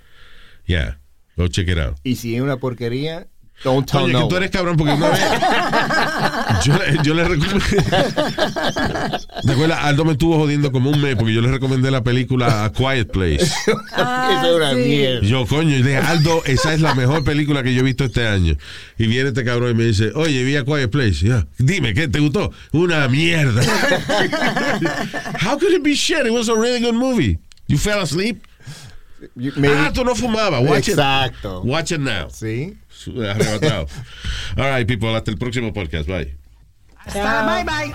[0.67, 1.01] Yeah.
[1.37, 1.97] Go check it out.
[2.05, 3.27] Y si es una porquería,
[3.65, 5.21] don't tell Oye, no que tú eres cabrón porque una vez
[6.65, 7.61] yo, le- yo le recomendé.
[9.47, 9.79] ¿Te acuerdas?
[9.83, 13.11] Aldo me estuvo jodiendo como un mes porque yo le recomendé la película A Quiet
[13.11, 13.43] Place.
[13.45, 13.73] Eso
[14.45, 15.27] es una mierda.
[15.27, 18.27] Yo, coño, y dije, Aldo, esa es la mejor película que yo he visto este
[18.27, 18.57] año.
[18.99, 21.27] Y viene este cabrón y me dice, oye, vi A Quiet Place.
[21.27, 22.53] Ya, Dime, ¿qué te gustó?
[22.73, 23.63] Una mierda.
[25.41, 26.27] How could it be shit?
[26.27, 27.39] It was a really good movie.
[27.69, 28.43] You fell asleep?
[29.35, 30.62] Maybe- Ah, tú no fumabas.
[30.62, 31.61] Watch Exacto.
[31.62, 31.65] it.
[31.69, 32.28] Watch it now.
[32.31, 32.77] Sí.
[33.07, 33.86] Arrebatado.
[34.57, 35.15] All right, people.
[35.15, 36.07] Hasta el próximo podcast.
[36.09, 36.36] Bye.
[36.97, 37.94] Hasta bye bye.